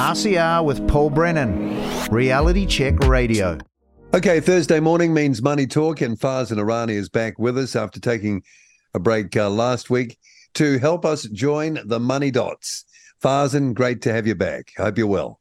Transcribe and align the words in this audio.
RCR 0.00 0.64
with 0.64 0.88
Paul 0.88 1.10
Brennan, 1.10 2.08
Reality 2.10 2.64
Check 2.64 3.00
Radio. 3.00 3.58
Okay, 4.14 4.40
Thursday 4.40 4.80
morning 4.80 5.12
means 5.12 5.42
money 5.42 5.66
talk, 5.66 6.00
and 6.00 6.18
Farzan 6.18 6.56
Irani 6.56 6.92
is 6.92 7.10
back 7.10 7.38
with 7.38 7.58
us 7.58 7.76
after 7.76 8.00
taking 8.00 8.42
a 8.94 8.98
break 8.98 9.36
uh, 9.36 9.50
last 9.50 9.90
week 9.90 10.16
to 10.54 10.78
help 10.78 11.04
us 11.04 11.24
join 11.24 11.80
the 11.84 12.00
Money 12.00 12.30
Dots. 12.30 12.86
Farzan, 13.22 13.74
great 13.74 14.00
to 14.00 14.10
have 14.10 14.26
you 14.26 14.34
back. 14.34 14.72
Hope 14.78 14.96
you're 14.96 15.06
well. 15.06 15.38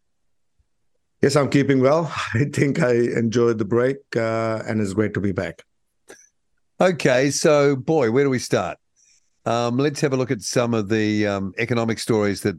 Yes, 1.22 1.38
I'm 1.38 1.50
keeping 1.50 1.80
well. 1.80 2.14
I 2.34 2.44
think 2.52 2.82
I 2.82 2.92
enjoyed 2.92 3.60
the 3.60 3.66
break, 3.66 4.00
uh, 4.18 4.62
and 4.68 4.82
it's 4.82 4.92
great 4.92 5.14
to 5.14 5.22
be 5.22 5.32
back. 5.32 5.64
Okay, 6.82 7.32
so 7.32 7.78
boy, 7.78 8.12
where 8.12 8.26
do 8.26 8.30
we 8.30 8.40
start? 8.40 8.78
Um, 9.46 9.78
let's 9.78 10.02
have 10.02 10.12
a 10.12 10.18
look 10.18 10.32
at 10.32 10.42
some 10.42 10.74
of 10.74 10.90
the 10.90 11.28
um, 11.28 11.54
economic 11.58 11.98
stories 11.98 12.42
that 12.42 12.58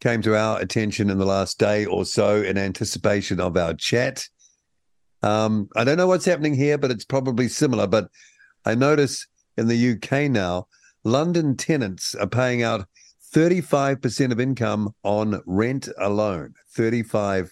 came 0.00 0.22
to 0.22 0.36
our 0.36 0.60
attention 0.60 1.10
in 1.10 1.18
the 1.18 1.26
last 1.26 1.58
day 1.58 1.84
or 1.84 2.04
so 2.04 2.42
in 2.42 2.56
anticipation 2.58 3.40
of 3.40 3.56
our 3.56 3.74
chat. 3.74 4.28
Um, 5.22 5.68
I 5.76 5.84
don't 5.84 5.96
know 5.96 6.06
what's 6.06 6.24
happening 6.24 6.54
here, 6.54 6.78
but 6.78 6.90
it's 6.90 7.04
probably 7.04 7.48
similar. 7.48 7.86
But 7.86 8.08
I 8.64 8.74
notice 8.74 9.26
in 9.56 9.68
the 9.68 9.92
UK 9.92 10.30
now, 10.30 10.68
London 11.04 11.56
tenants 11.56 12.14
are 12.14 12.28
paying 12.28 12.62
out 12.62 12.86
35% 13.34 14.32
of 14.32 14.40
income 14.40 14.94
on 15.02 15.42
rent 15.46 15.88
alone. 15.98 16.54
35%. 16.76 17.50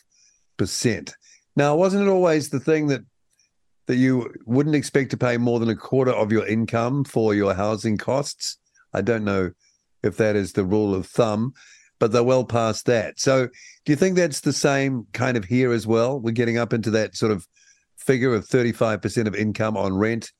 Now, 1.56 1.74
wasn't 1.74 2.06
it 2.06 2.10
always 2.10 2.50
the 2.50 2.60
thing 2.60 2.86
that 2.88 3.02
that 3.86 3.96
you 3.96 4.32
wouldn't 4.44 4.74
expect 4.74 5.10
to 5.12 5.16
pay 5.16 5.36
more 5.36 5.60
than 5.60 5.68
a 5.68 5.76
quarter 5.76 6.10
of 6.10 6.32
your 6.32 6.46
income 6.46 7.04
for 7.04 7.34
your 7.34 7.54
housing 7.54 7.96
costs. 7.96 8.58
I 8.92 9.00
don't 9.00 9.24
know 9.24 9.52
if 10.02 10.16
that 10.16 10.36
is 10.36 10.52
the 10.52 10.64
rule 10.64 10.94
of 10.94 11.06
thumb, 11.06 11.54
but 11.98 12.12
they're 12.12 12.22
well 12.22 12.44
past 12.44 12.86
that. 12.86 13.18
So, 13.18 13.46
do 13.46 13.92
you 13.92 13.96
think 13.96 14.16
that's 14.16 14.40
the 14.40 14.52
same 14.52 15.06
kind 15.12 15.36
of 15.36 15.44
here 15.44 15.72
as 15.72 15.86
well? 15.86 16.18
We're 16.20 16.32
getting 16.32 16.58
up 16.58 16.72
into 16.72 16.90
that 16.90 17.16
sort 17.16 17.32
of 17.32 17.46
figure 17.96 18.34
of 18.34 18.46
35% 18.46 19.26
of 19.26 19.34
income 19.34 19.76
on 19.76 19.94
rent, 19.94 20.32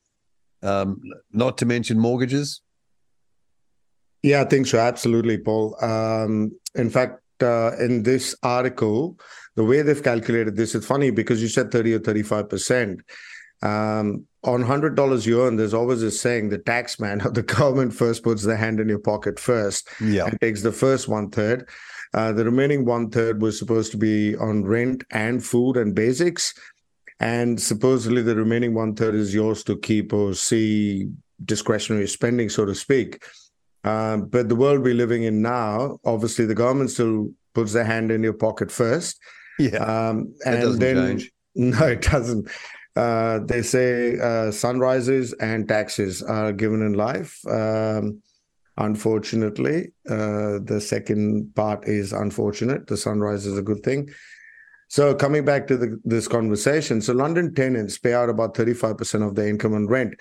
um, 0.63 1.01
not 1.33 1.59
to 1.59 1.67
mention 1.67 1.99
mortgages? 1.99 2.61
Yeah, 4.23 4.43
I 4.43 4.45
think 4.45 4.67
so. 4.67 4.79
Absolutely, 4.79 5.39
Paul. 5.39 5.77
Um, 5.85 6.53
in 6.75 6.91
fact, 6.91 7.21
uh, 7.43 7.77
in 7.79 8.03
this 8.03 8.35
article, 8.43 9.19
the 9.55 9.65
way 9.65 9.83
they've 9.83 10.03
calculated 10.03 10.57
this, 10.57 10.75
it's 10.75 10.87
funny 10.87 11.11
because 11.11 11.43
you 11.43 11.49
said 11.49 11.71
30 11.71 11.95
or 11.95 12.01
35%. 12.01 13.01
Um, 13.63 14.27
on 14.45 14.63
hundred 14.63 14.95
dollars 14.95 15.27
you 15.27 15.43
earn, 15.43 15.57
there's 15.57 15.75
always 15.75 16.03
a 16.03 16.11
saying: 16.11 16.49
the 16.49 16.59
tax 16.59 17.01
man 17.01 17.21
or 17.25 17.31
the 17.31 17.43
government 17.43 17.93
first 17.93 18.23
puts 18.23 18.45
their 18.45 18.57
hand 18.57 18.81
in 18.81 18.89
your 18.89 18.99
pocket 18.99 19.39
first, 19.41 19.89
yeah, 20.01 20.27
and 20.27 20.41
takes 20.41 20.63
the 20.63 20.73
first 20.73 21.09
one 21.09 21.31
third. 21.31 21.69
Uh, 22.15 22.33
the 22.33 22.45
remaining 22.45 22.85
one 22.85 23.11
third 23.11 23.43
was 23.43 23.59
supposed 23.59 23.91
to 23.91 23.99
be 23.99 24.37
on 24.37 24.65
rent 24.65 25.05
and 25.11 25.45
food 25.45 25.77
and 25.77 25.95
basics, 25.95 26.55
and 27.21 27.61
supposedly 27.61 28.23
the 28.23 28.37
remaining 28.37 28.75
one 28.75 28.95
third 28.95 29.15
is 29.15 29.35
yours 29.35 29.65
to 29.65 29.77
keep 29.79 30.13
or 30.13 30.35
see 30.35 31.09
discretionary 31.45 32.07
spending, 32.07 32.49
so 32.49 32.65
to 32.65 32.75
speak. 32.75 33.25
Um, 33.85 34.27
but 34.27 34.49
the 34.49 34.57
world 34.57 34.83
we're 34.83 34.95
living 34.95 35.25
in 35.25 35.43
now, 35.43 35.99
obviously, 36.05 36.47
the 36.47 36.55
government 36.55 36.91
still 36.91 37.31
puts 37.55 37.73
their 37.73 37.85
hand 37.85 38.11
in 38.11 38.23
your 38.23 38.33
pocket 38.33 38.71
first. 38.71 39.19
Yeah, 39.59 39.79
um, 39.79 40.35
and 40.45 40.81
then 40.81 41.19
change. 41.19 41.33
no, 41.55 41.87
it 41.87 42.03
doesn't. 42.03 42.49
Uh, 42.97 43.41
they 43.41 43.63
say 43.63 44.19
uh, 44.19 44.51
sunrises 44.51 45.35
and 45.35 45.69
taxes 45.69 46.23
are 46.23 46.53
given 46.53 46.81
in 46.81 46.95
life. 46.95 47.39
Um, 47.47 48.23
unfortunately, 48.79 49.93
uh, 50.09 50.59
the 50.65 50.81
second 50.81 51.55
part 51.55 51.87
is 51.87 52.13
unfortunate. 52.13 52.87
The 52.87 52.97
sunrise 52.97 53.45
is 53.45 53.59
a 53.59 53.63
good 53.63 53.83
thing. 53.83 54.09
So 54.89 55.15
coming 55.15 55.45
back 55.45 55.67
to 55.67 55.77
the, 55.77 56.01
this 56.05 56.29
conversation, 56.29 57.01
so 57.01 57.13
London 57.13 57.55
tenants 57.55 57.99
pay 57.99 58.15
out 58.15 58.31
about 58.31 58.55
35% 58.55 59.27
of 59.27 59.35
their 59.35 59.49
income 59.49 59.75
on 59.75 59.87
rent. 59.87 60.15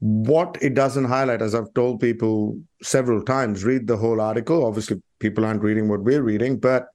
What 0.00 0.56
it 0.60 0.74
doesn't 0.74 1.04
highlight, 1.04 1.42
as 1.42 1.54
I've 1.54 1.72
told 1.74 2.00
people 2.00 2.58
several 2.82 3.22
times, 3.22 3.64
read 3.64 3.86
the 3.86 3.96
whole 3.96 4.20
article. 4.20 4.64
Obviously, 4.64 5.02
people 5.18 5.44
aren't 5.44 5.62
reading 5.62 5.88
what 5.88 6.02
we're 6.02 6.22
reading, 6.22 6.58
but 6.58 6.86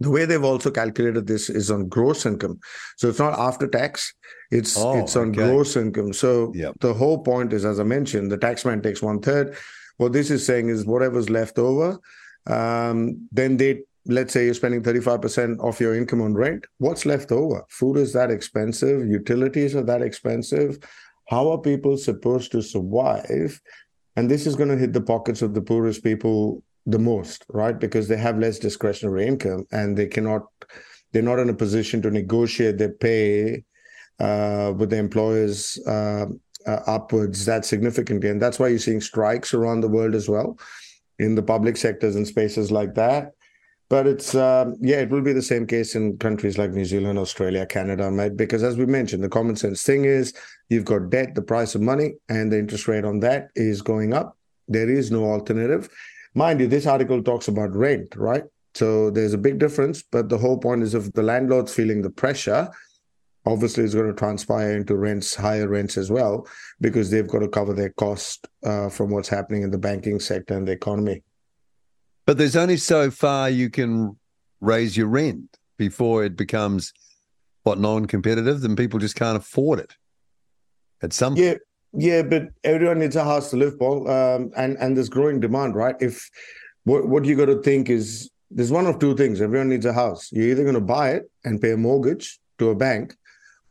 the 0.00 0.10
way 0.10 0.24
they've 0.24 0.44
also 0.44 0.70
calculated 0.70 1.26
this 1.26 1.48
is 1.48 1.70
on 1.70 1.88
gross 1.88 2.26
income. 2.26 2.60
So 2.96 3.08
it's 3.08 3.18
not 3.18 3.38
after 3.38 3.66
tax, 3.66 4.14
it's 4.50 4.76
oh, 4.76 4.98
it's 4.98 5.16
on 5.16 5.30
okay. 5.30 5.36
gross 5.36 5.76
income. 5.76 6.12
So 6.12 6.52
yep. 6.54 6.74
the 6.80 6.94
whole 6.94 7.22
point 7.22 7.52
is, 7.52 7.64
as 7.64 7.80
I 7.80 7.84
mentioned, 7.84 8.30
the 8.30 8.38
taxman 8.38 8.82
takes 8.82 9.02
one 9.02 9.20
third. 9.20 9.56
What 9.96 10.12
this 10.12 10.30
is 10.30 10.44
saying 10.44 10.68
is 10.68 10.84
whatever's 10.84 11.30
left 11.30 11.58
over, 11.58 11.98
um, 12.46 13.28
then 13.32 13.56
they 13.56 13.82
let's 14.08 14.32
say 14.32 14.44
you're 14.44 14.54
spending 14.54 14.82
35% 14.82 15.58
of 15.60 15.80
your 15.80 15.94
income 15.96 16.22
on 16.22 16.34
rent. 16.34 16.64
What's 16.78 17.06
left 17.06 17.32
over? 17.32 17.64
Food 17.68 17.96
is 17.96 18.12
that 18.12 18.30
expensive, 18.30 19.06
utilities 19.06 19.74
are 19.74 19.82
that 19.82 20.02
expensive. 20.02 20.78
How 21.28 21.50
are 21.50 21.58
people 21.58 21.96
supposed 21.96 22.52
to 22.52 22.62
survive? 22.62 23.60
And 24.14 24.30
this 24.30 24.46
is 24.46 24.56
going 24.56 24.68
to 24.68 24.76
hit 24.76 24.92
the 24.92 25.00
pockets 25.00 25.42
of 25.42 25.54
the 25.54 25.60
poorest 25.60 26.04
people 26.04 26.62
the 26.86 26.98
most, 26.98 27.44
right? 27.48 27.78
Because 27.78 28.08
they 28.08 28.16
have 28.16 28.38
less 28.38 28.58
discretionary 28.58 29.26
income 29.26 29.66
and 29.72 29.96
they 29.96 30.06
cannot, 30.06 30.42
they're 31.12 31.22
not 31.22 31.38
in 31.40 31.50
a 31.50 31.54
position 31.54 32.00
to 32.02 32.10
negotiate 32.10 32.78
their 32.78 32.92
pay 32.92 33.64
uh, 34.20 34.72
with 34.76 34.90
the 34.90 34.96
employers 34.96 35.78
uh, 35.86 36.26
uh, 36.66 36.80
upwards 36.86 37.44
that 37.44 37.64
significantly. 37.64 38.30
And 38.30 38.40
that's 38.40 38.58
why 38.58 38.68
you're 38.68 38.78
seeing 38.78 39.00
strikes 39.00 39.52
around 39.52 39.80
the 39.80 39.88
world 39.88 40.14
as 40.14 40.28
well 40.28 40.58
in 41.18 41.34
the 41.34 41.42
public 41.42 41.76
sectors 41.76 42.16
and 42.16 42.26
spaces 42.26 42.70
like 42.70 42.94
that. 42.94 43.32
But 43.88 44.08
it's, 44.08 44.34
um, 44.34 44.76
yeah, 44.80 44.96
it 44.96 45.10
will 45.10 45.22
be 45.22 45.32
the 45.32 45.42
same 45.42 45.64
case 45.66 45.94
in 45.94 46.18
countries 46.18 46.58
like 46.58 46.72
New 46.72 46.84
Zealand, 46.84 47.18
Australia, 47.18 47.66
Canada, 47.66 48.10
mate, 48.10 48.36
because 48.36 48.64
as 48.64 48.76
we 48.76 48.84
mentioned, 48.84 49.22
the 49.22 49.28
common 49.28 49.54
sense 49.54 49.84
thing 49.84 50.04
is 50.04 50.34
you've 50.68 50.84
got 50.84 51.10
debt, 51.10 51.36
the 51.36 51.42
price 51.42 51.76
of 51.76 51.82
money, 51.82 52.14
and 52.28 52.50
the 52.50 52.58
interest 52.58 52.88
rate 52.88 53.04
on 53.04 53.20
that 53.20 53.48
is 53.54 53.82
going 53.82 54.12
up. 54.12 54.36
There 54.66 54.90
is 54.90 55.12
no 55.12 55.24
alternative. 55.24 55.88
Mind 56.36 56.60
you, 56.60 56.66
this 56.66 56.86
article 56.86 57.22
talks 57.22 57.48
about 57.48 57.74
rent, 57.74 58.14
right? 58.14 58.44
So 58.74 59.08
there's 59.08 59.32
a 59.32 59.38
big 59.38 59.58
difference, 59.58 60.02
but 60.02 60.28
the 60.28 60.36
whole 60.36 60.58
point 60.58 60.82
is 60.82 60.92
if 60.92 61.10
the 61.14 61.22
landlord's 61.22 61.72
feeling 61.72 62.02
the 62.02 62.10
pressure, 62.10 62.68
obviously 63.46 63.84
it's 63.84 63.94
going 63.94 64.08
to 64.08 64.12
transpire 64.12 64.76
into 64.76 64.96
rents, 64.96 65.34
higher 65.34 65.66
rents 65.66 65.96
as 65.96 66.10
well, 66.10 66.46
because 66.82 67.10
they've 67.10 67.26
got 67.26 67.38
to 67.38 67.48
cover 67.48 67.72
their 67.72 67.88
cost 67.88 68.46
uh, 68.64 68.90
from 68.90 69.10
what's 69.10 69.30
happening 69.30 69.62
in 69.62 69.70
the 69.70 69.78
banking 69.78 70.20
sector 70.20 70.54
and 70.54 70.68
the 70.68 70.72
economy. 70.72 71.22
But 72.26 72.36
there's 72.36 72.54
only 72.54 72.76
so 72.76 73.10
far 73.10 73.48
you 73.48 73.70
can 73.70 74.18
raise 74.60 74.94
your 74.94 75.06
rent 75.06 75.56
before 75.78 76.22
it 76.22 76.36
becomes 76.36 76.92
what 77.62 77.78
non-competitive, 77.78 78.60
then 78.60 78.76
people 78.76 78.98
just 78.98 79.16
can't 79.16 79.38
afford 79.38 79.78
it. 79.78 79.96
At 81.02 81.14
some 81.14 81.34
yeah, 81.34 81.54
yeah, 81.96 82.22
but 82.22 82.48
everyone 82.64 82.98
needs 82.98 83.16
a 83.16 83.24
house 83.24 83.50
to 83.50 83.56
live, 83.56 83.78
Paul, 83.78 84.08
um, 84.08 84.50
and 84.56 84.76
and 84.78 84.96
there's 84.96 85.08
growing 85.08 85.40
demand, 85.40 85.74
right? 85.74 85.96
If 86.00 86.30
what 86.84 87.08
what 87.08 87.24
you 87.24 87.36
got 87.36 87.46
to 87.46 87.62
think 87.62 87.88
is 87.90 88.30
there's 88.50 88.70
one 88.70 88.86
of 88.86 88.98
two 88.98 89.14
things. 89.16 89.40
Everyone 89.40 89.68
needs 89.68 89.86
a 89.86 89.92
house. 89.92 90.30
You're 90.32 90.48
either 90.48 90.62
going 90.62 90.74
to 90.74 90.80
buy 90.80 91.10
it 91.10 91.30
and 91.44 91.60
pay 91.60 91.72
a 91.72 91.76
mortgage 91.76 92.38
to 92.58 92.70
a 92.70 92.74
bank, 92.74 93.16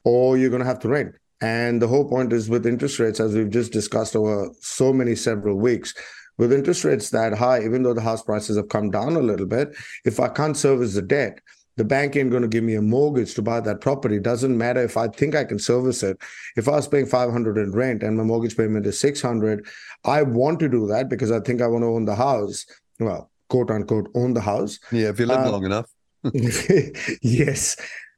or 0.03 0.37
you're 0.37 0.49
going 0.49 0.61
to 0.61 0.67
have 0.67 0.79
to 0.79 0.89
rent. 0.89 1.15
And 1.41 1.81
the 1.81 1.87
whole 1.87 2.07
point 2.07 2.33
is 2.33 2.49
with 2.49 2.65
interest 2.65 2.99
rates, 2.99 3.19
as 3.19 3.33
we've 3.33 3.49
just 3.49 3.71
discussed 3.71 4.15
over 4.15 4.49
so 4.59 4.91
many 4.91 5.15
several 5.15 5.57
weeks, 5.57 5.93
with 6.37 6.51
interest 6.51 6.83
rates 6.83 7.09
that 7.11 7.33
high, 7.33 7.63
even 7.63 7.83
though 7.83 7.93
the 7.93 8.01
house 8.01 8.23
prices 8.23 8.57
have 8.57 8.69
come 8.69 8.89
down 8.89 9.15
a 9.15 9.21
little 9.21 9.45
bit, 9.45 9.75
if 10.03 10.19
I 10.19 10.27
can't 10.27 10.57
service 10.57 10.95
the 10.95 11.01
debt, 11.01 11.39
the 11.77 11.83
bank 11.83 12.15
ain't 12.15 12.31
going 12.31 12.41
to 12.41 12.47
give 12.47 12.63
me 12.63 12.75
a 12.75 12.81
mortgage 12.81 13.33
to 13.35 13.41
buy 13.41 13.59
that 13.61 13.81
property. 13.81 14.19
Doesn't 14.19 14.57
matter 14.57 14.81
if 14.81 14.97
I 14.97 15.07
think 15.07 15.35
I 15.35 15.43
can 15.43 15.59
service 15.59 16.03
it. 16.03 16.17
If 16.55 16.67
I 16.67 16.71
was 16.71 16.87
paying 16.87 17.05
500 17.05 17.57
in 17.57 17.71
rent 17.71 18.03
and 18.03 18.17
my 18.17 18.23
mortgage 18.23 18.55
payment 18.55 18.85
is 18.85 18.99
600, 18.99 19.65
I 20.05 20.21
want 20.21 20.59
to 20.59 20.69
do 20.69 20.87
that 20.87 21.09
because 21.09 21.31
I 21.31 21.39
think 21.39 21.61
I 21.61 21.67
want 21.67 21.83
to 21.83 21.87
own 21.87 22.05
the 22.05 22.15
house. 22.15 22.65
Well, 22.99 23.29
quote 23.49 23.71
unquote, 23.71 24.09
own 24.15 24.33
the 24.33 24.41
house. 24.41 24.79
Yeah, 24.91 25.09
if 25.09 25.19
you 25.19 25.25
live 25.25 25.39
uh, 25.39 25.51
long 25.51 25.65
enough. 25.65 25.89
yes. 27.21 27.75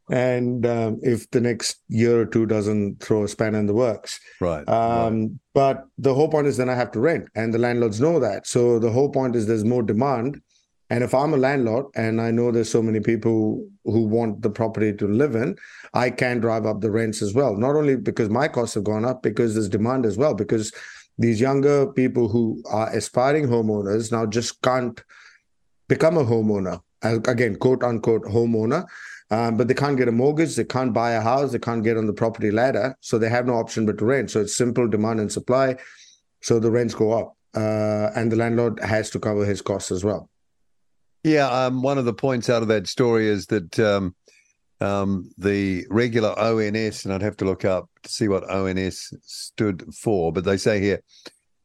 And 0.10 0.66
um, 0.66 1.00
if 1.02 1.30
the 1.32 1.42
next 1.42 1.82
year 1.90 2.22
or 2.22 2.26
two 2.26 2.46
doesn't 2.46 3.02
throw 3.02 3.24
a 3.24 3.28
span 3.28 3.56
in 3.56 3.66
the 3.66 3.74
works. 3.74 4.20
Right, 4.40 4.68
um, 4.70 5.22
right. 5.22 5.30
But 5.54 5.86
the 5.98 6.14
whole 6.14 6.30
point 6.30 6.48
is 6.48 6.56
then 6.56 6.70
I 6.70 6.76
have 6.76 6.92
to 6.92 7.02
rent, 7.02 7.28
and 7.36 7.54
the 7.54 7.58
landlords 7.58 8.00
know 8.00 8.20
that. 8.22 8.48
So 8.48 8.80
the 8.80 8.92
whole 8.92 9.10
point 9.10 9.36
is 9.36 9.48
there's 9.48 9.66
more 9.66 9.84
demand 9.84 10.42
and 10.90 11.04
if 11.04 11.14
I'm 11.14 11.34
a 11.34 11.38
landlord 11.38 11.88
and 11.96 12.22
I 12.22 12.32
know 12.32 12.52
there's 12.52 12.72
so 12.72 12.82
many 12.82 13.02
people 13.02 13.68
who 13.84 14.06
want 14.06 14.42
the 14.42 14.50
property 14.50 14.94
to 14.94 15.08
live 15.08 15.36
in, 15.36 15.58
I 15.94 16.10
can 16.10 16.40
drive 16.40 16.66
up 16.66 16.80
the 16.80 16.92
rents 16.92 17.22
as 17.22 17.34
well. 17.34 17.56
Not 17.58 17.76
only 17.76 17.98
because 17.98 18.30
my 18.30 18.48
costs 18.48 18.76
have 18.76 18.86
gone 18.86 19.04
up, 19.04 19.22
because 19.22 19.54
there's 19.54 19.68
demand 19.68 20.06
as 20.06 20.18
well. 20.18 20.34
Because 20.34 20.72
these 21.18 21.42
younger 21.42 21.88
people 21.88 22.30
who 22.30 22.62
are 22.72 22.90
aspiring 22.96 23.48
homeowners 23.48 24.12
now 24.12 24.26
just 24.26 24.62
can't 24.62 25.04
become 25.90 26.18
a 26.18 26.24
homeowner. 26.24 26.80
Again, 27.02 27.58
quote 27.58 27.84
unquote 27.84 28.24
homeowner. 28.24 28.86
Um, 29.30 29.58
but 29.58 29.68
they 29.68 29.74
can't 29.74 29.98
get 29.98 30.08
a 30.08 30.14
mortgage, 30.14 30.56
they 30.56 30.64
can't 30.64 30.94
buy 30.94 31.12
a 31.12 31.22
house, 31.22 31.52
they 31.52 31.60
can't 31.60 31.84
get 31.84 31.98
on 31.98 32.06
the 32.06 32.14
property 32.14 32.50
ladder. 32.50 32.96
So 33.02 33.18
they 33.18 33.28
have 33.28 33.46
no 33.46 33.56
option 33.56 33.86
but 33.86 33.98
to 33.98 34.06
rent. 34.06 34.32
So 34.32 34.40
it's 34.40 34.56
simple 34.56 34.88
demand 34.88 35.20
and 35.20 35.30
supply. 35.30 35.76
So 36.42 36.60
the 36.62 36.72
rents 36.72 36.94
go 36.94 37.12
up. 37.12 37.34
Uh, 37.54 38.12
and 38.16 38.32
the 38.32 38.38
landlord 38.38 38.80
has 38.80 39.10
to 39.10 39.20
cover 39.20 39.44
his 39.44 39.62
costs 39.62 39.92
as 39.92 40.06
well. 40.06 40.30
Yeah, 41.28 41.50
um, 41.50 41.82
one 41.82 41.98
of 41.98 42.06
the 42.06 42.14
points 42.14 42.50
out 42.50 42.62
of 42.62 42.70
that 42.70 42.88
story 42.88 43.28
is 43.28 43.48
that 43.48 43.78
um, 43.82 44.16
um, 44.80 45.30
the 45.38 45.86
regular 45.90 46.30
ONS, 46.40 47.04
and 47.04 47.14
I'd 47.14 47.22
have 47.22 47.36
to 47.38 47.46
look 47.46 47.66
up 47.66 47.90
to 48.04 48.10
see 48.10 48.30
what 48.30 48.50
ONS 48.50 49.14
stood 49.24 49.94
for, 49.94 50.32
but 50.32 50.46
they 50.46 50.56
say 50.56 50.80
here 50.80 51.02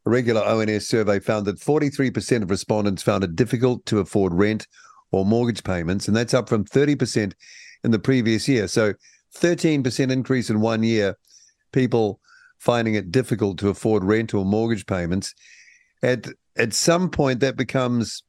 a 0.04 0.10
regular 0.10 0.42
ONS 0.42 0.88
survey 0.88 1.20
found 1.20 1.46
that 1.46 1.60
43% 1.60 2.42
of 2.42 2.50
respondents 2.50 3.04
found 3.04 3.22
it 3.22 3.36
difficult 3.36 3.86
to 3.86 4.00
afford 4.00 4.34
rent 4.34 4.66
or 5.12 5.24
mortgage 5.24 5.62
payments, 5.62 6.08
and 6.08 6.16
that's 6.16 6.34
up 6.34 6.48
from 6.48 6.64
30% 6.64 7.32
in 7.84 7.92
the 7.92 8.00
previous 8.00 8.48
year. 8.48 8.66
So 8.66 8.94
13% 9.36 10.10
increase 10.10 10.50
in 10.50 10.60
one 10.60 10.82
year, 10.82 11.16
people 11.70 12.18
finding 12.58 12.94
it 12.94 13.12
difficult 13.12 13.58
to 13.58 13.68
afford 13.68 14.02
rent 14.02 14.34
or 14.34 14.44
mortgage 14.44 14.86
payments. 14.86 15.34
At 16.02 16.26
at 16.56 16.74
some 16.74 17.10
point 17.10 17.38
that 17.40 17.56
becomes 17.56 18.24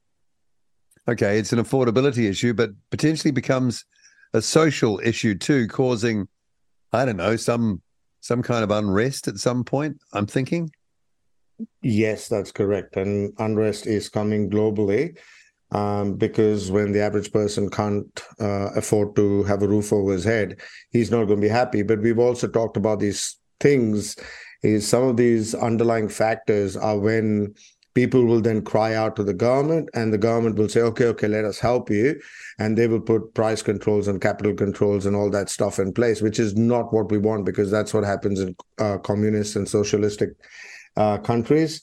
okay, 1.08 1.40
it's 1.40 1.54
an 1.54 1.60
affordability 1.60 2.30
issue, 2.30 2.54
but 2.54 2.72
potentially 2.90 3.32
becomes 3.32 3.86
a 4.34 4.42
social 4.42 5.00
issue 5.04 5.36
too, 5.36 5.68
causing 5.68 6.28
I 6.94 7.06
don't 7.06 7.18
know, 7.18 7.36
some 7.36 7.82
some 8.22 8.42
kind 8.42 8.64
of 8.64 8.72
unrest 8.72 9.28
at 9.28 9.38
some 9.38 9.64
point, 9.64 9.98
I'm 10.14 10.28
thinking. 10.28 10.72
Yes, 11.82 12.30
that's 12.30 12.52
correct. 12.52 12.96
And 12.96 13.34
unrest 13.40 13.86
is 13.86 14.08
coming 14.08 14.50
globally 14.50 15.18
um, 15.72 16.16
because 16.16 16.72
when 16.72 16.94
the 16.94 17.02
average 17.02 17.34
person 17.34 17.70
can't 17.70 18.24
uh, 18.40 18.70
afford 18.76 19.16
to 19.18 19.44
have 19.44 19.62
a 19.62 19.68
roof 19.68 19.92
over 19.92 20.14
his 20.14 20.24
head, 20.24 20.62
he's 20.92 21.12
not 21.12 21.26
going 21.26 21.42
to 21.42 21.48
be 21.48 21.50
happy. 21.50 21.84
But 21.84 22.02
we've 22.02 22.20
also 22.20 22.48
talked 22.48 22.78
about 22.78 23.00
these 23.00 23.38
things. 23.60 24.16
Is 24.62 24.88
some 24.88 25.04
of 25.04 25.18
these 25.18 25.54
underlying 25.54 26.08
factors 26.08 26.78
are 26.78 26.98
when 26.98 27.54
people 27.94 28.26
will 28.26 28.42
then 28.42 28.64
cry 28.64 28.96
out 28.96 29.16
to 29.16 29.24
the 29.24 29.34
government 29.34 29.90
and 29.94 30.12
the 30.12 30.18
government 30.18 30.58
will 30.58 30.70
say 30.70 30.82
okay 30.82 31.06
okay 31.06 31.28
let 31.28 31.46
us 31.46 31.60
help 31.60 31.90
you. 31.90 32.20
And 32.60 32.78
they 32.78 32.88
will 32.88 33.02
put 33.02 33.34
price 33.34 33.62
controls 33.62 34.08
and 34.08 34.22
capital 34.22 34.54
controls 34.54 35.06
and 35.06 35.16
all 35.16 35.30
that 35.32 35.50
stuff 35.50 35.80
in 35.80 35.94
place 35.94 36.22
which 36.22 36.40
is 36.40 36.56
not 36.56 36.94
what 36.94 37.12
we 37.12 37.18
want 37.18 37.46
because 37.46 37.70
that's 37.72 37.94
what 37.94 38.04
happens 38.04 38.40
in 38.40 38.56
uh, 38.80 38.98
communist 39.00 39.56
and 39.56 39.68
socialistic 39.68 40.30
uh, 40.98 41.18
countries 41.18 41.82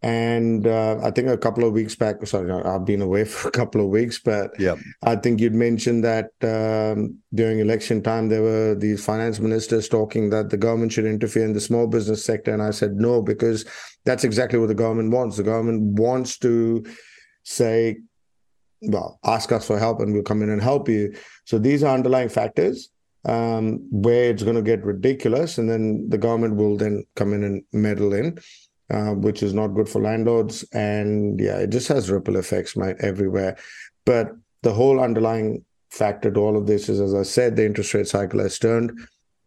and 0.00 0.64
uh, 0.66 1.00
I 1.02 1.10
think 1.10 1.28
a 1.28 1.36
couple 1.36 1.64
of 1.64 1.72
weeks 1.72 1.96
back, 1.96 2.24
sorry, 2.26 2.52
I've 2.52 2.84
been 2.84 3.02
away 3.02 3.24
for 3.24 3.48
a 3.48 3.52
couple 3.52 3.80
of 3.80 3.88
weeks, 3.88 4.18
but 4.18 4.50
yeah. 4.58 4.76
I 5.02 5.16
think 5.16 5.40
you'd 5.40 5.54
mentioned 5.54 6.04
that 6.04 6.30
um, 6.42 7.18
during 7.34 7.58
election 7.58 8.02
time, 8.02 8.28
there 8.28 8.42
were 8.42 8.76
these 8.76 9.04
finance 9.04 9.40
ministers 9.40 9.88
talking 9.88 10.30
that 10.30 10.50
the 10.50 10.56
government 10.56 10.92
should 10.92 11.06
interfere 11.06 11.44
in 11.44 11.52
the 11.52 11.60
small 11.60 11.88
business 11.88 12.24
sector. 12.24 12.52
And 12.52 12.62
I 12.62 12.70
said 12.70 12.94
no, 12.94 13.22
because 13.22 13.64
that's 14.04 14.24
exactly 14.24 14.58
what 14.58 14.68
the 14.68 14.74
government 14.74 15.12
wants. 15.12 15.36
The 15.36 15.42
government 15.42 15.98
wants 15.98 16.38
to 16.38 16.84
say, 17.42 17.98
well, 18.82 19.18
ask 19.24 19.50
us 19.50 19.66
for 19.66 19.80
help 19.80 20.00
and 20.00 20.12
we'll 20.12 20.22
come 20.22 20.42
in 20.42 20.50
and 20.50 20.62
help 20.62 20.88
you. 20.88 21.12
So 21.44 21.58
these 21.58 21.82
are 21.82 21.92
underlying 21.92 22.28
factors 22.28 22.88
um, 23.24 23.84
where 23.90 24.30
it's 24.30 24.44
going 24.44 24.54
to 24.54 24.62
get 24.62 24.84
ridiculous. 24.84 25.58
And 25.58 25.68
then 25.68 26.08
the 26.08 26.18
government 26.18 26.54
will 26.54 26.76
then 26.76 27.04
come 27.16 27.32
in 27.32 27.42
and 27.42 27.64
meddle 27.72 28.14
in 28.14 28.38
uh, 28.90 29.12
which 29.14 29.42
is 29.42 29.54
not 29.54 29.68
good 29.68 29.88
for 29.88 30.00
landlords. 30.00 30.64
And 30.72 31.38
yeah, 31.40 31.58
it 31.58 31.70
just 31.70 31.88
has 31.88 32.10
ripple 32.10 32.36
effects 32.36 32.76
right, 32.76 32.96
everywhere. 33.00 33.56
But 34.04 34.32
the 34.62 34.72
whole 34.72 35.00
underlying 35.00 35.64
factor 35.90 36.30
to 36.30 36.40
all 36.40 36.56
of 36.56 36.66
this 36.66 36.88
is, 36.88 37.00
as 37.00 37.14
I 37.14 37.22
said, 37.22 37.56
the 37.56 37.66
interest 37.66 37.94
rate 37.94 38.08
cycle 38.08 38.40
has 38.40 38.58
turned. 38.58 38.92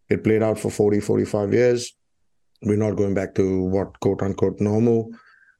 It 0.10 0.24
played 0.24 0.44
out 0.44 0.60
for 0.60 0.70
40, 0.70 1.00
45 1.00 1.54
years. 1.54 1.94
We're 2.64 2.78
not 2.78 2.96
going 2.96 3.14
back 3.14 3.34
to 3.36 3.64
what 3.64 4.00
quote 4.00 4.22
unquote 4.22 4.60
normal. 4.60 5.12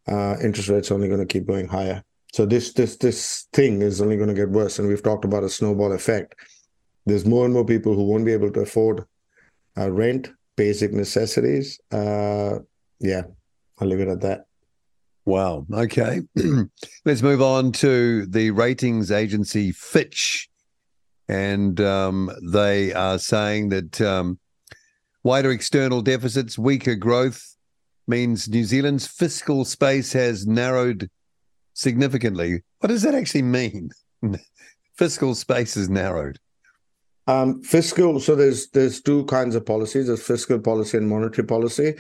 Uh, 0.08 0.36
interest 0.44 0.70
rates 0.70 0.92
only 0.92 1.08
going 1.08 1.20
to 1.20 1.26
keep 1.26 1.48
going 1.48 1.68
higher. 1.68 2.04
So 2.34 2.46
this 2.46 2.74
this 2.74 2.96
this 2.98 3.48
thing 3.54 3.82
is 3.82 4.02
only 4.02 4.18
going 4.18 4.30
to 4.30 4.36
get 4.36 4.50
worse. 4.50 4.80
And 4.80 4.88
we've 4.88 5.04
talked 5.04 5.26
about 5.26 5.44
a 5.44 5.50
snowball 5.50 5.94
effect. 5.94 6.36
There's 7.06 7.26
more 7.26 7.46
and 7.46 7.54
more 7.54 7.66
people 7.66 7.96
who 7.96 8.04
won't 8.04 8.26
be 8.26 8.34
able 8.34 8.52
to 8.52 8.62
afford 8.62 9.06
uh, 9.78 9.92
rent, 9.92 10.32
basic 10.56 10.94
necessities. 10.94 11.80
Uh, 11.92 12.60
yeah, 13.00 13.24
I'll 13.82 13.88
leave 13.88 14.00
it 14.00 14.08
at 14.08 14.22
that. 14.22 14.46
Wow. 15.26 15.66
Okay. 15.74 16.22
Let's 17.06 17.22
move 17.22 17.42
on 17.42 17.72
to 17.74 18.26
the 18.28 18.52
ratings 18.52 19.12
agency 19.12 19.72
Fitch. 19.72 20.50
And 21.28 21.80
um, 21.82 22.32
they 22.44 22.94
are 22.94 23.18
saying 23.18 23.70
that 23.70 24.02
um, 24.02 24.40
wider 25.24 25.52
external 25.52 26.02
deficits, 26.02 26.58
weaker 26.58 26.96
growth 26.96 27.56
means 28.08 28.50
New 28.50 28.66
Zealand's 28.66 29.08
fiscal 29.08 29.64
space 29.66 30.14
has 30.14 30.46
narrowed 30.46 31.10
significantly. 31.74 32.62
What 32.80 32.90
does 32.90 33.04
that 33.04 33.16
actually 33.16 33.44
mean? 33.44 33.92
fiscal 34.98 35.36
space 35.36 35.78
is 35.78 35.90
narrowed. 35.90 36.38
Um, 37.28 37.62
fiscal. 37.62 38.20
So 38.20 38.36
there's 38.36 38.70
there's 38.72 39.02
two 39.02 39.26
kinds 39.26 39.56
of 39.56 39.66
policies. 39.66 40.08
There's 40.08 40.22
fiscal 40.22 40.60
policy 40.60 40.98
and 40.98 41.08
monetary 41.08 41.48
policy. 41.48 41.96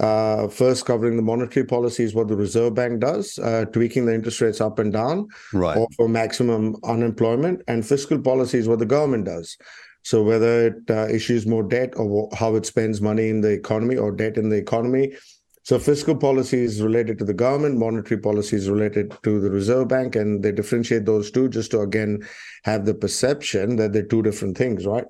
Uh, 0.00 0.48
first, 0.48 0.86
covering 0.86 1.16
the 1.16 1.22
monetary 1.22 1.64
policy 1.64 2.02
is 2.02 2.14
what 2.14 2.28
the 2.28 2.36
Reserve 2.36 2.74
Bank 2.74 3.00
does, 3.00 3.38
uh, 3.38 3.64
tweaking 3.66 4.06
the 4.06 4.14
interest 4.14 4.40
rates 4.40 4.60
up 4.60 4.78
and 4.78 4.92
down 4.92 5.28
right. 5.52 5.76
or 5.76 5.88
for 5.96 6.08
maximum 6.08 6.76
unemployment. 6.84 7.62
And 7.68 7.86
fiscal 7.86 8.20
policy 8.20 8.58
is 8.58 8.68
what 8.68 8.80
the 8.80 8.86
government 8.86 9.26
does. 9.26 9.56
So 10.02 10.22
whether 10.22 10.66
it 10.66 10.90
uh, 10.90 11.08
issues 11.08 11.46
more 11.46 11.62
debt 11.62 11.94
or 11.96 12.28
how 12.34 12.56
it 12.56 12.66
spends 12.66 13.00
money 13.00 13.28
in 13.28 13.40
the 13.40 13.52
economy 13.52 13.96
or 13.96 14.10
debt 14.10 14.36
in 14.36 14.50
the 14.50 14.56
economy. 14.56 15.14
So 15.62 15.78
fiscal 15.78 16.14
policy 16.14 16.58
is 16.58 16.82
related 16.82 17.18
to 17.20 17.24
the 17.24 17.32
government, 17.32 17.78
monetary 17.78 18.20
policy 18.20 18.56
is 18.56 18.68
related 18.68 19.16
to 19.22 19.40
the 19.40 19.50
Reserve 19.50 19.88
Bank, 19.88 20.14
and 20.14 20.42
they 20.42 20.52
differentiate 20.52 21.06
those 21.06 21.30
two 21.30 21.48
just 21.48 21.70
to 21.70 21.80
again 21.80 22.22
have 22.64 22.84
the 22.84 22.92
perception 22.92 23.76
that 23.76 23.94
they're 23.94 24.02
two 24.02 24.20
different 24.20 24.58
things, 24.58 24.84
right? 24.84 25.06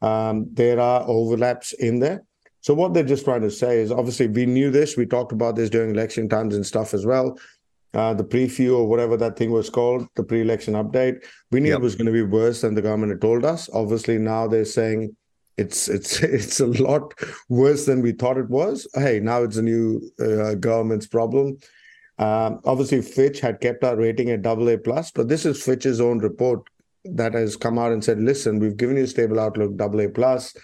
Um, 0.00 0.46
there 0.54 0.80
are 0.80 1.04
overlaps 1.06 1.74
in 1.74 1.98
there. 1.98 2.22
So 2.60 2.74
what 2.74 2.92
they're 2.92 3.04
just 3.04 3.24
trying 3.24 3.42
to 3.42 3.50
say 3.50 3.78
is 3.78 3.92
obviously 3.92 4.26
we 4.26 4.46
knew 4.46 4.70
this. 4.70 4.96
We 4.96 5.06
talked 5.06 5.32
about 5.32 5.56
this 5.56 5.70
during 5.70 5.90
election 5.90 6.28
times 6.28 6.54
and 6.54 6.66
stuff 6.66 6.94
as 6.94 7.06
well. 7.06 7.38
Uh, 7.94 8.12
the 8.12 8.24
preview 8.24 8.76
or 8.76 8.86
whatever 8.86 9.16
that 9.16 9.36
thing 9.36 9.50
was 9.50 9.70
called, 9.70 10.06
the 10.14 10.22
pre-election 10.22 10.74
update, 10.74 11.24
we 11.50 11.58
knew 11.58 11.70
yep. 11.70 11.78
it 11.78 11.82
was 11.82 11.94
going 11.94 12.06
to 12.06 12.12
be 12.12 12.22
worse 12.22 12.60
than 12.60 12.74
the 12.74 12.82
government 12.82 13.12
had 13.12 13.20
told 13.20 13.44
us. 13.46 13.70
Obviously, 13.72 14.18
now 14.18 14.46
they're 14.46 14.66
saying 14.66 15.16
it's 15.56 15.88
it's 15.88 16.22
it's 16.22 16.60
a 16.60 16.66
lot 16.66 17.14
worse 17.48 17.86
than 17.86 18.02
we 18.02 18.12
thought 18.12 18.38
it 18.38 18.48
was. 18.48 18.86
Hey, 18.94 19.20
now 19.20 19.42
it's 19.42 19.56
a 19.56 19.62
new 19.62 20.00
uh, 20.20 20.54
government's 20.54 21.06
problem. 21.06 21.58
Um, 22.18 22.60
obviously, 22.64 23.00
Fitch 23.00 23.40
had 23.40 23.60
kept 23.60 23.84
our 23.84 23.96
rating 23.96 24.30
at 24.30 24.42
double 24.42 24.68
A 24.68 24.76
plus, 24.76 25.10
but 25.10 25.28
this 25.28 25.46
is 25.46 25.62
Fitch's 25.62 26.00
own 26.00 26.18
report 26.18 26.62
that 27.04 27.32
has 27.34 27.56
come 27.56 27.78
out 27.78 27.92
and 27.92 28.02
said, 28.02 28.20
"Listen, 28.20 28.58
we've 28.58 28.76
given 28.76 28.96
you 28.96 29.04
a 29.04 29.06
stable 29.06 29.40
outlook, 29.40 29.76
double 29.76 30.00
A 30.00 30.08
plus." 30.08 30.54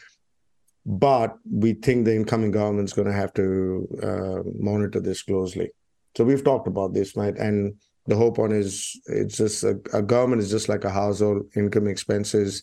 But 0.87 1.38
we 1.50 1.73
think 1.73 2.05
the 2.05 2.14
incoming 2.14 2.50
government's 2.50 2.93
going 2.93 3.09
to 3.09 3.14
have 3.14 3.33
to 3.35 3.88
uh, 4.03 4.43
monitor 4.59 5.00
this 5.00 5.23
closely. 5.23 5.71
So 6.17 6.25
we've 6.25 6.45
talked 6.45 6.69
about 6.69 6.93
this, 6.93 7.17
right? 7.17 7.37
And 7.37 7.75
the 8.07 8.17
whole 8.17 8.33
point 8.33 8.53
is 8.53 9.00
it's 9.07 9.37
just 9.37 9.64
a, 9.64 9.81
a 9.93 10.03
government 10.03 10.43
is 10.43 10.50
just 10.50 10.69
like 10.69 10.85
a 10.85 10.91
household 10.91 11.47
income 11.57 11.88
expenses. 11.88 12.62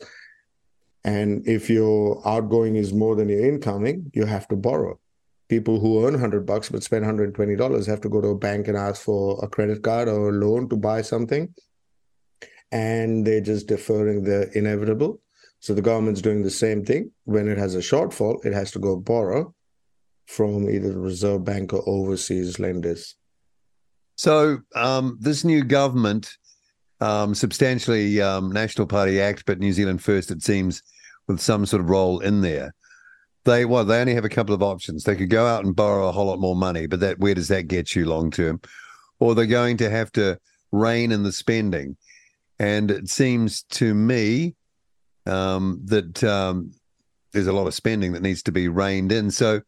And 1.03 1.47
if 1.47 1.69
your 1.69 2.21
outgoing 2.27 2.75
is 2.75 2.93
more 2.93 3.15
than 3.15 3.29
your 3.29 3.45
incoming, 3.45 4.11
you 4.13 4.25
have 4.25 4.47
to 4.49 4.55
borrow. 4.55 4.99
People 5.49 5.79
who 5.79 6.05
earn 6.05 6.13
100 6.13 6.45
bucks 6.45 6.69
but 6.69 6.83
spend 6.83 7.03
$120 7.03 7.87
have 7.87 8.01
to 8.01 8.09
go 8.09 8.21
to 8.21 8.29
a 8.29 8.37
bank 8.37 8.67
and 8.67 8.77
ask 8.77 9.01
for 9.01 9.43
a 9.43 9.47
credit 9.47 9.81
card 9.81 10.07
or 10.07 10.29
a 10.29 10.31
loan 10.31 10.69
to 10.69 10.77
buy 10.77 11.01
something. 11.01 11.53
And 12.71 13.25
they're 13.25 13.41
just 13.41 13.67
deferring 13.67 14.23
the 14.23 14.55
inevitable 14.57 15.19
so 15.61 15.75
the 15.75 15.81
government's 15.81 16.21
doing 16.21 16.41
the 16.41 16.49
same 16.49 16.83
thing. 16.83 17.11
When 17.25 17.47
it 17.47 17.57
has 17.59 17.75
a 17.75 17.79
shortfall, 17.79 18.43
it 18.43 18.51
has 18.51 18.71
to 18.71 18.79
go 18.79 18.95
borrow 18.95 19.53
from 20.25 20.67
either 20.67 20.91
the 20.91 20.99
Reserve 20.99 21.45
Bank 21.45 21.71
or 21.71 21.87
overseas 21.87 22.59
lenders. 22.59 23.15
So 24.15 24.57
um, 24.75 25.17
this 25.21 25.43
new 25.43 25.63
government, 25.63 26.35
um, 26.99 27.35
substantially 27.35 28.19
um, 28.21 28.51
National 28.51 28.87
Party 28.87 29.21
Act, 29.21 29.45
but 29.45 29.59
New 29.59 29.71
Zealand 29.71 30.01
First, 30.01 30.31
it 30.31 30.41
seems, 30.41 30.81
with 31.27 31.39
some 31.39 31.67
sort 31.67 31.81
of 31.81 31.89
role 31.89 32.19
in 32.19 32.41
there. 32.41 32.73
They 33.45 33.65
well, 33.65 33.85
they 33.85 34.01
only 34.01 34.15
have 34.15 34.25
a 34.25 34.29
couple 34.29 34.55
of 34.55 34.63
options. 34.63 35.03
They 35.03 35.15
could 35.15 35.29
go 35.29 35.45
out 35.45 35.63
and 35.63 35.75
borrow 35.75 36.07
a 36.07 36.11
whole 36.11 36.25
lot 36.25 36.39
more 36.39 36.55
money, 36.55 36.87
but 36.87 36.99
that 37.01 37.19
where 37.19 37.35
does 37.35 37.47
that 37.49 37.67
get 37.67 37.95
you 37.95 38.05
long 38.05 38.31
term? 38.31 38.61
Or 39.19 39.35
they're 39.35 39.45
going 39.45 39.77
to 39.77 39.89
have 39.89 40.11
to 40.13 40.39
rein 40.71 41.11
in 41.11 41.21
the 41.21 41.31
spending. 41.31 41.97
And 42.57 42.89
it 42.89 43.09
seems 43.09 43.63
to 43.63 43.93
me 43.93 44.55
um, 45.25 45.79
that 45.85 46.23
um, 46.23 46.71
there's 47.33 47.47
a 47.47 47.53
lot 47.53 47.67
of 47.67 47.73
spending 47.73 48.13
that 48.13 48.21
needs 48.21 48.43
to 48.43 48.51
be 48.51 48.67
reined 48.67 49.11
in. 49.11 49.31
So, 49.31 49.61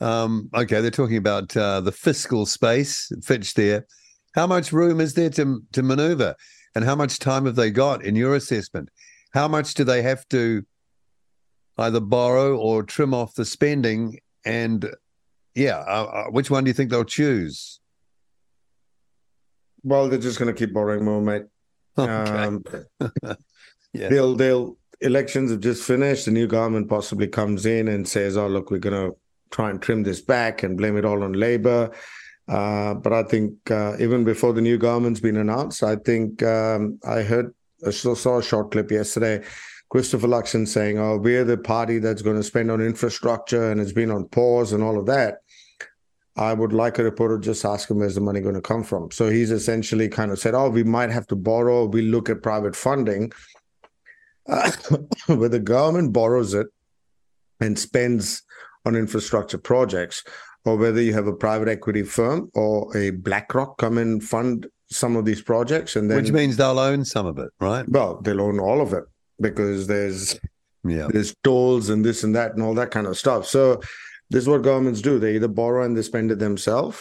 um, 0.00 0.50
okay, 0.54 0.80
they're 0.80 0.90
talking 0.90 1.16
about 1.16 1.56
uh, 1.56 1.80
the 1.80 1.92
fiscal 1.92 2.46
space, 2.46 3.10
Fitch 3.22 3.54
there. 3.54 3.86
How 4.34 4.46
much 4.46 4.72
room 4.72 5.00
is 5.00 5.14
there 5.14 5.30
to 5.30 5.62
to 5.72 5.82
maneuver, 5.82 6.34
and 6.74 6.84
how 6.84 6.96
much 6.96 7.18
time 7.18 7.46
have 7.46 7.56
they 7.56 7.70
got 7.70 8.04
in 8.04 8.16
your 8.16 8.34
assessment? 8.34 8.88
How 9.32 9.48
much 9.48 9.74
do 9.74 9.84
they 9.84 10.02
have 10.02 10.28
to 10.28 10.64
either 11.78 12.00
borrow 12.00 12.56
or 12.56 12.82
trim 12.82 13.14
off 13.14 13.34
the 13.34 13.44
spending? 13.44 14.18
And 14.44 14.90
yeah, 15.54 15.78
uh, 15.78 16.04
uh 16.04 16.24
which 16.30 16.50
one 16.50 16.64
do 16.64 16.68
you 16.68 16.74
think 16.74 16.90
they'll 16.90 17.04
choose? 17.04 17.80
Well, 19.84 20.08
they're 20.08 20.18
just 20.18 20.38
going 20.38 20.52
to 20.52 20.58
keep 20.58 20.74
borrowing 20.74 21.04
more, 21.04 21.20
mate. 21.20 21.44
Okay. 21.96 22.08
Um, 22.08 22.64
Yeah. 23.94 24.08
They'll 24.08 24.34
they'll 24.34 24.76
elections 25.00 25.50
have 25.50 25.60
just 25.60 25.84
finished. 25.84 26.26
The 26.26 26.32
new 26.32 26.46
government 26.46 26.88
possibly 26.88 27.28
comes 27.28 27.64
in 27.64 27.88
and 27.88 28.06
says, 28.06 28.36
"Oh, 28.36 28.48
look, 28.48 28.70
we're 28.70 28.78
going 28.78 29.10
to 29.10 29.16
try 29.50 29.70
and 29.70 29.80
trim 29.80 30.02
this 30.02 30.20
back 30.20 30.62
and 30.62 30.76
blame 30.76 30.96
it 30.96 31.04
all 31.04 31.22
on 31.22 31.32
Labor." 31.32 31.92
Uh, 32.48 32.94
but 32.94 33.12
I 33.12 33.22
think 33.22 33.70
uh, 33.70 33.96
even 33.98 34.24
before 34.24 34.52
the 34.52 34.60
new 34.60 34.76
government's 34.76 35.20
been 35.20 35.36
announced, 35.36 35.82
I 35.82 35.96
think 35.96 36.42
um, 36.42 36.98
I 37.06 37.22
heard 37.22 37.54
I 37.86 37.90
saw 37.90 38.38
a 38.38 38.42
short 38.42 38.72
clip 38.72 38.90
yesterday. 38.90 39.44
Christopher 39.90 40.26
Luxon 40.26 40.66
saying, 40.66 40.98
"Oh, 40.98 41.16
we're 41.16 41.44
the 41.44 41.56
party 41.56 41.98
that's 42.00 42.22
going 42.22 42.36
to 42.36 42.42
spend 42.42 42.70
on 42.70 42.80
infrastructure 42.80 43.70
and 43.70 43.80
it's 43.80 43.92
been 43.92 44.10
on 44.10 44.26
pause 44.28 44.72
and 44.72 44.82
all 44.82 44.98
of 44.98 45.06
that." 45.06 45.38
I 46.36 46.52
would 46.52 46.72
like 46.72 46.98
a 46.98 47.04
reporter 47.04 47.38
just 47.38 47.64
ask 47.64 47.88
him 47.88 48.00
where's 48.00 48.16
the 48.16 48.20
money 48.20 48.40
going 48.40 48.56
to 48.56 48.60
come 48.60 48.82
from. 48.82 49.12
So 49.12 49.30
he's 49.30 49.52
essentially 49.52 50.08
kind 50.08 50.32
of 50.32 50.40
said, 50.40 50.54
"Oh, 50.54 50.68
we 50.68 50.82
might 50.82 51.10
have 51.10 51.28
to 51.28 51.36
borrow. 51.36 51.84
We 51.84 52.02
look 52.02 52.28
at 52.28 52.42
private 52.42 52.74
funding." 52.74 53.32
Uh, 54.48 54.70
where 55.26 55.48
the 55.48 55.58
government 55.60 56.12
borrows 56.12 56.54
it 56.54 56.66
and 57.60 57.78
spends 57.78 58.42
on 58.84 58.94
infrastructure 58.94 59.56
projects, 59.58 60.22
or 60.64 60.76
whether 60.76 61.00
you 61.00 61.14
have 61.14 61.26
a 61.26 61.32
private 61.32 61.68
equity 61.68 62.02
firm 62.02 62.50
or 62.54 62.94
a 62.96 63.10
BlackRock 63.10 63.78
come 63.78 63.96
and 63.98 64.22
fund 64.22 64.66
some 64.90 65.16
of 65.16 65.24
these 65.24 65.40
projects, 65.40 65.96
and 65.96 66.10
then 66.10 66.22
Which 66.22 66.32
means 66.32 66.56
they'll 66.56 66.78
own 66.78 67.04
some 67.04 67.26
of 67.26 67.38
it, 67.38 67.50
right? 67.60 67.88
well, 67.88 68.20
they'll 68.22 68.40
own 68.42 68.60
all 68.60 68.80
of 68.80 68.92
it 68.92 69.04
because 69.40 69.86
there's 69.86 70.38
Yeah. 70.84 71.08
there's 71.10 71.34
tolls 71.42 71.88
and 71.88 72.04
this 72.04 72.22
and 72.24 72.34
that 72.36 72.52
and 72.52 72.62
all 72.62 72.74
that 72.74 72.90
kind 72.90 73.06
of 73.06 73.16
stuff. 73.16 73.46
So 73.46 73.80
this 74.30 74.42
is 74.42 74.48
what 74.48 74.62
governments 74.62 75.00
do. 75.00 75.18
They 75.18 75.34
either 75.36 75.48
borrow 75.48 75.84
and 75.84 75.96
they 75.96 76.02
spend 76.02 76.30
it 76.30 76.38
themselves, 76.38 76.98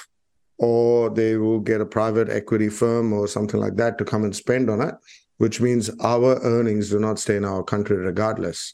or 0.58 1.10
they 1.10 1.36
will 1.36 1.60
get 1.60 1.82
a 1.82 1.86
private 1.86 2.30
equity 2.30 2.70
firm 2.70 3.12
or 3.12 3.28
something 3.28 3.60
like 3.60 3.76
that 3.76 3.98
to 3.98 4.06
come 4.06 4.24
and 4.24 4.34
spend 4.36 4.70
on 4.70 4.82
it, 4.82 4.96
which 5.38 5.62
means 5.62 5.90
our 6.02 6.40
earnings 6.42 6.90
do 6.90 7.00
not 7.00 7.20
stay 7.20 7.36
in 7.36 7.46
our 7.46 7.64
country 7.64 7.98
regardless. 7.98 8.74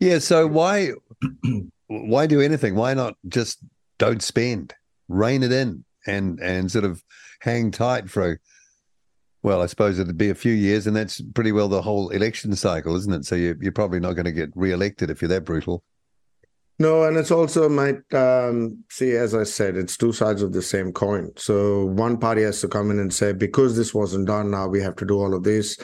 Yeah. 0.00 0.18
So 0.18 0.46
why 0.46 0.92
why 1.86 2.26
do 2.26 2.40
anything? 2.40 2.74
Why 2.74 2.94
not 2.94 3.14
just 3.26 3.58
don't 3.98 4.22
spend, 4.22 4.74
rein 5.08 5.42
it 5.42 5.52
in, 5.52 5.84
and 6.06 6.38
and 6.40 6.70
sort 6.70 6.84
of 6.84 7.02
hang 7.40 7.70
tight 7.70 8.08
for 8.10 8.32
a 8.32 8.38
well, 9.42 9.62
I 9.62 9.66
suppose 9.66 9.98
it'd 9.98 10.18
be 10.18 10.30
a 10.30 10.34
few 10.34 10.52
years, 10.52 10.86
and 10.86 10.96
that's 10.96 11.20
pretty 11.20 11.52
well 11.52 11.68
the 11.68 11.82
whole 11.82 12.08
election 12.10 12.54
cycle, 12.56 12.96
isn't 12.96 13.12
it? 13.12 13.24
So 13.24 13.36
you're, 13.36 13.56
you're 13.60 13.72
probably 13.72 14.00
not 14.00 14.14
going 14.14 14.24
to 14.24 14.32
get 14.32 14.50
re-elected 14.56 15.10
if 15.10 15.22
you're 15.22 15.28
that 15.28 15.44
brutal. 15.44 15.84
No, 16.80 17.04
and 17.04 17.16
it's 17.16 17.32
also 17.32 17.68
might 17.68 18.02
um, 18.14 18.84
see, 18.88 19.16
as 19.16 19.34
I 19.34 19.42
said, 19.42 19.76
it's 19.76 19.96
two 19.96 20.12
sides 20.12 20.42
of 20.42 20.52
the 20.52 20.62
same 20.62 20.92
coin. 20.92 21.32
So 21.36 21.86
one 21.86 22.18
party 22.18 22.42
has 22.42 22.60
to 22.60 22.68
come 22.68 22.92
in 22.92 23.00
and 23.00 23.12
say, 23.12 23.32
because 23.32 23.76
this 23.76 23.92
wasn't 23.92 24.28
done, 24.28 24.52
now 24.52 24.68
we 24.68 24.80
have 24.80 24.94
to 24.96 25.04
do 25.04 25.18
all 25.18 25.34
of 25.34 25.42
this. 25.42 25.76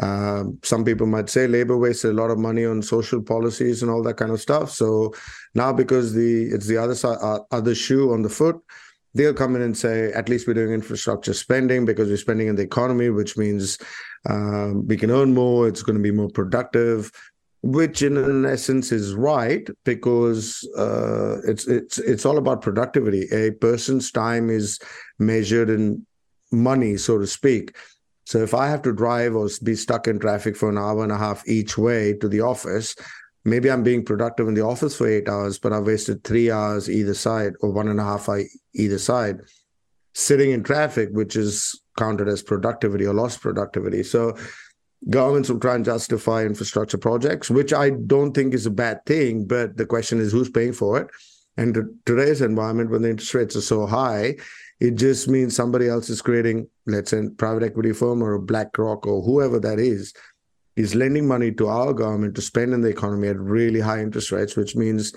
Um, 0.00 0.58
some 0.62 0.84
people 0.84 1.06
might 1.06 1.30
say 1.30 1.48
Labor 1.48 1.76
wasted 1.76 2.12
a 2.12 2.14
lot 2.14 2.30
of 2.30 2.38
money 2.38 2.64
on 2.64 2.82
social 2.82 3.20
policies 3.22 3.82
and 3.82 3.90
all 3.90 4.02
that 4.04 4.18
kind 4.18 4.30
of 4.30 4.40
stuff. 4.40 4.70
So 4.70 5.12
now, 5.54 5.72
because 5.72 6.12
the 6.12 6.44
it's 6.44 6.66
the 6.66 6.76
other 6.76 6.94
side, 6.94 7.18
uh, 7.20 7.40
other 7.50 7.74
shoe 7.74 8.12
on 8.12 8.22
the 8.22 8.28
foot, 8.28 8.56
they'll 9.14 9.34
come 9.34 9.56
in 9.56 9.62
and 9.62 9.76
say, 9.76 10.12
at 10.12 10.28
least 10.28 10.46
we're 10.46 10.54
doing 10.54 10.72
infrastructure 10.72 11.32
spending 11.32 11.86
because 11.86 12.08
we're 12.08 12.18
spending 12.18 12.48
in 12.48 12.56
the 12.56 12.62
economy, 12.62 13.08
which 13.08 13.36
means 13.36 13.78
um, 14.28 14.86
we 14.86 14.96
can 14.96 15.10
earn 15.10 15.34
more. 15.34 15.66
It's 15.66 15.82
going 15.82 15.96
to 15.96 16.02
be 16.02 16.12
more 16.12 16.28
productive 16.28 17.10
which 17.66 18.02
in, 18.02 18.16
in 18.16 18.46
essence 18.46 18.92
is 18.92 19.14
right 19.14 19.68
because 19.84 20.66
uh, 20.78 21.38
it's 21.44 21.66
it's 21.66 21.98
it's 21.98 22.24
all 22.24 22.38
about 22.38 22.62
productivity. 22.62 23.26
A 23.32 23.50
person's 23.50 24.12
time 24.12 24.50
is 24.50 24.78
measured 25.18 25.68
in 25.68 26.06
money, 26.52 26.96
so 26.96 27.18
to 27.18 27.26
speak. 27.26 27.76
So 28.24 28.38
if 28.38 28.54
I 28.54 28.68
have 28.68 28.82
to 28.82 28.92
drive 28.92 29.34
or 29.34 29.48
be 29.64 29.74
stuck 29.74 30.06
in 30.06 30.20
traffic 30.20 30.56
for 30.56 30.68
an 30.68 30.78
hour 30.78 31.02
and 31.02 31.12
a 31.12 31.18
half 31.18 31.46
each 31.48 31.76
way 31.76 32.14
to 32.14 32.28
the 32.28 32.40
office, 32.40 32.94
maybe 33.44 33.68
I'm 33.68 33.82
being 33.82 34.04
productive 34.04 34.46
in 34.46 34.54
the 34.54 34.64
office 34.64 34.96
for 34.96 35.08
eight 35.08 35.28
hours, 35.28 35.58
but 35.58 35.72
I've 35.72 35.86
wasted 35.86 36.22
three 36.22 36.50
hours 36.50 36.88
either 36.88 37.14
side 37.14 37.54
or 37.60 37.72
one 37.72 37.88
and 37.88 38.00
a 38.00 38.04
half 38.04 38.28
either 38.74 38.98
side 38.98 39.40
sitting 40.14 40.52
in 40.52 40.62
traffic, 40.62 41.08
which 41.12 41.36
is 41.36 41.78
counted 41.98 42.28
as 42.28 42.42
productivity 42.42 43.06
or 43.06 43.12
lost 43.12 43.40
productivity. 43.40 44.02
So 44.02 44.36
governments 45.10 45.48
will 45.48 45.60
try 45.60 45.74
and 45.74 45.84
justify 45.84 46.44
infrastructure 46.44 46.98
projects, 46.98 47.50
which 47.50 47.72
I 47.72 47.90
don't 47.90 48.32
think 48.32 48.54
is 48.54 48.66
a 48.66 48.70
bad 48.70 49.04
thing. 49.06 49.46
But 49.46 49.76
the 49.76 49.86
question 49.86 50.20
is 50.20 50.32
who's 50.32 50.50
paying 50.50 50.72
for 50.72 50.98
it? 50.98 51.08
And 51.56 51.74
to 51.74 51.94
today's 52.04 52.42
environment, 52.42 52.90
when 52.90 53.02
the 53.02 53.10
interest 53.10 53.34
rates 53.34 53.56
are 53.56 53.62
so 53.62 53.86
high, 53.86 54.36
it 54.80 54.96
just 54.96 55.28
means 55.28 55.56
somebody 55.56 55.88
else 55.88 56.10
is 56.10 56.20
creating, 56.20 56.68
let's 56.86 57.10
say, 57.10 57.22
private 57.38 57.62
equity 57.62 57.92
firm 57.92 58.22
or 58.22 58.38
BlackRock 58.38 59.06
or 59.06 59.22
whoever 59.22 59.58
that 59.60 59.78
is, 59.78 60.12
is 60.76 60.94
lending 60.94 61.26
money 61.26 61.50
to 61.52 61.68
our 61.68 61.94
government 61.94 62.34
to 62.34 62.42
spend 62.42 62.74
in 62.74 62.82
the 62.82 62.90
economy 62.90 63.28
at 63.28 63.38
really 63.38 63.80
high 63.80 64.02
interest 64.02 64.30
rates, 64.32 64.56
which 64.56 64.76
means 64.76 65.14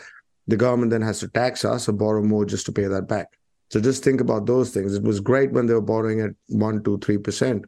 the 0.47 0.55
government 0.55 0.91
then 0.91 1.01
has 1.01 1.19
to 1.19 1.27
tax 1.27 1.65
us 1.65 1.89
or 1.89 1.91
borrow 1.91 2.23
more 2.23 2.45
just 2.45 2.65
to 2.67 2.71
pay 2.71 2.85
that 2.85 3.09
back. 3.09 3.27
So 3.69 3.81
just 3.81 4.03
think 4.03 4.21
about 4.21 4.45
those 4.45 4.71
things. 4.71 4.95
It 4.95 5.03
was 5.03 5.19
great 5.19 5.51
when 5.51 5.65
they 5.65 5.73
were 5.73 5.81
borrowing 5.81 6.21
at 6.21 6.31
one, 6.47 6.81
two, 6.83 6.97
three 6.99 7.17
percent 7.17 7.65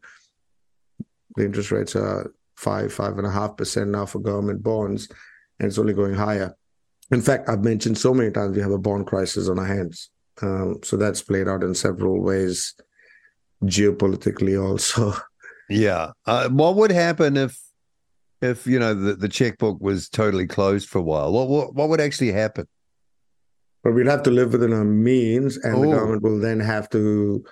the 1.36 1.46
interest 1.46 1.72
rates 1.72 1.96
are 1.96 2.34
five, 2.58 2.94
five 2.94 3.18
and 3.18 3.26
a 3.28 3.32
half 3.32 3.58
percent 3.58 3.90
now 3.90 4.06
for 4.06 4.20
government 4.20 4.62
bonds, 4.64 5.10
and 5.60 5.68
it's 5.68 5.78
only 5.80 5.94
going 5.94 6.14
higher. 6.14 6.56
In 7.12 7.22
fact, 7.22 7.50
I've 7.50 7.64
mentioned 7.64 7.98
so 7.98 8.14
many 8.14 8.32
times 8.32 8.56
we 8.56 8.62
have 8.62 8.72
a 8.72 8.78
bond 8.78 9.08
crisis 9.08 9.50
on 9.50 9.60
our 9.60 9.66
hands. 9.66 10.10
Um, 10.42 10.80
so 10.84 10.96
that's 10.98 11.22
played 11.22 11.48
out 11.48 11.64
in 11.64 11.76
several 11.76 12.22
ways, 12.22 12.74
geopolitically 13.64 14.62
also. 14.62 15.14
Yeah. 15.70 16.12
Uh, 16.26 16.50
what 16.50 16.76
would 16.76 16.92
happen 16.92 17.38
if, 17.38 17.58
if 18.42 18.68
you 18.68 18.80
know 18.80 18.94
the, 18.94 19.14
the 19.14 19.30
checkbook 19.30 19.80
was 19.80 20.10
totally 20.10 20.48
closed 20.48 20.90
for 20.90 20.98
a 21.00 21.04
while? 21.04 21.32
What 21.32 21.48
what 21.48 21.76
what 21.76 21.90
would 21.90 22.02
actually 22.02 22.32
happen? 22.32 22.68
But 23.84 23.94
we'd 23.94 24.08
have 24.08 24.24
to 24.24 24.32
live 24.32 24.52
within 24.52 24.74
our 24.74 24.84
means, 24.84 25.58
and 25.58 25.76
Oh. 25.76 25.82
the 25.82 25.96
government 25.96 26.24
will 26.24 26.40
then 26.40 26.60
have 26.60 26.90
to 26.92 27.44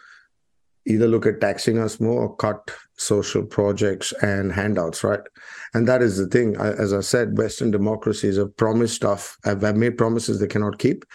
either 0.85 1.07
look 1.07 1.25
at 1.25 1.41
taxing 1.41 1.77
us 1.77 1.99
more 1.99 2.23
or 2.23 2.35
cut 2.35 2.71
social 2.97 3.43
projects 3.43 4.13
and 4.21 4.51
handouts, 4.51 5.03
right? 5.03 5.21
And 5.73 5.87
that 5.87 6.01
is 6.01 6.17
the 6.17 6.27
thing. 6.27 6.55
As 6.57 6.93
I 6.93 7.01
said, 7.01 7.37
Western 7.37 7.71
democracies 7.71 8.37
have 8.37 8.55
promised 8.57 8.95
stuff, 8.95 9.37
have, 9.45 9.61
made 9.75 9.97
promises 9.97 10.39
they 10.39 10.47
cannot 10.47 10.79
keep. 10.79 11.05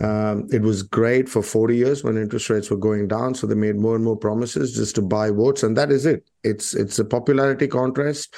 Um, 0.00 0.48
it 0.52 0.62
was 0.62 0.82
great 0.82 1.28
for 1.28 1.42
40 1.42 1.76
years 1.76 2.02
when 2.02 2.16
interest 2.16 2.50
rates 2.50 2.68
were 2.68 2.76
going 2.76 3.06
down, 3.06 3.34
so 3.34 3.46
they 3.46 3.54
made 3.54 3.76
more 3.76 3.94
and 3.94 4.04
more 4.04 4.16
promises 4.16 4.74
just 4.74 4.96
to 4.96 5.02
buy 5.02 5.30
votes, 5.30 5.62
and 5.62 5.76
that 5.76 5.92
is 5.92 6.04
it. 6.04 6.28
It's 6.42 6.74
it's 6.74 6.98
a 6.98 7.04
popularity 7.04 7.68
contest. 7.68 8.34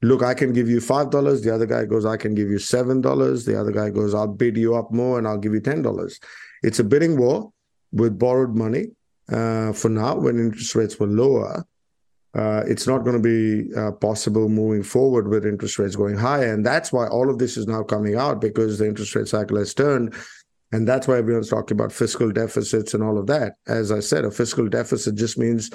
Look, 0.00 0.22
I 0.22 0.32
can 0.32 0.54
give 0.54 0.70
you 0.70 0.80
five 0.80 1.10
dollars. 1.10 1.42
The 1.42 1.54
other 1.54 1.66
guy 1.66 1.84
goes, 1.84 2.06
I 2.06 2.16
can 2.16 2.34
give 2.34 2.48
you 2.48 2.58
seven 2.58 3.02
dollars. 3.02 3.44
The 3.44 3.60
other 3.60 3.72
guy 3.72 3.90
goes, 3.90 4.14
I'll 4.14 4.26
bid 4.26 4.56
you 4.56 4.74
up 4.74 4.90
more, 4.90 5.18
and 5.18 5.28
I'll 5.28 5.36
give 5.36 5.52
you 5.52 5.60
ten 5.60 5.82
dollars. 5.82 6.18
It's 6.62 6.78
a 6.78 6.84
bidding 6.84 7.18
war 7.18 7.52
with 7.92 8.18
borrowed 8.18 8.56
money. 8.56 8.86
Uh, 9.30 9.72
for 9.72 9.88
now, 9.88 10.16
when 10.16 10.38
interest 10.38 10.74
rates 10.74 10.98
were 10.98 11.06
lower, 11.06 11.66
uh, 12.34 12.62
it's 12.66 12.86
not 12.86 13.02
going 13.02 13.20
to 13.20 13.22
be 13.22 13.74
uh, 13.74 13.92
possible 13.92 14.48
moving 14.48 14.82
forward 14.82 15.28
with 15.28 15.46
interest 15.46 15.78
rates 15.78 15.96
going 15.96 16.16
higher. 16.16 16.52
And 16.52 16.64
that's 16.64 16.92
why 16.92 17.08
all 17.08 17.30
of 17.30 17.38
this 17.38 17.56
is 17.56 17.66
now 17.66 17.82
coming 17.82 18.16
out 18.16 18.40
because 18.40 18.78
the 18.78 18.86
interest 18.86 19.14
rate 19.14 19.28
cycle 19.28 19.56
has 19.56 19.72
turned. 19.72 20.14
And 20.72 20.86
that's 20.86 21.08
why 21.08 21.16
everyone's 21.16 21.48
talking 21.48 21.76
about 21.76 21.92
fiscal 21.92 22.30
deficits 22.30 22.92
and 22.92 23.02
all 23.02 23.18
of 23.18 23.26
that. 23.28 23.54
As 23.66 23.90
I 23.90 24.00
said, 24.00 24.24
a 24.24 24.30
fiscal 24.30 24.68
deficit 24.68 25.14
just 25.14 25.38
means 25.38 25.70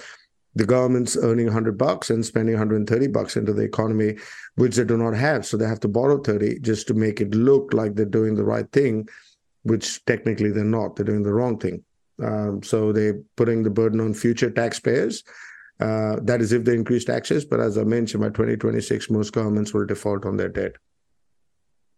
the 0.54 0.66
government's 0.66 1.18
earning 1.18 1.46
100 1.46 1.78
bucks 1.78 2.10
and 2.10 2.26
spending 2.26 2.54
130 2.54 3.08
bucks 3.08 3.38
into 3.38 3.54
the 3.54 3.64
economy, 3.64 4.18
which 4.56 4.76
they 4.76 4.84
do 4.84 4.98
not 4.98 5.16
have. 5.16 5.46
So 5.46 5.58
they 5.58 5.68
have 5.68 5.80
to 5.80 5.88
borrow 5.88 6.22
30 6.22 6.60
just 6.60 6.88
to 6.88 6.94
make 6.94 7.22
it 7.22 7.34
look 7.34 7.74
like 7.74 7.96
they're 7.96 8.06
doing 8.06 8.36
the 8.36 8.44
right 8.44 8.70
thing, 8.72 9.08
which 9.64 10.04
technically 10.06 10.52
they're 10.52 10.64
not. 10.64 10.96
They're 10.96 11.06
doing 11.06 11.24
the 11.24 11.34
wrong 11.34 11.58
thing. 11.58 11.84
Um, 12.22 12.64
so 12.64 12.92
they're 12.92 13.20
putting 13.36 13.64
the 13.64 13.70
burden 13.70 14.00
on 14.00 14.14
future 14.14 14.50
taxpayers. 14.50 15.24
Uh, 15.80 16.18
that 16.22 16.42
is 16.42 16.52
if 16.52 16.64
they 16.64 16.76
increase 16.76 17.06
taxes. 17.06 17.44
But 17.44 17.60
as 17.60 17.78
I 17.78 17.84
mentioned, 17.84 18.22
by 18.22 18.28
2026, 18.28 19.10
most 19.10 19.34
governments 19.34 19.74
will 19.74 19.86
default 19.86 20.26
on 20.26 20.38
their 20.38 20.50
debt. 20.50 20.74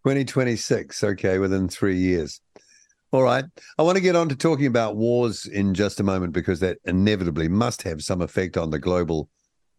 2026. 0.05 1.03
Okay, 1.03 1.37
within 1.37 1.67
three 1.67 1.97
years. 1.97 2.41
All 3.11 3.23
right. 3.23 3.45
I 3.77 3.83
want 3.83 3.95
to 3.97 4.01
get 4.01 4.15
on 4.15 4.27
to 4.29 4.35
talking 4.35 4.65
about 4.65 4.95
wars 4.95 5.45
in 5.45 5.75
just 5.75 5.99
a 5.99 6.03
moment 6.03 6.33
because 6.33 6.59
that 6.61 6.79
inevitably 6.85 7.47
must 7.47 7.83
have 7.83 8.01
some 8.01 8.21
effect 8.21 8.57
on 8.57 8.71
the 8.71 8.79
global 8.79 9.29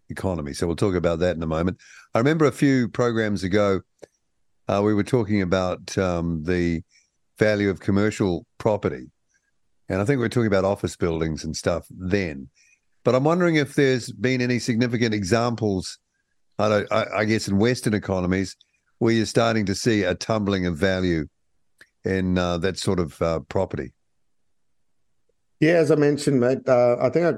economy. 0.09 0.53
So 0.53 0.67
we'll 0.67 0.77
talk 0.77 0.95
about 0.95 1.19
that 1.19 1.37
in 1.37 1.43
a 1.43 1.47
moment. 1.47 1.79
I 2.15 2.19
remember 2.19 2.45
a 2.45 2.53
few 2.53 2.89
programs 2.89 3.43
ago, 3.43 3.81
uh, 4.69 4.83
we 4.85 4.95
were 4.95 5.03
talking 5.03 5.43
about 5.43 5.97
um, 5.99 6.45
the 6.45 6.83
value 7.39 7.71
of 7.71 7.81
commercial 7.81 8.47
property. 8.59 9.11
And 9.89 10.01
I 10.01 10.05
think 10.05 10.19
we 10.19 10.27
are 10.27 10.31
talking 10.31 10.47
about 10.47 10.65
office 10.65 10.97
buildings 10.97 11.45
and 11.45 11.57
stuff 11.57 11.87
then. 11.91 12.49
But 13.05 13.15
I'm 13.15 13.25
wondering 13.25 13.57
if 13.57 13.75
there's 13.75 14.11
been 14.11 14.41
any 14.41 14.59
significant 14.59 15.15
examples, 15.15 15.99
I, 16.59 16.69
don't, 16.69 16.93
I, 16.93 17.07
I 17.19 17.25
guess, 17.27 17.49
in 17.49 17.59
Western 17.59 17.93
economies 17.93 18.57
where 18.99 19.13
you're 19.13 19.27
starting 19.27 19.67
to 19.67 19.75
see 19.75 20.03
a 20.03 20.15
tumbling 20.15 20.67
of 20.67 20.77
value 20.77 21.27
in 22.05 22.39
uh, 22.39 22.59
that 22.59 22.79
sort 22.79 22.99
of 22.99 23.21
uh, 23.21 23.41
property. 23.41 23.93
Yeah, 25.61 25.75
as 25.75 25.91
I 25.91 25.97
mentioned, 25.97 26.41
mate, 26.41 26.67
uh, 26.67 26.97
I 27.01 27.11
think 27.11 27.27
I 27.27 27.33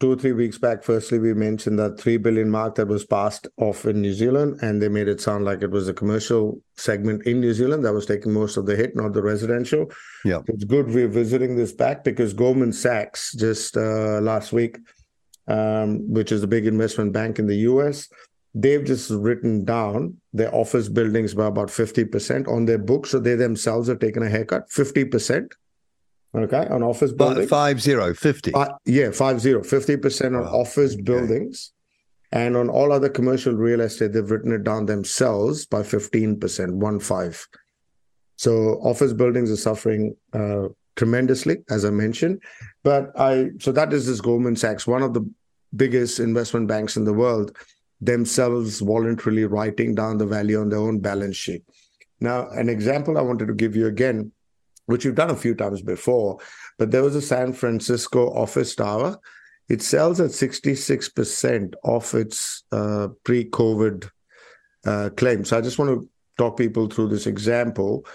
two 0.00 0.12
or 0.12 0.16
three 0.16 0.32
weeks 0.32 0.58
back, 0.58 0.82
firstly, 0.82 1.18
we 1.18 1.34
mentioned 1.34 1.78
that 1.78 2.00
3 2.00 2.16
billion 2.18 2.50
mark 2.50 2.76
that 2.76 2.88
was 2.88 3.04
passed 3.04 3.46
off 3.58 3.84
in 3.84 4.00
New 4.00 4.12
Zealand, 4.12 4.58
and 4.62 4.80
they 4.80 4.88
made 4.88 5.08
it 5.08 5.20
sound 5.20 5.44
like 5.44 5.62
it 5.62 5.70
was 5.70 5.88
a 5.88 5.94
commercial 5.94 6.60
segment 6.76 7.26
in 7.26 7.40
New 7.40 7.52
Zealand 7.52 7.84
that 7.84 7.92
was 7.92 8.06
taking 8.06 8.32
most 8.32 8.56
of 8.56 8.66
the 8.66 8.76
hit, 8.76 8.96
not 8.96 9.12
the 9.12 9.22
residential. 9.22 9.90
Yeah. 10.24 10.40
It's 10.48 10.64
good 10.64 10.86
we're 10.88 11.08
visiting 11.08 11.56
this 11.56 11.72
back 11.72 12.04
because 12.04 12.32
Goldman 12.32 12.72
Sachs 12.72 13.34
just 13.34 13.76
uh, 13.76 14.20
last 14.20 14.52
week, 14.52 14.78
um, 15.46 16.10
which 16.10 16.32
is 16.32 16.42
a 16.42 16.48
big 16.48 16.66
investment 16.66 17.12
bank 17.12 17.38
in 17.38 17.46
the 17.46 17.56
US, 17.70 18.08
they've 18.54 18.84
just 18.84 19.10
written 19.10 19.64
down 19.64 20.16
their 20.32 20.52
office 20.54 20.88
buildings 20.88 21.34
by 21.34 21.46
about 21.46 21.68
50% 21.68 22.48
on 22.48 22.64
their 22.64 22.78
books. 22.78 23.10
So 23.10 23.18
they 23.18 23.34
themselves 23.34 23.88
have 23.88 23.98
taken 23.98 24.22
a 24.22 24.30
haircut, 24.30 24.70
50%. 24.70 25.52
Okay, 26.36 26.66
on 26.70 26.82
office 26.82 27.12
buildings. 27.12 27.48
five 27.48 27.80
zero 27.80 28.12
fifty. 28.12 28.52
Uh, 28.52 28.68
yeah, 28.84 29.10
five 29.10 29.40
zero, 29.40 29.62
50% 29.62 30.26
on 30.26 30.44
Wow, 30.44 30.60
office 30.60 30.92
okay. 30.92 31.02
buildings. 31.02 31.72
And 32.32 32.56
on 32.56 32.68
all 32.68 32.92
other 32.92 33.08
commercial 33.08 33.54
real 33.54 33.80
estate, 33.80 34.12
they've 34.12 34.30
written 34.30 34.52
it 34.52 34.64
down 34.64 34.86
themselves 34.86 35.64
by 35.64 35.80
15%, 35.82 36.72
one 36.72 37.00
five. 37.00 37.46
So 38.36 38.78
office 38.82 39.12
buildings 39.14 39.50
are 39.50 39.56
suffering 39.56 40.14
uh, 40.34 40.68
tremendously, 40.96 41.58
as 41.70 41.84
I 41.84 41.90
mentioned. 41.90 42.42
But 42.82 43.18
I, 43.18 43.50
so 43.60 43.72
that 43.72 43.92
is 43.92 44.06
this 44.06 44.20
Goldman 44.20 44.56
Sachs, 44.56 44.86
one 44.86 45.02
of 45.02 45.14
the 45.14 45.26
biggest 45.74 46.20
investment 46.20 46.68
banks 46.68 46.96
in 46.96 47.04
the 47.04 47.14
world, 47.14 47.56
themselves 48.00 48.80
voluntarily 48.80 49.44
writing 49.44 49.94
down 49.94 50.18
the 50.18 50.26
value 50.26 50.60
on 50.60 50.68
their 50.68 50.80
own 50.80 50.98
balance 50.98 51.36
sheet. 51.36 51.62
Now, 52.20 52.48
an 52.50 52.68
example 52.68 53.16
I 53.16 53.22
wanted 53.22 53.46
to 53.46 53.54
give 53.54 53.76
you 53.76 53.86
again, 53.86 54.32
which 54.86 55.04
we've 55.04 55.14
done 55.14 55.30
a 55.30 55.36
few 55.36 55.54
times 55.54 55.82
before, 55.82 56.38
but 56.78 56.90
there 56.90 57.02
was 57.02 57.16
a 57.16 57.22
San 57.22 57.52
Francisco 57.52 58.30
office 58.32 58.74
tower. 58.74 59.18
It 59.68 59.82
sells 59.82 60.20
at 60.20 60.30
66% 60.30 61.74
of 61.84 62.14
its 62.14 62.64
uh, 62.72 63.08
pre 63.24 63.50
COVID 63.50 64.08
uh, 64.84 65.10
claim. 65.16 65.44
So 65.44 65.58
I 65.58 65.60
just 65.60 65.78
want 65.78 65.90
to 65.90 66.08
talk 66.38 66.56
people 66.56 66.86
through 66.88 67.08
this 67.08 67.26
example. 67.26 68.06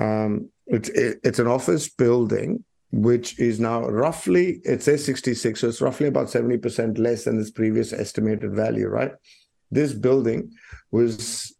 Um, 0.00 0.48
it's, 0.66 0.88
it, 0.90 1.18
it's 1.24 1.38
an 1.38 1.48
office 1.48 1.88
building 1.88 2.64
which 2.92 3.38
is 3.38 3.58
now 3.58 3.88
roughly, 3.88 4.60
it 4.64 4.82
says 4.82 5.02
66, 5.06 5.60
so 5.60 5.68
it's 5.68 5.80
roughly 5.80 6.08
about 6.08 6.26
70% 6.26 6.98
less 6.98 7.24
than 7.24 7.40
its 7.40 7.50
previous 7.50 7.92
estimated 7.92 8.54
value, 8.54 8.86
right? 8.86 9.12
This 9.70 9.94
building 9.94 10.52
was 10.90 11.56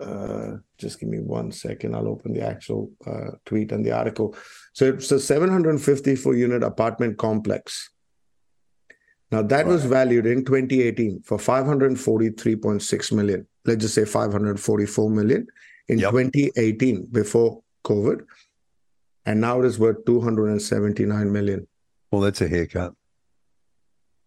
uh, 0.00 0.56
just 0.78 1.00
give 1.00 1.08
me 1.08 1.18
one 1.18 1.50
second. 1.52 1.94
I'll 1.94 2.08
open 2.08 2.32
the 2.32 2.42
actual 2.42 2.90
uh, 3.06 3.32
tweet 3.44 3.72
and 3.72 3.84
the 3.84 3.92
article. 3.92 4.36
So 4.72 4.86
it's 4.90 5.10
a 5.10 5.20
754 5.20 6.34
unit 6.34 6.62
apartment 6.62 7.18
complex. 7.18 7.90
Now 9.30 9.42
that 9.42 9.66
was 9.66 9.84
valued 9.84 10.26
in 10.26 10.44
2018 10.44 11.22
for 11.22 11.36
543.6 11.38 13.12
million. 13.12 13.46
Let's 13.64 13.82
just 13.82 13.94
say 13.94 14.04
544 14.04 15.10
million 15.10 15.46
in 15.88 15.98
Yep. 15.98 16.10
2018 16.10 17.06
before 17.12 17.62
COVID. 17.84 18.22
And 19.26 19.40
now 19.40 19.60
it 19.60 19.66
is 19.66 19.78
worth 19.78 20.04
279 20.06 21.32
million. 21.32 21.66
Well, 22.10 22.22
that's 22.22 22.40
a 22.40 22.48
haircut. 22.48 22.94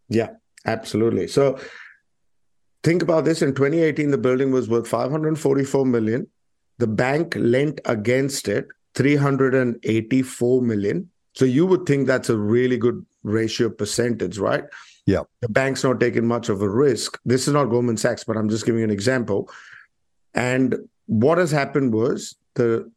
Yeah, 0.09 0.31
absolutely. 0.65 1.27
So 1.27 1.57
think 2.83 3.01
about 3.01 3.25
this. 3.25 3.41
In 3.41 3.53
2018, 3.53 4.11
the 4.11 4.17
building 4.17 4.51
was 4.51 4.69
worth 4.69 4.87
544 4.87 5.85
million. 5.85 6.27
The 6.77 6.87
bank 6.87 7.35
lent 7.37 7.79
against 7.85 8.47
it 8.47 8.67
384 8.95 10.61
million. 10.61 11.09
So 11.33 11.45
you 11.45 11.65
would 11.65 11.85
think 11.85 12.07
that's 12.07 12.29
a 12.29 12.37
really 12.37 12.77
good 12.77 13.05
ratio 13.23 13.69
percentage, 13.69 14.37
right? 14.37 14.63
Yeah. 15.05 15.21
The 15.41 15.49
bank's 15.49 15.83
not 15.83 15.99
taking 15.99 16.27
much 16.27 16.49
of 16.49 16.61
a 16.61 16.69
risk. 16.69 17.19
This 17.25 17.47
is 17.47 17.53
not 17.53 17.65
Goldman 17.65 17.97
Sachs, 17.97 18.23
but 18.23 18.37
I'm 18.37 18.49
just 18.49 18.65
giving 18.65 18.79
you 18.79 18.85
an 18.85 18.91
example. 18.91 19.49
And 20.33 20.75
what 21.05 21.37
has 21.37 21.51
happened 21.51 21.93
was 21.93 22.35
the 22.55 22.91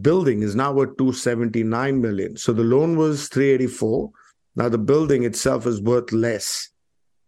building 0.00 0.42
is 0.42 0.54
now 0.54 0.72
worth 0.72 0.96
279 0.98 2.00
million. 2.00 2.36
So 2.36 2.52
the 2.52 2.62
loan 2.62 2.96
was 2.96 3.28
384. 3.28 4.10
Now 4.56 4.68
the 4.68 4.78
building 4.78 5.24
itself 5.24 5.66
is 5.66 5.80
worth 5.80 6.12
less 6.12 6.70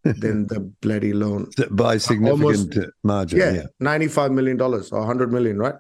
than 0.05 0.47
the 0.49 0.61
bloody 0.81 1.13
loan. 1.13 1.51
By 1.71 1.99
significant 1.99 2.77
uh, 2.77 2.87
margin. 3.05 3.39
Yeah, 3.39 3.53
Yeah. 3.53 3.67
95 3.81 4.33
million 4.33 4.57
dollars 4.57 4.93
or 4.93 4.99
100 5.01 5.33
million, 5.33 5.59
right? 5.59 5.75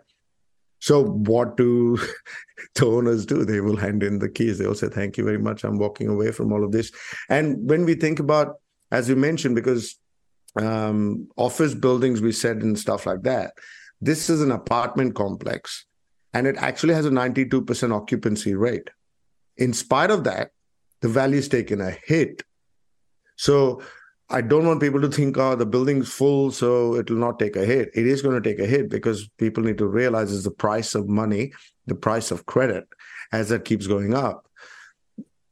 So 0.79 1.05
what 1.05 1.57
do 1.57 1.97
the 2.75 2.87
owners 2.87 3.25
do? 3.27 3.45
They 3.45 3.61
will 3.61 3.77
hand 3.77 4.03
in 4.03 4.19
the 4.19 4.29
keys. 4.29 4.59
They 4.59 4.67
will 4.67 4.75
say, 4.75 4.89
"Thank 4.89 5.17
you 5.17 5.25
very 5.25 5.39
much. 5.39 5.65
I'm 5.65 5.79
walking 5.79 6.09
away 6.09 6.33
from 6.33 6.53
all 6.53 6.65
of 6.65 6.73
this." 6.73 6.91
And 7.29 7.69
when 7.69 7.85
we 7.85 7.95
think 7.95 8.19
about, 8.19 8.57
as 8.91 9.09
you 9.09 9.15
mentioned, 9.17 9.55
because 9.55 9.97
um, 10.57 11.29
office 11.37 11.75
buildings, 11.75 12.21
we 12.21 12.33
said 12.33 12.59
and 12.59 12.79
stuff 12.79 13.07
like 13.07 13.23
that, 13.23 13.53
this 14.01 14.29
is 14.29 14.43
an 14.43 14.51
apartment 14.51 15.15
complex, 15.15 15.87
and 16.35 16.47
it 16.49 16.57
actually 16.59 16.95
has 16.95 17.07
a 17.07 17.11
92% 17.11 17.95
occupancy 17.95 18.55
rate. 18.55 18.91
In 19.57 19.73
spite 19.73 20.11
of 20.11 20.25
that, 20.25 20.51
the 21.01 21.09
value's 21.09 21.49
taken 21.49 21.81
a 21.81 21.93
hit. 22.05 22.43
So 23.37 23.83
I 24.33 24.41
don't 24.41 24.67
want 24.67 24.81
people 24.81 25.01
to 25.03 25.09
think, 25.09 25.37
oh, 25.37 25.55
the 25.55 25.67
building's 25.67 26.11
full, 26.11 26.51
so 26.53 26.95
it 26.95 27.11
will 27.11 27.19
not 27.19 27.39
take 27.39 27.55
a 27.55 27.67
hit. 27.67 27.91
It 27.95 28.07
is 28.07 28.23
going 28.23 28.41
to 28.41 28.49
take 28.49 28.59
a 28.59 28.67
hit 28.67 28.89
because 28.89 29.29
people 29.37 29.63
need 29.63 29.77
to 29.77 29.87
realize 29.87 30.33
it's 30.33 30.45
the 30.45 30.51
price 30.51 30.95
of 30.95 31.07
money, 31.07 31.53
the 31.87 31.95
price 31.95 32.31
of 32.31 32.47
credit, 32.47 32.89
as 33.31 33.51
that 33.51 33.67
keeps 33.67 33.87
going 33.87 34.15
up. 34.15 34.49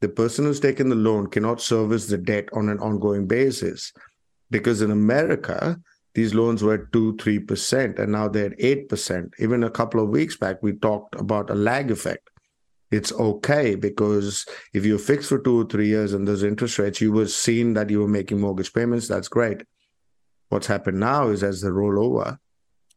The 0.00 0.08
person 0.08 0.46
who's 0.46 0.60
taken 0.60 0.88
the 0.88 0.94
loan 0.94 1.26
cannot 1.26 1.60
service 1.60 2.06
the 2.06 2.16
debt 2.16 2.48
on 2.54 2.70
an 2.70 2.78
ongoing 2.78 3.26
basis 3.26 3.92
because 4.50 4.80
in 4.80 4.90
America, 4.90 5.78
these 6.14 6.34
loans 6.34 6.62
were 6.62 6.74
at 6.74 6.92
2 6.92 7.16
3%, 7.16 7.98
and 7.98 8.12
now 8.12 8.28
they're 8.28 8.46
at 8.46 8.58
8%. 8.58 9.30
Even 9.38 9.62
a 9.62 9.70
couple 9.70 10.02
of 10.02 10.08
weeks 10.08 10.38
back, 10.38 10.62
we 10.62 10.72
talked 10.72 11.14
about 11.16 11.50
a 11.50 11.54
lag 11.54 11.90
effect 11.90 12.29
it's 12.90 13.12
okay 13.12 13.76
because 13.76 14.46
if 14.74 14.84
you're 14.84 14.98
fixed 14.98 15.28
for 15.28 15.38
two 15.38 15.60
or 15.60 15.64
three 15.64 15.88
years 15.88 16.12
and 16.12 16.26
those 16.26 16.42
interest 16.42 16.78
rates, 16.78 17.00
you 17.00 17.12
were 17.12 17.28
seen 17.28 17.74
that 17.74 17.90
you 17.90 18.00
were 18.00 18.08
making 18.08 18.40
mortgage 18.40 18.72
payments. 18.72 19.06
That's 19.06 19.28
great. 19.28 19.62
What's 20.48 20.66
happened 20.66 20.98
now 20.98 21.28
is 21.28 21.44
as 21.44 21.60
they 21.60 21.70
roll 21.70 22.04
over, 22.04 22.38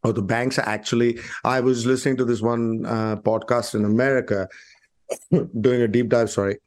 or 0.03 0.13
the 0.13 0.23
banks 0.23 0.58
are 0.58 0.67
actually. 0.67 1.19
I 1.43 1.60
was 1.60 1.86
listening 1.86 2.17
to 2.17 2.25
this 2.25 2.41
one 2.41 2.84
uh, 2.86 3.17
podcast 3.17 3.75
in 3.75 3.86
America, 3.86 4.49
doing 5.62 5.82
a 5.82 5.88
deep 5.88 6.10
dive. 6.10 6.32
Sorry. 6.32 6.58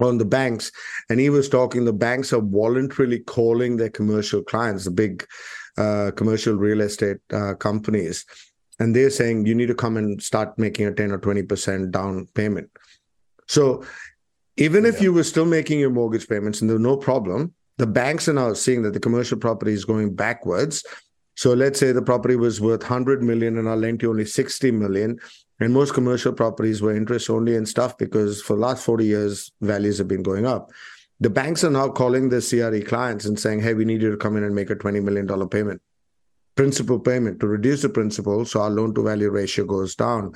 On 0.00 0.18
the 0.18 0.24
banks, 0.24 0.70
and 1.08 1.18
he 1.18 1.30
was 1.30 1.48
talking. 1.48 1.84
The 1.84 1.92
banks 1.92 2.32
are 2.32 2.42
voluntarily 2.42 3.20
calling 3.20 3.78
their 3.78 3.90
commercial 3.90 4.42
clients, 4.42 4.84
the 4.84 4.92
big 4.92 5.26
uh, 5.78 6.12
commercial 6.14 6.54
real 6.54 6.82
estate 6.82 7.16
uh, 7.32 7.54
companies, 7.54 8.24
and 8.78 8.94
they're 8.94 9.10
saying 9.10 9.46
you 9.46 9.54
need 9.54 9.66
to 9.66 9.74
come 9.74 9.96
and 9.96 10.22
start 10.22 10.58
making 10.58 10.86
a 10.86 10.92
10 10.92 11.10
or 11.10 11.18
20% 11.18 11.90
down 11.90 12.26
payment. 12.34 12.70
So 13.46 13.84
even 14.56 14.86
if 14.86 15.00
you 15.00 15.12
were 15.12 15.24
still 15.24 15.46
making 15.46 15.80
your 15.80 15.90
mortgage 15.90 16.28
payments 16.28 16.60
and 16.60 16.70
there's 16.70 16.80
no 16.80 16.96
problem, 16.96 17.54
the 17.78 17.86
banks 17.86 18.28
are 18.28 18.32
now 18.32 18.52
seeing 18.52 18.82
that 18.82 18.92
the 18.92 19.00
commercial 19.00 19.38
property 19.38 19.72
is 19.72 19.84
going 19.84 20.14
backwards. 20.14 20.84
So 21.36 21.54
let's 21.54 21.78
say 21.78 21.92
the 21.92 22.02
property 22.02 22.36
was 22.36 22.60
worth 22.60 22.82
100 22.82 23.22
million 23.22 23.58
and 23.58 23.68
I 23.68 23.74
lent 23.74 24.02
you 24.02 24.10
only 24.10 24.24
60 24.24 24.70
million. 24.72 25.18
And 25.60 25.72
most 25.72 25.94
commercial 25.94 26.32
properties 26.32 26.82
were 26.82 26.94
interest 26.94 27.30
only 27.30 27.56
and 27.56 27.68
stuff 27.68 27.98
because 27.98 28.42
for 28.42 28.54
the 28.54 28.62
last 28.62 28.84
40 28.84 29.04
years, 29.04 29.52
values 29.60 29.98
have 29.98 30.08
been 30.08 30.22
going 30.22 30.46
up. 30.46 30.70
The 31.20 31.30
banks 31.30 31.64
are 31.64 31.70
now 31.70 31.88
calling 31.88 32.28
the 32.28 32.40
CRE 32.40 32.88
clients 32.88 33.24
and 33.24 33.38
saying, 33.38 33.60
hey, 33.60 33.74
we 33.74 33.84
need 33.84 34.02
you 34.02 34.10
to 34.10 34.16
come 34.16 34.36
in 34.36 34.44
and 34.44 34.54
make 34.54 34.70
a 34.70 34.76
$20 34.76 35.02
million 35.02 35.48
payment 35.48 35.82
principal 36.58 36.98
payment 36.98 37.38
to 37.38 37.46
reduce 37.46 37.82
the 37.82 37.88
principal 37.88 38.44
so 38.44 38.60
our 38.60 38.68
loan 38.68 38.92
to 38.92 39.04
value 39.04 39.30
ratio 39.30 39.64
goes 39.64 39.94
down. 39.94 40.32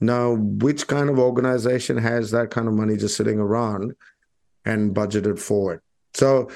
Now 0.00 0.32
which 0.38 0.86
kind 0.86 1.10
of 1.10 1.18
organization 1.18 1.98
has 1.98 2.30
that 2.30 2.50
kind 2.50 2.68
of 2.68 2.72
money 2.72 2.96
just 2.96 3.18
sitting 3.18 3.38
around 3.38 3.92
and 4.64 4.94
budgeted 4.94 5.38
for 5.38 5.74
it? 5.74 5.80
So 6.14 6.48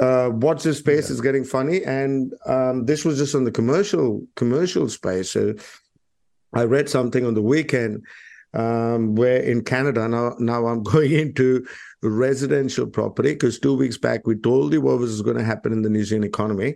uh, 0.00 0.30
watch 0.32 0.62
this 0.62 0.78
space 0.78 1.10
is 1.10 1.20
getting 1.20 1.44
funny 1.44 1.84
and 1.84 2.32
um, 2.46 2.86
this 2.86 3.04
was 3.04 3.18
just 3.18 3.34
on 3.34 3.44
the 3.44 3.52
commercial 3.52 4.26
commercial 4.34 4.88
space. 4.88 5.32
So 5.32 5.54
i 6.54 6.64
read 6.64 6.88
something 6.88 7.26
on 7.26 7.34
the 7.34 7.42
weekend 7.42 8.02
um, 8.54 9.14
where 9.14 9.40
in 9.42 9.62
canada 9.62 10.06
now 10.06 10.34
now 10.38 10.66
i'm 10.66 10.82
going 10.94 11.12
into 11.12 11.66
residential 12.02 12.86
property 12.86 13.32
because 13.32 13.58
two 13.58 13.74
weeks 13.74 13.96
back 13.96 14.26
we 14.26 14.36
told 14.36 14.72
you 14.72 14.82
what 14.82 14.98
was 14.98 15.22
going 15.22 15.38
to 15.38 15.44
happen 15.44 15.72
in 15.72 15.82
the 15.82 15.90
new 15.90 16.04
zealand 16.04 16.26
economy 16.26 16.74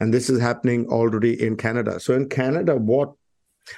and 0.00 0.12
this 0.12 0.30
is 0.30 0.40
happening 0.40 0.86
already 0.86 1.40
in 1.40 1.56
Canada. 1.56 2.00
So 2.00 2.14
in 2.14 2.28
Canada, 2.28 2.76
what 2.76 3.12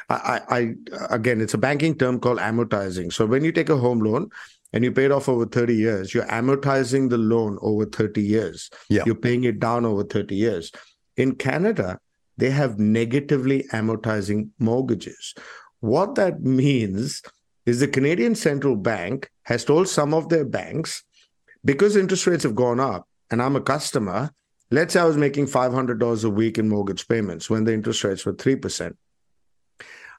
I, 0.08 0.40
I, 0.48 0.74
again, 1.11 1.40
it's 1.40 1.54
a 1.54 1.58
banking 1.58 1.96
term 1.98 2.20
called 2.20 2.38
amortizing. 2.38 3.12
So 3.12 3.26
when 3.26 3.44
you 3.44 3.52
take 3.52 3.68
a 3.68 3.76
home 3.76 4.00
loan 4.00 4.30
and 4.72 4.85
you 4.85 4.92
pay 4.92 5.04
it 5.04 5.12
off 5.12 5.28
over 5.28 5.44
30 5.44 5.74
years, 5.74 6.14
you're 6.14 6.26
amortizing 6.26 7.11
the 7.11 7.18
loan 7.18 7.58
over 7.61 7.85
30 7.85 8.22
years. 8.22 8.70
Yeah. 8.88 9.02
You're 9.04 9.16
paying 9.16 9.44
it 9.44 9.58
down 9.58 9.85
over 9.85 10.04
30 10.04 10.35
years. 10.35 10.72
In 11.16 11.35
Canada, 11.35 11.98
they 12.37 12.50
have 12.50 12.78
negatively 12.78 13.64
amortizing 13.72 14.50
mortgages. 14.58 15.35
What 15.80 16.14
that 16.14 16.40
means 16.42 17.22
is 17.66 17.80
the 17.80 17.88
Canadian 17.88 18.35
Central 18.35 18.76
Bank 18.76 19.30
has 19.42 19.64
told 19.64 19.88
some 19.88 20.14
of 20.14 20.28
their 20.28 20.44
banks 20.44 21.04
because 21.64 21.96
interest 21.96 22.26
rates 22.26 22.44
have 22.44 22.54
gone 22.54 22.80
up 22.80 23.06
and 23.30 23.42
I'm 23.42 23.56
a 23.56 23.61
customer, 23.61 24.30
let's 24.72 24.94
say 24.94 25.00
I 25.00 25.04
was 25.04 25.16
making 25.16 25.46
$500 25.46 26.24
a 26.24 26.30
week 26.30 26.58
in 26.58 26.68
mortgage 26.68 27.06
payments 27.06 27.48
when 27.50 27.64
the 27.64 27.74
interest 27.74 28.02
rates 28.04 28.24
were 28.26 28.32
3%. 28.32 28.94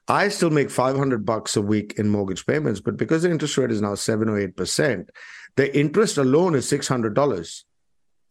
I 0.06 0.28
still 0.28 0.50
make 0.50 0.70
500 0.70 1.24
bucks 1.24 1.56
a 1.56 1.62
week 1.62 1.94
in 1.98 2.08
mortgage 2.08 2.46
payments, 2.46 2.80
but 2.80 2.96
because 2.96 3.22
the 3.22 3.30
interest 3.30 3.56
rate 3.58 3.70
is 3.70 3.80
now 3.82 3.94
7 3.94 4.28
or 4.28 4.38
8%, 4.38 5.08
the 5.56 5.76
interest 5.76 6.18
alone 6.18 6.54
is 6.54 6.70
$600. 6.70 7.64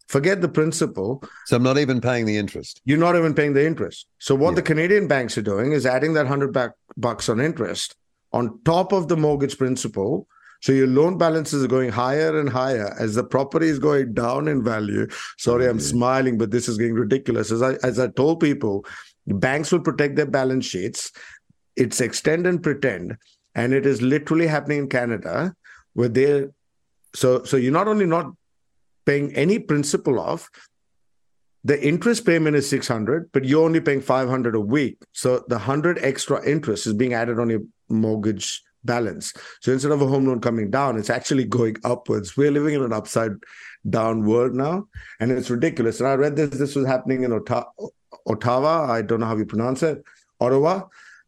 Forget 0.08 0.40
the 0.40 0.48
principal. 0.48 1.22
So 1.46 1.56
I'm 1.56 1.62
not 1.62 1.78
even 1.78 2.00
paying 2.00 2.26
the 2.26 2.36
interest. 2.36 2.80
You're 2.84 2.98
not 2.98 3.16
even 3.16 3.34
paying 3.34 3.54
the 3.54 3.66
interest. 3.66 4.06
So 4.18 4.34
what 4.34 4.50
Yeah. 4.50 4.56
the 4.56 4.62
Canadian 4.62 5.08
banks 5.08 5.36
are 5.36 5.42
doing 5.42 5.72
is 5.72 5.84
adding 5.86 6.12
that 6.14 6.26
100 6.26 6.52
back 6.52 6.72
bucks 6.96 7.28
on 7.28 7.40
interest 7.40 7.96
on 8.32 8.60
top 8.64 8.92
of 8.92 9.08
the 9.08 9.16
mortgage 9.16 9.58
principal. 9.58 10.26
So 10.64 10.72
your 10.72 10.86
loan 10.86 11.18
balances 11.18 11.62
are 11.62 11.68
going 11.68 11.90
higher 11.90 12.40
and 12.40 12.48
higher 12.48 12.96
as 12.98 13.14
the 13.14 13.22
property 13.22 13.68
is 13.68 13.78
going 13.78 14.14
down 14.14 14.48
in 14.48 14.64
value. 14.64 15.06
Sorry, 15.36 15.66
I'm 15.66 15.72
mm-hmm. 15.72 15.80
smiling, 15.80 16.38
but 16.38 16.52
this 16.52 16.70
is 16.70 16.78
getting 16.78 16.94
ridiculous. 16.94 17.50
As 17.50 17.60
I 17.60 17.74
as 17.82 17.98
I 17.98 18.06
told 18.08 18.40
people, 18.40 18.86
banks 19.26 19.70
will 19.70 19.80
protect 19.80 20.16
their 20.16 20.24
balance 20.24 20.64
sheets. 20.64 21.12
It's 21.76 22.00
extend 22.00 22.46
and 22.46 22.62
pretend, 22.62 23.18
and 23.54 23.74
it 23.74 23.84
is 23.84 24.00
literally 24.00 24.46
happening 24.46 24.78
in 24.78 24.88
Canada, 24.88 25.54
where 25.92 26.08
they 26.08 26.46
so 27.14 27.44
so 27.44 27.58
you're 27.58 27.70
not 27.70 27.86
only 27.86 28.06
not 28.06 28.32
paying 29.04 29.34
any 29.34 29.58
principal 29.58 30.18
off, 30.18 30.48
the 31.62 31.78
interest 31.86 32.24
payment 32.24 32.56
is 32.56 32.66
600 32.70 33.30
but 33.32 33.44
you're 33.44 33.64
only 33.64 33.80
paying 33.80 34.00
500 34.00 34.54
a 34.54 34.60
week 34.60 34.96
so 35.12 35.44
the 35.48 35.56
100 35.56 35.98
extra 35.98 36.42
interest 36.46 36.86
is 36.86 36.94
being 36.94 37.12
added 37.12 37.38
on 37.38 37.50
your 37.50 37.60
mortgage 37.88 38.62
balance 38.84 39.32
so 39.60 39.72
instead 39.72 39.92
of 39.92 40.02
a 40.02 40.06
home 40.06 40.26
loan 40.26 40.40
coming 40.40 40.70
down 40.70 40.96
it's 40.98 41.10
actually 41.10 41.44
going 41.44 41.76
upwards 41.84 42.36
we're 42.36 42.50
living 42.50 42.74
in 42.74 42.82
an 42.82 42.92
upside 42.92 43.32
down 43.88 44.24
world 44.24 44.54
now 44.54 44.86
and 45.20 45.30
it's 45.32 45.50
ridiculous 45.50 46.00
and 46.00 46.08
i 46.08 46.14
read 46.14 46.36
this 46.36 46.50
this 46.50 46.74
was 46.74 46.86
happening 46.86 47.22
in 47.22 47.32
Otta- 47.32 47.66
ottawa 48.26 48.90
i 48.92 49.02
don't 49.02 49.20
know 49.20 49.26
how 49.26 49.36
you 49.36 49.46
pronounce 49.46 49.82
it 49.82 50.02
ottawa 50.40 50.82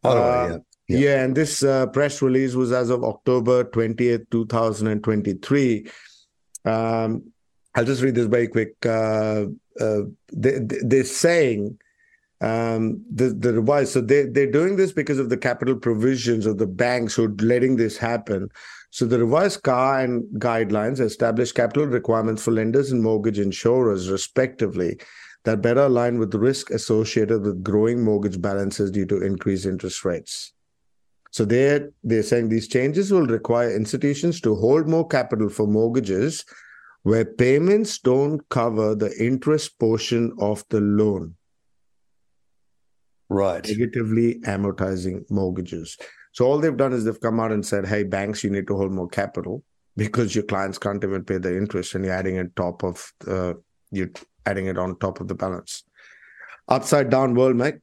Ottawa, 0.04 0.26
Uh, 0.26 0.48
yeah. 0.48 0.58
yeah. 0.88 0.98
Yeah. 0.98 1.24
and 1.24 1.34
this 1.34 1.62
uh, 1.62 1.86
press 1.86 2.22
release 2.22 2.54
was 2.54 2.70
as 2.70 2.90
of 2.90 3.02
October 3.02 3.64
20th, 3.64 4.30
2023. 4.30 5.90
Um, 6.64 7.32
I'll 7.74 7.84
just 7.84 8.02
read 8.02 8.14
this 8.14 8.26
very 8.26 8.46
quick. 8.46 8.74
Uh, 8.84 9.46
uh, 9.80 10.02
they- 10.32 10.60
they're 10.90 11.04
saying 11.04 11.78
um, 12.40 13.02
the, 13.10 13.30
the 13.30 13.54
revised, 13.54 13.92
so 13.92 14.00
they, 14.00 14.24
they're 14.26 14.50
doing 14.50 14.76
this 14.76 14.92
because 14.92 15.18
of 15.18 15.30
the 15.30 15.36
capital 15.36 15.76
provisions 15.76 16.46
of 16.46 16.58
the 16.58 16.66
banks 16.66 17.14
who 17.14 17.24
are 17.24 17.34
letting 17.38 17.76
this 17.76 17.96
happen. 17.96 18.48
So 18.90 19.06
the 19.06 19.18
revised 19.18 19.62
CAR 19.62 20.00
and 20.00 20.24
guidelines 20.40 21.00
establish 21.00 21.52
capital 21.52 21.86
requirements 21.86 22.42
for 22.42 22.50
lenders 22.50 22.92
and 22.92 23.02
mortgage 23.02 23.38
insurers, 23.38 24.10
respectively, 24.10 24.98
that 25.44 25.62
better 25.62 25.82
align 25.82 26.18
with 26.18 26.34
risk 26.34 26.70
associated 26.70 27.42
with 27.42 27.62
growing 27.62 28.02
mortgage 28.02 28.40
balances 28.40 28.90
due 28.90 29.06
to 29.06 29.22
increased 29.22 29.64
interest 29.64 30.04
rates. 30.04 30.52
So 31.30 31.44
they're 31.44 31.90
they're 32.02 32.22
saying 32.22 32.48
these 32.48 32.66
changes 32.66 33.12
will 33.12 33.26
require 33.26 33.74
institutions 33.74 34.40
to 34.40 34.54
hold 34.54 34.88
more 34.88 35.06
capital 35.06 35.48
for 35.48 35.66
mortgages 35.66 36.44
where 37.02 37.24
payments 37.24 37.98
don't 37.98 38.40
cover 38.48 38.96
the 38.96 39.14
interest 39.22 39.78
portion 39.78 40.34
of 40.40 40.64
the 40.70 40.80
loan, 40.80 41.35
Right. 43.28 43.66
negatively 43.66 44.40
amortizing 44.40 45.28
mortgages. 45.30 45.96
So 46.32 46.44
all 46.46 46.58
they've 46.58 46.76
done 46.76 46.92
is 46.92 47.04
they've 47.04 47.20
come 47.20 47.40
out 47.40 47.50
and 47.50 47.64
said, 47.66 47.86
"Hey, 47.86 48.04
banks, 48.04 48.44
you 48.44 48.50
need 48.50 48.66
to 48.68 48.76
hold 48.76 48.92
more 48.92 49.08
capital 49.08 49.64
because 49.96 50.34
your 50.34 50.44
clients 50.44 50.78
can't 50.78 51.02
even 51.02 51.24
pay 51.24 51.38
the 51.38 51.56
interest, 51.56 51.94
and 51.94 52.04
you're 52.04 52.14
adding 52.14 52.36
it 52.36 52.54
top 52.56 52.84
of 52.84 53.12
uh, 53.26 53.54
you're 53.90 54.10
adding 54.44 54.66
it 54.66 54.78
on 54.78 54.98
top 54.98 55.20
of 55.20 55.28
the 55.28 55.34
balance." 55.34 55.82
Upside 56.68 57.10
down 57.10 57.34
world, 57.34 57.56
mate. 57.56 57.76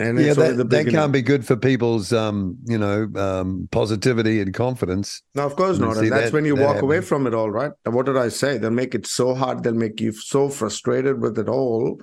And 0.00 0.16
Yeah, 0.20 0.34
that, 0.34 0.56
the 0.56 0.64
that 0.64 0.88
can't 0.88 1.12
be 1.12 1.22
good 1.22 1.44
for 1.44 1.56
people's, 1.56 2.12
um, 2.12 2.56
you 2.66 2.78
know, 2.78 3.10
um, 3.16 3.68
positivity 3.72 4.40
and 4.40 4.54
confidence. 4.54 5.22
No, 5.34 5.44
of 5.44 5.56
course 5.56 5.78
not. 5.78 5.96
And 5.96 6.12
that's 6.12 6.26
that- 6.26 6.32
when 6.32 6.44
you 6.44 6.54
walk 6.54 6.82
away 6.82 7.00
from 7.00 7.26
it 7.26 7.34
all, 7.34 7.50
right? 7.50 7.72
What 7.84 8.06
did 8.06 8.16
I 8.16 8.28
say? 8.28 8.58
They'll 8.58 8.70
make 8.70 8.94
it 8.94 9.06
so 9.08 9.34
hard, 9.34 9.64
they'll 9.64 9.74
make 9.74 10.00
you 10.00 10.12
so 10.12 10.48
frustrated 10.48 11.20
with 11.20 11.36
it 11.36 11.48
all. 11.48 12.00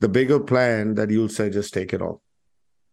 The 0.00 0.08
bigger 0.08 0.40
plan 0.40 0.94
that 0.96 1.10
you'll 1.10 1.28
say, 1.28 1.48
just 1.50 1.72
take 1.72 1.92
it 1.92 2.02
all. 2.02 2.20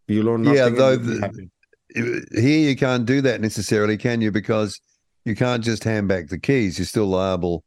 You'll 0.07 0.29
own 0.29 0.43
nothing. 0.43 0.57
Yeah, 0.57 0.69
though 0.69 0.95
the- 0.97 1.49
Here 1.95 2.69
you 2.69 2.75
can't 2.75 3.05
do 3.05 3.21
that 3.21 3.41
necessarily, 3.41 3.97
can 3.97 4.21
you? 4.21 4.31
Because 4.31 4.79
you 5.25 5.35
can't 5.35 5.63
just 5.63 5.83
hand 5.83 6.07
back 6.07 6.27
the 6.27 6.39
keys. 6.39 6.77
You're 6.79 6.85
still 6.85 7.05
liable 7.07 7.63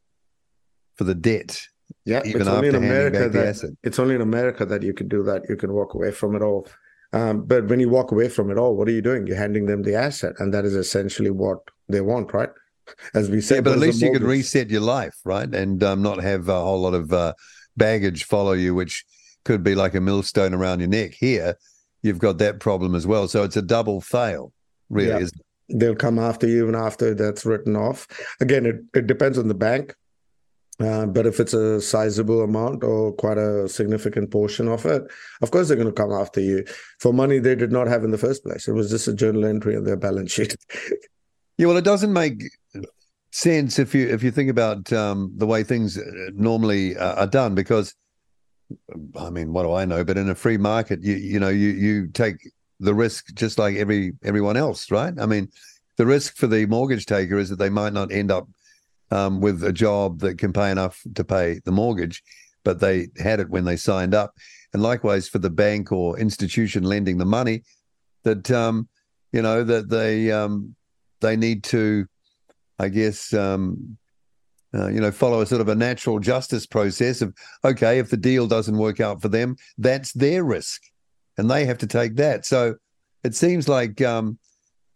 for 0.96 1.05
the 1.05 1.14
debt, 1.14 1.61
yeah, 2.07 2.22
even 2.25 2.40
it's 2.40 2.51
only 2.51 2.68
in 2.68 2.75
America 2.75 3.29
that 3.29 3.46
asset. 3.49 3.70
it's 3.83 3.99
only 3.99 4.14
in 4.14 4.22
America 4.22 4.64
that 4.64 4.83
you 4.83 4.94
can 4.94 5.09
do 5.09 5.22
that. 5.25 5.42
You 5.49 5.57
can 5.57 5.72
walk 5.72 5.92
away 5.94 6.11
from 6.11 6.35
it 6.35 6.42
all. 6.42 6.66
Um, 7.12 7.44
but 7.44 7.68
when 7.68 7.79
you 7.81 7.88
walk 7.90 8.12
away 8.12 8.29
from 8.29 8.51
it 8.51 8.57
all, 8.59 8.75
what 8.77 8.88
are 8.88 8.92
you 8.92 9.03
doing? 9.03 9.27
You're 9.27 9.37
handing 9.37 9.66
them 9.66 9.83
the 9.83 9.94
asset, 9.94 10.33
and 10.38 10.53
that 10.55 10.64
is 10.64 10.75
essentially 10.75 11.31
what 11.31 11.59
they 11.88 12.01
want, 12.01 12.33
right? 12.33 12.49
As 13.14 13.31
we 13.31 13.40
said, 13.40 13.57
Yeah, 13.57 13.61
but 13.62 13.72
at 13.75 13.79
least 13.79 14.01
you 14.01 14.11
could 14.11 14.22
mortgage. 14.22 14.38
reset 14.38 14.70
your 14.70 14.81
life, 14.81 15.16
right? 15.25 15.53
And 15.55 15.83
um, 15.85 16.03
not 16.03 16.22
have 16.22 16.49
a 16.49 16.61
whole 16.61 16.81
lot 16.81 16.94
of 16.94 17.12
uh, 17.12 17.35
baggage 17.77 18.25
follow 18.25 18.53
you, 18.53 18.75
which 18.75 19.05
could 19.47 19.63
be 19.63 19.75
like 19.75 19.95
a 19.95 20.01
millstone 20.01 20.53
around 20.53 20.81
your 20.81 20.89
neck. 20.89 21.15
Here, 21.15 21.57
you've 22.03 22.19
got 22.19 22.39
that 22.39 22.61
problem 22.61 22.95
as 22.95 23.07
well. 23.07 23.29
So 23.29 23.45
it's 23.45 23.57
a 23.57 23.63
double 23.63 24.01
fail, 24.01 24.53
really. 24.91 25.09
Yeah. 25.09 25.19
Isn't 25.21 25.41
it? 25.41 25.47
they'll 25.69 25.97
come 25.97 26.19
after 26.19 26.47
you 26.47 26.63
even 26.63 26.75
after 26.75 27.15
that's 27.15 27.45
written 27.45 27.77
off. 27.77 28.07
Again, 28.41 28.67
it, 28.67 28.77
it 28.95 29.07
depends 29.07 29.39
on 29.39 29.49
the 29.49 29.55
bank. 29.55 29.95
Uh, 30.79 31.07
but 31.07 31.27
if 31.27 31.41
it's 31.41 31.55
a 31.55 31.81
sizable 31.81 32.43
amount 32.43 32.85
or 32.85 33.11
quite 33.13 33.39
a 33.39 33.67
significant 33.67 34.31
portion 34.31 34.69
of 34.69 34.85
it, 34.85 35.03
of 35.41 35.51
course 35.51 35.69
they're 35.69 35.77
going 35.77 35.89
to 35.89 35.93
come 35.93 36.13
after 36.13 36.39
you 36.39 36.65
for 37.01 37.15
money 37.15 37.39
they 37.39 37.55
did 37.55 37.73
not 37.73 37.87
have 37.87 38.05
in 38.05 38.11
the 38.11 38.19
first 38.19 38.45
place. 38.45 38.69
It 38.69 38.73
was 38.73 38.91
just 38.91 39.09
a 39.09 39.15
journal 39.15 39.47
entry 39.47 39.75
on 39.75 39.85
their 39.85 39.97
balance 39.97 40.33
sheet. 40.33 40.57
Yeah, 41.59 41.69
well, 41.69 41.79
it 41.79 41.85
doesn't 41.85 42.13
make 42.13 42.43
sense 43.31 43.79
if 43.79 43.95
you 43.95 44.07
if 44.09 44.23
you 44.23 44.31
think 44.31 44.51
about 44.51 44.93
um, 44.93 45.33
the 45.37 45.47
way 45.47 45.63
things 45.63 45.97
uh, 45.97 46.03
normally 46.35 46.95
uh, 46.99 47.15
are 47.15 47.27
done. 47.27 47.55
Because, 47.55 47.95
I 49.17 49.31
mean, 49.31 49.53
what 49.53 49.63
do 49.63 49.73
I 49.73 49.85
know? 49.85 50.05
But 50.05 50.19
in 50.19 50.29
a 50.29 50.35
free 50.35 50.59
market, 50.59 51.03
you 51.03 51.15
you 51.15 51.39
know 51.39 51.49
you 51.49 51.69
you 51.69 52.09
take 52.09 52.37
the 52.81 52.95
risk 52.95 53.35
just 53.35 53.59
like 53.59 53.77
every 53.77 54.13
everyone 54.23 54.57
else, 54.57 54.91
right? 54.91 55.15
I 55.19 55.27
mean, 55.27 55.49
the 55.97 56.07
risk 56.07 56.37
for 56.37 56.47
the 56.47 56.67
mortgage 56.67 57.07
taker 57.07 57.39
is 57.39 57.49
that 57.51 57.59
they 57.59 57.71
might 57.71 57.93
not 57.93 58.13
end 58.13 58.31
up 58.31 58.49
um, 59.11 59.41
with 59.41 59.63
a 59.63 59.73
job 59.73 60.21
that 60.21 60.39
can 60.39 60.53
pay 60.53 60.71
enough 60.71 61.03
to 61.15 61.25
pay 61.25 61.61
the 61.65 61.73
mortgage, 61.73 62.23
but 62.65 62.81
they 62.81 63.09
had 63.19 63.41
it 63.41 63.51
when 63.51 63.65
they 63.65 63.77
signed 63.77 64.15
up. 64.15 64.35
And 64.73 64.83
likewise 64.83 65.29
for 65.29 65.39
the 65.39 65.51
bank 65.51 65.93
or 65.93 66.19
institution 66.19 66.83
lending 66.83 67.19
the 67.19 67.25
money, 67.25 67.63
that 68.25 68.51
um, 68.51 68.89
you 69.33 69.43
know 69.43 69.65
that 69.65 69.89
they 69.89 70.31
um, 70.31 70.75
they 71.21 71.37
need 71.37 71.65
to, 71.65 72.07
I 72.79 72.89
guess, 72.89 73.33
um, 73.33 73.97
uh, 74.77 74.89
you 74.89 75.01
know, 75.01 75.11
follow 75.11 75.41
a 75.41 75.47
sort 75.47 75.61
of 75.61 75.69
a 75.69 75.75
natural 75.75 76.19
justice 76.19 76.67
process 76.67 77.23
of 77.23 77.35
okay, 77.65 77.99
if 77.99 78.11
the 78.11 78.17
deal 78.17 78.47
doesn't 78.47 78.77
work 78.77 79.01
out 79.01 79.23
for 79.23 79.29
them, 79.29 79.57
that's 79.79 80.12
their 80.12 80.45
risk, 80.45 80.83
and 81.39 81.51
they 81.51 81.65
have 81.65 81.79
to 81.79 81.87
take 81.87 82.17
that. 82.17 82.45
So 82.45 82.77
it 83.25 83.35
seems 83.35 83.69
like 83.69 84.01
um, 84.03 84.39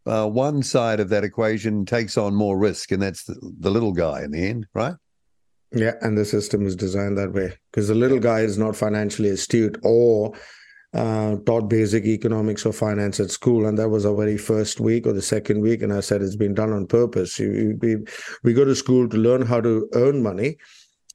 uh, 0.07 0.29
one 0.29 0.63
side 0.63 1.01
of 1.01 1.09
that 1.11 1.25
equation 1.25 1.85
takes 1.85 2.19
on 2.19 2.35
more 2.35 2.59
risk, 2.59 2.93
and 2.93 3.03
that's 3.03 3.25
the, 3.25 3.37
the 3.61 3.71
little 3.71 3.93
guy 3.93 4.23
in 4.23 4.31
the 4.31 4.47
end, 4.47 4.67
right? 4.75 4.95
yeah, 5.73 5.93
and 6.01 6.19
the 6.19 6.25
system 6.25 6.67
is 6.67 6.75
designed 6.75 7.17
that 7.19 7.33
way 7.33 7.53
because 7.71 7.89
the 7.89 7.95
little 7.95 8.19
guy 8.19 8.41
is 8.41 8.59
not 8.59 8.75
financially 8.75 9.29
astute 9.29 9.79
or 9.83 10.33
uh, 10.93 11.37
taught 11.47 11.69
basic 11.69 12.05
economics 12.05 12.67
or 12.67 12.73
finance 12.73 13.21
at 13.21 13.31
school, 13.31 13.67
and 13.67 13.79
that 13.79 13.89
was 13.89 14.05
our 14.05 14.17
very 14.17 14.37
first 14.37 14.81
week 14.81 15.07
or 15.07 15.13
the 15.13 15.23
second 15.23 15.61
week. 15.61 15.83
And 15.83 15.93
I 15.93 16.01
said 16.01 16.23
it's 16.23 16.37
been 16.37 16.55
done 16.55 16.73
on 16.73 16.87
purpose. 16.87 17.39
We 17.39 17.97
we 18.43 18.53
go 18.53 18.65
to 18.65 18.75
school 18.75 19.09
to 19.09 19.17
learn 19.17 19.43
how 19.43 19.61
to 19.61 19.89
earn 19.95 20.23
money 20.23 20.57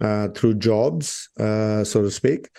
uh, 0.01 0.29
through 0.29 0.55
jobs, 0.55 1.29
uh, 1.39 1.83
so 1.83 2.01
to 2.01 2.11
speak, 2.11 2.49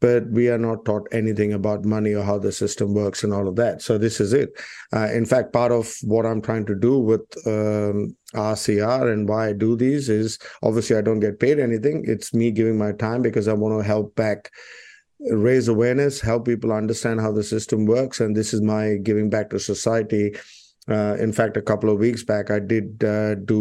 but 0.00 0.28
we 0.30 0.48
are 0.48 0.58
not 0.58 0.84
taught 0.84 1.06
anything 1.12 1.52
about 1.52 1.84
money 1.84 2.14
or 2.14 2.22
how 2.22 2.38
the 2.38 2.52
system 2.52 2.94
works 2.94 3.24
and 3.24 3.32
all 3.32 3.48
of 3.48 3.56
that. 3.56 3.80
So 3.82 3.98
this 3.98 4.20
is 4.20 4.32
it. 4.32 4.50
Uh, 4.92 5.08
in 5.12 5.24
fact, 5.24 5.52
part 5.52 5.72
of 5.72 5.94
what 6.02 6.26
I'm 6.26 6.42
trying 6.42 6.66
to 6.66 6.74
do 6.74 6.98
with 6.98 7.22
um, 7.46 8.16
RCR 8.34 9.12
and 9.12 9.28
why 9.28 9.48
I 9.48 9.52
do 9.52 9.76
these 9.76 10.08
is 10.08 10.38
obviously 10.62 10.96
I 10.96 11.02
don't 11.02 11.20
get 11.20 11.40
paid 11.40 11.58
anything. 11.58 12.04
It's 12.06 12.34
me 12.34 12.50
giving 12.50 12.76
my 12.76 12.92
time 12.92 13.22
because 13.22 13.48
I 13.48 13.54
want 13.54 13.78
to 13.78 13.86
help 13.86 14.14
back 14.14 14.50
raise 15.20 15.68
awareness, 15.68 16.20
help 16.20 16.46
people 16.46 16.72
understand 16.72 17.20
how 17.20 17.32
the 17.32 17.42
system 17.42 17.86
works, 17.86 18.20
and 18.20 18.36
this 18.36 18.52
is 18.52 18.60
my 18.60 18.96
giving 19.02 19.30
back 19.30 19.50
to 19.50 19.58
society. 19.58 20.34
Uh, 20.88 21.16
in 21.18 21.32
fact, 21.32 21.56
a 21.56 21.62
couple 21.62 21.90
of 21.90 21.98
weeks 21.98 22.22
back, 22.22 22.50
I 22.50 22.60
did 22.60 23.02
uh, 23.02 23.34
do 23.34 23.60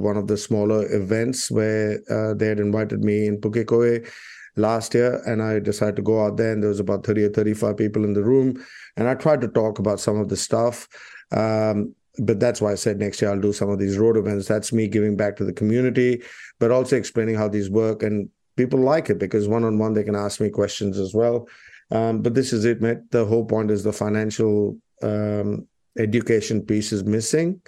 one 0.00 0.16
of 0.16 0.28
the 0.28 0.36
smaller 0.36 0.86
events 0.94 1.50
where 1.50 2.00
uh, 2.10 2.34
they 2.34 2.46
had 2.46 2.60
invited 2.60 3.02
me 3.02 3.26
in 3.26 3.40
Pukekohe 3.40 4.08
last 4.56 4.94
year, 4.94 5.22
and 5.26 5.42
I 5.42 5.58
decided 5.58 5.96
to 5.96 6.02
go 6.02 6.24
out 6.24 6.36
there, 6.36 6.52
and 6.52 6.62
there 6.62 6.68
was 6.68 6.80
about 6.80 7.04
30 7.04 7.24
or 7.24 7.30
35 7.30 7.76
people 7.76 8.04
in 8.04 8.12
the 8.12 8.22
room, 8.22 8.64
and 8.96 9.08
I 9.08 9.14
tried 9.14 9.40
to 9.40 9.48
talk 9.48 9.78
about 9.78 10.00
some 10.00 10.18
of 10.18 10.28
the 10.28 10.36
stuff. 10.36 10.88
Um, 11.32 11.94
but 12.18 12.40
that's 12.40 12.60
why 12.60 12.72
I 12.72 12.74
said 12.74 12.98
next 12.98 13.22
year 13.22 13.30
I'll 13.30 13.40
do 13.40 13.52
some 13.52 13.70
of 13.70 13.78
these 13.78 13.96
road 13.96 14.16
events. 14.16 14.46
That's 14.46 14.72
me 14.72 14.88
giving 14.88 15.16
back 15.16 15.36
to 15.36 15.44
the 15.44 15.52
community, 15.52 16.22
but 16.58 16.70
also 16.70 16.96
explaining 16.96 17.36
how 17.36 17.48
these 17.48 17.70
work. 17.70 18.02
And 18.02 18.28
people 18.56 18.80
like 18.80 19.10
it 19.10 19.18
because 19.18 19.48
one 19.48 19.64
on 19.64 19.78
one 19.78 19.94
they 19.94 20.04
can 20.04 20.16
ask 20.16 20.40
me 20.40 20.50
questions 20.50 20.98
as 20.98 21.14
well. 21.14 21.48
Um, 21.90 22.22
but 22.22 22.34
this 22.34 22.52
is 22.52 22.64
it, 22.64 22.80
mate. 22.80 23.10
The 23.10 23.24
whole 23.24 23.44
point 23.44 23.70
is 23.70 23.82
the 23.82 23.92
financial 23.92 24.76
um, 25.02 25.66
education 25.98 26.62
piece 26.62 26.92
is 26.92 27.04
missing. 27.04 27.60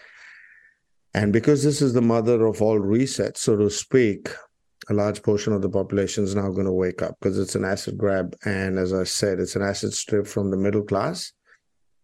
And 1.15 1.33
because 1.33 1.63
this 1.63 1.83
is 1.83 1.93
the 1.93 2.03
mother 2.03 2.47
of 2.47 2.63
all 2.63 2.79
resets, 2.79 3.39
so 3.39 3.57
to 3.57 3.69
speak, 3.69 4.31
a 4.89 4.95
large 4.95 5.23
portion 5.23 5.53
of 5.53 5.63
the 5.63 5.69
population 5.69 6.25
is 6.25 6.35
now 6.35 6.49
going 6.51 6.67
to 6.67 6.73
wake 6.73 7.03
up 7.03 7.17
because 7.21 7.39
it's 7.39 7.55
an 7.55 7.65
asset 7.65 7.97
grab. 7.97 8.35
And 8.45 8.79
as 8.79 8.93
I 8.93 9.05
said, 9.05 9.39
it's 9.39 9.57
an 9.57 9.63
asset 9.63 9.93
strip 9.93 10.27
from 10.27 10.51
the 10.51 10.57
middle 10.57 10.83
class. 10.83 11.33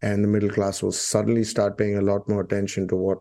And 0.02 0.22
the 0.22 0.28
middle 0.28 0.50
class 0.50 0.82
will 0.82 0.92
suddenly 0.92 1.42
start 1.42 1.76
paying 1.76 1.96
a 1.96 2.02
lot 2.02 2.28
more 2.28 2.40
attention 2.40 2.86
to 2.88 2.96
what 2.96 3.18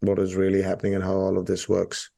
what 0.00 0.18
is 0.18 0.36
really 0.36 0.62
happening 0.62 0.94
and 0.94 1.02
how 1.02 1.14
all 1.14 1.38
of 1.38 1.46
this 1.46 1.68
works. 1.68 2.10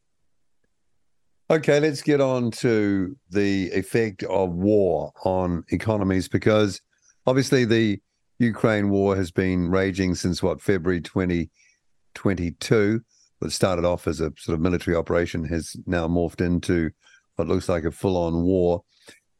Okay, 1.50 1.80
let's 1.80 2.00
get 2.00 2.20
on 2.20 2.52
to 2.52 3.16
the 3.30 3.72
effect 3.72 4.22
of 4.22 4.50
war 4.50 5.12
on 5.24 5.64
economies 5.70 6.28
because 6.28 6.80
obviously 7.26 7.64
the 7.64 7.98
Ukraine 8.38 8.88
war 8.88 9.16
has 9.16 9.32
been 9.32 9.68
raging 9.68 10.14
since 10.14 10.44
what 10.44 10.60
February 10.60 11.00
2022. 11.00 13.00
What 13.40 13.50
started 13.50 13.84
off 13.84 14.06
as 14.06 14.20
a 14.20 14.32
sort 14.38 14.54
of 14.54 14.60
military 14.60 14.96
operation 14.96 15.42
has 15.46 15.74
now 15.86 16.06
morphed 16.06 16.40
into 16.40 16.92
what 17.34 17.48
looks 17.48 17.68
like 17.68 17.82
a 17.82 17.90
full-on 17.90 18.44
war, 18.44 18.84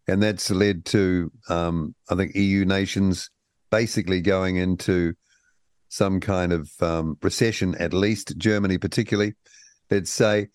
and 0.09 0.21
that's 0.21 0.51
led 0.51 0.85
to 0.87 1.31
um, 1.49 1.95
I 2.11 2.17
think 2.17 2.35
EU 2.35 2.65
nations 2.65 3.31
basically 3.71 4.21
going 4.21 4.57
into 4.57 5.15
some 5.91 6.19
kind 6.19 6.53
of 6.53 6.69
um, 6.81 7.19
recession, 7.23 7.77
at 7.77 7.93
least 7.93 8.37
Germany 8.37 8.79
particularly, 8.79 9.35
let's 9.93 10.11
say 10.11 10.49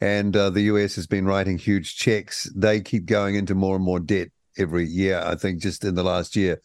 and 0.00 0.36
uh, 0.36 0.50
the 0.50 0.62
US 0.62 0.94
has 0.96 1.06
been 1.06 1.26
writing 1.26 1.58
huge 1.58 1.96
checks. 1.96 2.50
They 2.54 2.80
keep 2.80 3.06
going 3.06 3.34
into 3.34 3.54
more 3.54 3.76
and 3.76 3.84
more 3.84 4.00
debt 4.00 4.28
every 4.58 4.86
year. 4.86 5.22
I 5.24 5.34
think 5.34 5.60
just 5.60 5.84
in 5.84 5.94
the 5.94 6.02
last 6.02 6.36
year, 6.36 6.60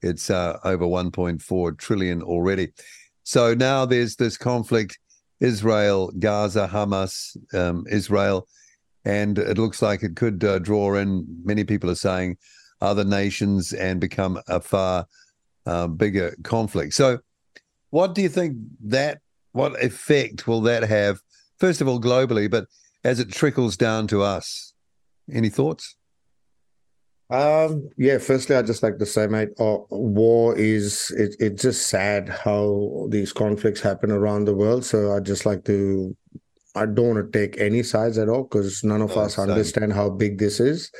it's 0.00 0.30
uh, 0.30 0.58
over 0.64 0.84
1.4 0.84 1.78
trillion 1.78 2.22
already. 2.22 2.72
So 3.22 3.54
now 3.54 3.84
there's 3.84 4.16
this 4.16 4.36
conflict: 4.36 4.98
Israel, 5.40 6.10
Gaza, 6.18 6.68
Hamas, 6.70 7.36
um, 7.54 7.84
Israel, 7.88 8.48
and 9.04 9.38
it 9.38 9.58
looks 9.58 9.80
like 9.80 10.02
it 10.02 10.16
could 10.16 10.42
uh, 10.42 10.58
draw 10.58 10.94
in. 10.96 11.24
Many 11.44 11.64
people 11.64 11.88
are 11.90 11.96
saying 11.96 12.36
other 12.80 13.04
nations 13.04 13.72
and 13.72 14.00
become 14.00 14.40
a 14.48 14.60
far 14.60 15.06
uh, 15.66 15.86
bigger 15.86 16.36
conflict. 16.42 16.94
So, 16.94 17.20
what 17.90 18.14
do 18.14 18.22
you 18.22 18.28
think 18.28 18.56
that? 18.84 19.20
What 19.52 19.82
effect 19.84 20.48
will 20.48 20.62
that 20.62 20.82
have? 20.82 21.20
First 21.62 21.80
of 21.80 21.86
all 21.86 22.00
globally, 22.00 22.50
but 22.50 22.64
as 23.04 23.20
it 23.20 23.30
trickles 23.30 23.76
down 23.76 24.08
to 24.08 24.20
us. 24.20 24.74
Any 25.32 25.48
thoughts? 25.48 25.94
Um, 27.30 27.88
yeah, 27.96 28.18
firstly, 28.18 28.56
I'd 28.56 28.66
just 28.66 28.82
like 28.82 28.98
to 28.98 29.06
say, 29.06 29.28
mate, 29.28 29.50
uh, 29.60 29.78
war 29.90 30.58
is 30.58 31.12
it, 31.16 31.36
it's 31.38 31.62
just 31.62 31.86
sad 31.86 32.28
how 32.28 33.06
these 33.10 33.32
conflicts 33.32 33.80
happen 33.80 34.10
around 34.10 34.44
the 34.44 34.56
world. 34.56 34.84
So 34.84 35.12
I'd 35.14 35.24
just 35.24 35.46
like 35.46 35.64
to, 35.66 36.16
I 36.74 36.84
don't 36.84 37.14
want 37.14 37.32
to 37.32 37.38
take 37.38 37.60
any 37.60 37.84
sides 37.84 38.18
at 38.18 38.28
all 38.28 38.42
because 38.42 38.82
none 38.82 39.00
of 39.00 39.16
us 39.16 39.36
same. 39.36 39.48
understand 39.48 39.92
how 39.92 40.10
big 40.10 40.38
this 40.38 40.58
is 40.58 40.90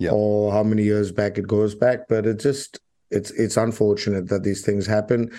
yep. 0.00 0.12
or 0.12 0.50
how 0.50 0.64
many 0.64 0.82
years 0.82 1.12
back 1.12 1.38
it 1.38 1.46
goes 1.46 1.76
back. 1.76 2.08
But 2.08 2.26
it 2.26 2.40
just, 2.40 2.80
it's 3.12 3.30
it's 3.30 3.56
unfortunate 3.56 4.28
that 4.30 4.42
these 4.42 4.66
things 4.66 4.84
happen. 4.84 5.30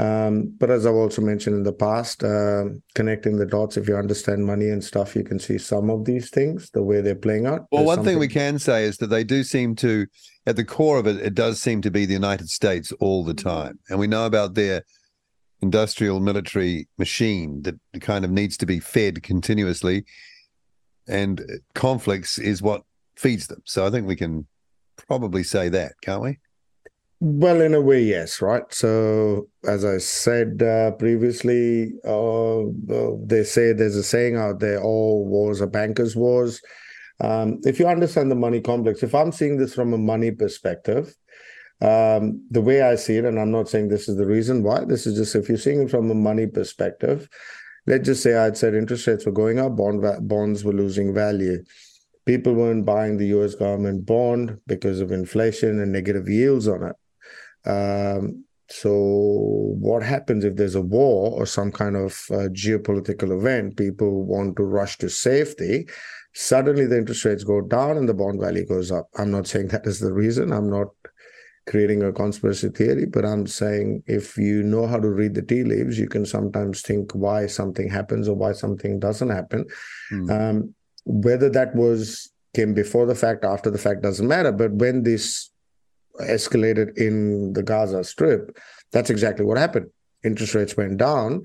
Um, 0.00 0.54
but 0.58 0.70
as 0.70 0.86
I've 0.86 0.94
also 0.94 1.20
mentioned 1.20 1.56
in 1.56 1.62
the 1.62 1.74
past, 1.74 2.24
uh, 2.24 2.64
connecting 2.94 3.36
the 3.36 3.44
dots, 3.44 3.76
if 3.76 3.86
you 3.86 3.96
understand 3.96 4.46
money 4.46 4.70
and 4.70 4.82
stuff, 4.82 5.14
you 5.14 5.22
can 5.22 5.38
see 5.38 5.58
some 5.58 5.90
of 5.90 6.06
these 6.06 6.30
things, 6.30 6.70
the 6.70 6.82
way 6.82 7.02
they're 7.02 7.14
playing 7.14 7.44
out. 7.44 7.66
Well, 7.70 7.80
There's 7.80 7.86
one 7.86 7.96
something... 7.96 8.12
thing 8.14 8.18
we 8.18 8.28
can 8.28 8.58
say 8.58 8.84
is 8.84 8.96
that 8.96 9.08
they 9.08 9.24
do 9.24 9.44
seem 9.44 9.76
to, 9.76 10.06
at 10.46 10.56
the 10.56 10.64
core 10.64 10.98
of 10.98 11.06
it, 11.06 11.16
it 11.16 11.34
does 11.34 11.60
seem 11.60 11.82
to 11.82 11.90
be 11.90 12.06
the 12.06 12.14
United 12.14 12.48
States 12.48 12.92
all 12.92 13.24
the 13.24 13.34
time. 13.34 13.78
And 13.90 13.98
we 13.98 14.06
know 14.06 14.24
about 14.24 14.54
their 14.54 14.84
industrial 15.60 16.18
military 16.20 16.88
machine 16.96 17.60
that 17.62 17.78
kind 18.00 18.24
of 18.24 18.30
needs 18.30 18.56
to 18.56 18.66
be 18.66 18.80
fed 18.80 19.22
continuously. 19.22 20.06
And 21.08 21.42
conflicts 21.74 22.38
is 22.38 22.62
what 22.62 22.84
feeds 23.16 23.48
them. 23.48 23.60
So 23.66 23.84
I 23.84 23.90
think 23.90 24.06
we 24.06 24.16
can 24.16 24.46
probably 24.96 25.42
say 25.42 25.68
that, 25.68 25.92
can't 26.00 26.22
we? 26.22 26.38
Well, 27.22 27.60
in 27.60 27.74
a 27.74 27.80
way, 27.82 28.02
yes, 28.02 28.40
right. 28.40 28.62
So, 28.72 29.48
as 29.66 29.84
I 29.84 29.98
said 29.98 30.62
uh, 30.62 30.92
previously, 30.92 31.92
uh, 32.02 32.62
they 33.26 33.44
say 33.44 33.72
there's 33.74 33.96
a 33.96 34.02
saying 34.02 34.36
out 34.36 34.60
there: 34.60 34.80
"All 34.82 35.26
wars 35.26 35.60
are 35.60 35.66
bankers' 35.66 36.16
wars." 36.16 36.62
Um, 37.20 37.60
if 37.64 37.78
you 37.78 37.86
understand 37.86 38.30
the 38.30 38.36
money 38.36 38.60
complex, 38.62 39.02
if 39.02 39.14
I'm 39.14 39.32
seeing 39.32 39.58
this 39.58 39.74
from 39.74 39.92
a 39.92 39.98
money 39.98 40.30
perspective, 40.30 41.14
um, 41.82 42.42
the 42.50 42.62
way 42.62 42.82
I 42.82 42.94
see 42.94 43.16
it, 43.18 43.26
and 43.26 43.38
I'm 43.38 43.50
not 43.50 43.68
saying 43.68 43.88
this 43.88 44.08
is 44.08 44.16
the 44.16 44.26
reason 44.26 44.62
why. 44.62 44.84
This 44.86 45.06
is 45.06 45.18
just 45.18 45.34
if 45.36 45.48
you're 45.48 45.58
seeing 45.58 45.82
it 45.82 45.90
from 45.90 46.10
a 46.10 46.14
money 46.14 46.46
perspective. 46.46 47.28
Let's 47.86 48.06
just 48.06 48.22
say 48.22 48.36
I'd 48.36 48.56
said 48.56 48.74
interest 48.74 49.06
rates 49.06 49.26
were 49.26 49.32
going 49.32 49.58
up, 49.58 49.76
bond 49.76 50.00
va- 50.00 50.20
bonds 50.22 50.64
were 50.64 50.72
losing 50.72 51.14
value 51.14 51.64
people 52.26 52.54
weren't 52.54 52.84
buying 52.84 53.16
the 53.16 53.26
US 53.28 53.54
government 53.56 54.06
bond 54.06 54.58
because 54.66 55.00
of 55.00 55.10
inflation 55.10 55.80
and 55.80 55.90
negative 55.90 56.28
yields 56.28 56.68
on 56.68 56.84
it. 56.84 56.96
Um, 57.64 58.44
so, 58.68 58.92
what 59.80 60.02
happens 60.02 60.44
if 60.44 60.54
there's 60.56 60.76
a 60.76 60.80
war 60.80 61.32
or 61.32 61.44
some 61.44 61.72
kind 61.72 61.96
of 61.96 62.12
uh, 62.30 62.48
geopolitical 62.52 63.36
event? 63.36 63.76
People 63.76 64.24
want 64.24 64.56
to 64.56 64.62
rush 64.62 64.96
to 64.98 65.08
safety. 65.08 65.88
Suddenly, 66.34 66.86
the 66.86 66.98
interest 66.98 67.24
rates 67.24 67.42
go 67.42 67.60
down 67.60 67.96
and 67.96 68.08
the 68.08 68.14
bond 68.14 68.40
value 68.40 68.64
goes 68.64 68.92
up. 68.92 69.08
I'm 69.16 69.32
not 69.32 69.48
saying 69.48 69.68
that 69.68 69.86
is 69.86 69.98
the 69.98 70.12
reason. 70.12 70.52
I'm 70.52 70.70
not 70.70 70.88
creating 71.66 72.02
a 72.02 72.12
conspiracy 72.12 72.68
theory, 72.68 73.06
but 73.06 73.24
I'm 73.24 73.46
saying 73.46 74.04
if 74.06 74.36
you 74.36 74.62
know 74.62 74.86
how 74.86 74.98
to 74.98 75.08
read 75.08 75.34
the 75.34 75.42
tea 75.42 75.64
leaves, 75.64 75.98
you 75.98 76.08
can 76.08 76.24
sometimes 76.24 76.82
think 76.82 77.12
why 77.12 77.46
something 77.46 77.88
happens 77.88 78.28
or 78.28 78.36
why 78.36 78.52
something 78.52 79.00
doesn't 79.00 79.30
happen. 79.30 79.66
Mm. 80.12 80.30
Um, 80.30 80.74
whether 81.04 81.50
that 81.50 81.74
was 81.74 82.30
came 82.54 82.74
before 82.74 83.06
the 83.06 83.14
fact, 83.14 83.44
after 83.44 83.70
the 83.70 83.78
fact 83.78 84.02
doesn't 84.02 84.26
matter. 84.26 84.52
But 84.52 84.72
when 84.72 85.02
this 85.02 85.50
escalated 86.20 86.96
in 86.96 87.52
the 87.52 87.62
Gaza 87.62 88.04
Strip, 88.04 88.58
that's 88.92 89.10
exactly 89.10 89.44
what 89.44 89.58
happened. 89.58 89.90
Interest 90.24 90.54
rates 90.54 90.76
went 90.76 90.98
down 90.98 91.42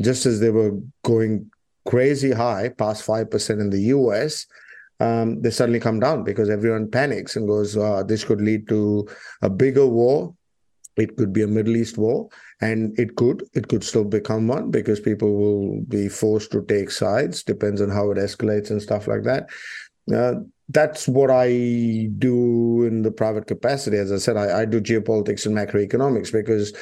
just 0.00 0.26
as 0.26 0.40
they 0.40 0.50
were 0.50 0.72
going 1.04 1.50
crazy 1.86 2.32
high, 2.32 2.68
past 2.68 3.06
5% 3.06 3.60
in 3.60 3.70
the 3.70 3.80
US. 3.80 4.46
Um, 4.98 5.40
they 5.42 5.50
suddenly 5.50 5.80
come 5.80 6.00
down 6.00 6.24
because 6.24 6.50
everyone 6.50 6.90
panics 6.90 7.36
and 7.36 7.46
goes, 7.46 7.76
uh, 7.76 8.02
this 8.02 8.24
could 8.24 8.40
lead 8.40 8.68
to 8.68 9.06
a 9.42 9.50
bigger 9.50 9.86
war. 9.86 10.34
It 10.96 11.16
could 11.16 11.32
be 11.32 11.42
a 11.42 11.46
Middle 11.46 11.76
East 11.76 11.98
war, 11.98 12.30
and 12.62 12.98
it 12.98 13.16
could. 13.16 13.44
It 13.52 13.68
could 13.68 13.84
still 13.84 14.04
become 14.04 14.48
one 14.48 14.70
because 14.70 14.98
people 14.98 15.34
will 15.36 15.82
be 15.82 16.08
forced 16.08 16.50
to 16.52 16.64
take 16.64 16.90
sides. 16.90 17.42
Depends 17.42 17.82
on 17.82 17.90
how 17.90 18.10
it 18.12 18.16
escalates 18.16 18.70
and 18.70 18.80
stuff 18.80 19.06
like 19.06 19.22
that. 19.24 19.50
Uh, 20.10 20.40
that's 20.68 21.06
what 21.06 21.30
I 21.30 22.08
do 22.18 22.84
in 22.84 23.02
the 23.02 23.10
private 23.10 23.46
capacity. 23.46 23.98
As 23.98 24.10
I 24.10 24.18
said, 24.18 24.36
I, 24.36 24.62
I 24.62 24.64
do 24.64 24.80
geopolitics 24.80 25.46
and 25.46 25.54
macroeconomics 25.54 26.32
because 26.32 26.72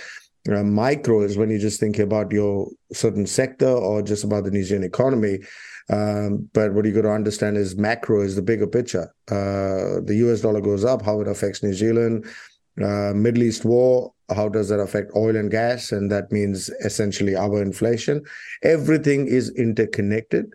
micro 0.47 1.23
is 1.23 1.37
when 1.37 1.51
you 1.51 1.59
just 1.59 1.81
think 1.81 1.99
about 1.99 2.33
your 2.33 2.69
certain 2.93 3.27
sector 3.27 3.69
or 3.69 4.03
just 4.03 4.25
about 4.25 4.45
the 4.45 4.51
New 4.51 4.65
Zealand 4.65 4.85
economy. 4.85 5.39
Um, 5.91 6.49
but 6.55 6.73
what 6.73 6.87
you 6.87 6.93
got 6.93 7.03
to 7.03 7.11
understand 7.11 7.57
is 7.57 7.77
macro 7.77 8.23
is 8.23 8.37
the 8.37 8.43
bigger 8.43 8.67
picture. 8.67 9.15
Uh, 9.31 10.01
the 10.05 10.17
US 10.27 10.41
dollar 10.41 10.61
goes 10.61 10.85
up, 10.85 11.03
how 11.03 11.21
it 11.21 11.29
affects 11.29 11.63
New 11.63 11.75
Zealand. 11.75 12.27
Uh, 12.83 13.13
Middle 13.15 13.43
East 13.43 13.65
war, 13.65 14.13
how 14.35 14.49
does 14.49 14.69
that 14.69 14.81
affect 14.81 15.13
oil 15.15 15.37
and 15.37 15.51
gas? 15.51 15.93
And 15.93 16.11
that 16.11 16.33
means 16.33 16.71
essentially 16.85 17.37
our 17.37 17.61
inflation. 17.61 18.23
Everything 18.63 19.27
is 19.27 19.51
interconnected. 19.51 20.53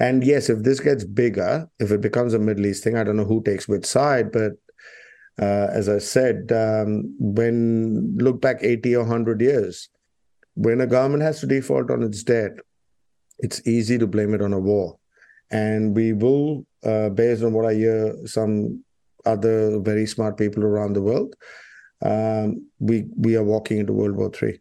And 0.00 0.24
yes, 0.24 0.48
if 0.48 0.62
this 0.62 0.80
gets 0.80 1.04
bigger, 1.04 1.68
if 1.80 1.90
it 1.90 2.00
becomes 2.00 2.34
a 2.34 2.38
Middle 2.38 2.66
East 2.66 2.84
thing, 2.84 2.96
I 2.96 3.04
don't 3.04 3.16
know 3.16 3.24
who 3.24 3.42
takes 3.42 3.66
which 3.66 3.84
side, 3.84 4.30
but 4.30 4.52
uh, 5.40 5.68
as 5.72 5.88
I 5.88 5.98
said, 5.98 6.50
um, 6.52 7.14
when 7.18 8.16
look 8.18 8.40
back 8.40 8.58
80 8.60 8.96
or 8.96 9.00
100 9.00 9.40
years, 9.40 9.88
when 10.54 10.80
a 10.80 10.86
government 10.86 11.22
has 11.22 11.40
to 11.40 11.46
default 11.46 11.90
on 11.90 12.02
its 12.02 12.22
debt, 12.22 12.52
it's 13.38 13.64
easy 13.66 13.98
to 13.98 14.06
blame 14.06 14.34
it 14.34 14.42
on 14.42 14.52
a 14.52 14.58
war. 14.58 14.98
And 15.50 15.94
we 15.94 16.12
will, 16.12 16.66
uh, 16.84 17.10
based 17.10 17.42
on 17.42 17.52
what 17.52 17.66
I 17.66 17.74
hear, 17.74 18.14
some 18.26 18.82
other 19.24 19.78
very 19.78 20.06
smart 20.06 20.36
people 20.36 20.64
around 20.64 20.94
the 20.94 21.02
world, 21.02 21.34
um, 22.02 22.66
we 22.78 23.06
we 23.16 23.36
are 23.36 23.44
walking 23.44 23.78
into 23.78 23.92
World 23.92 24.16
War 24.16 24.30
Three. 24.30 24.60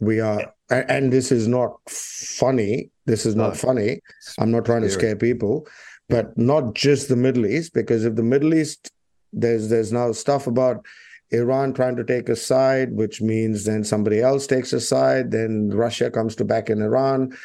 We 0.00 0.20
are, 0.20 0.54
and 0.70 1.12
this 1.12 1.32
is 1.32 1.48
not 1.48 1.78
funny. 1.88 2.90
This 3.06 3.26
is 3.26 3.34
not 3.34 3.56
funny. 3.56 4.00
I'm 4.38 4.50
not 4.50 4.64
trying 4.64 4.82
to 4.82 4.90
scare 4.90 5.16
people, 5.16 5.66
but 6.08 6.36
not 6.38 6.74
just 6.74 7.08
the 7.08 7.16
Middle 7.16 7.46
East, 7.46 7.74
because 7.74 8.04
if 8.04 8.14
the 8.14 8.22
Middle 8.22 8.54
East, 8.54 8.90
there's 9.32 9.68
there's 9.68 9.92
now 9.92 10.12
stuff 10.12 10.46
about 10.46 10.84
Iran 11.30 11.72
trying 11.74 11.96
to 11.96 12.04
take 12.04 12.28
a 12.28 12.36
side, 12.36 12.92
which 12.92 13.20
means 13.20 13.64
then 13.64 13.84
somebody 13.84 14.20
else 14.20 14.46
takes 14.46 14.72
a 14.72 14.80
side. 14.80 15.30
Then 15.30 15.70
Russia 15.70 16.10
comes 16.10 16.34
to 16.36 16.44
back 16.44 16.70
in 16.70 16.80
Iran. 16.80 17.36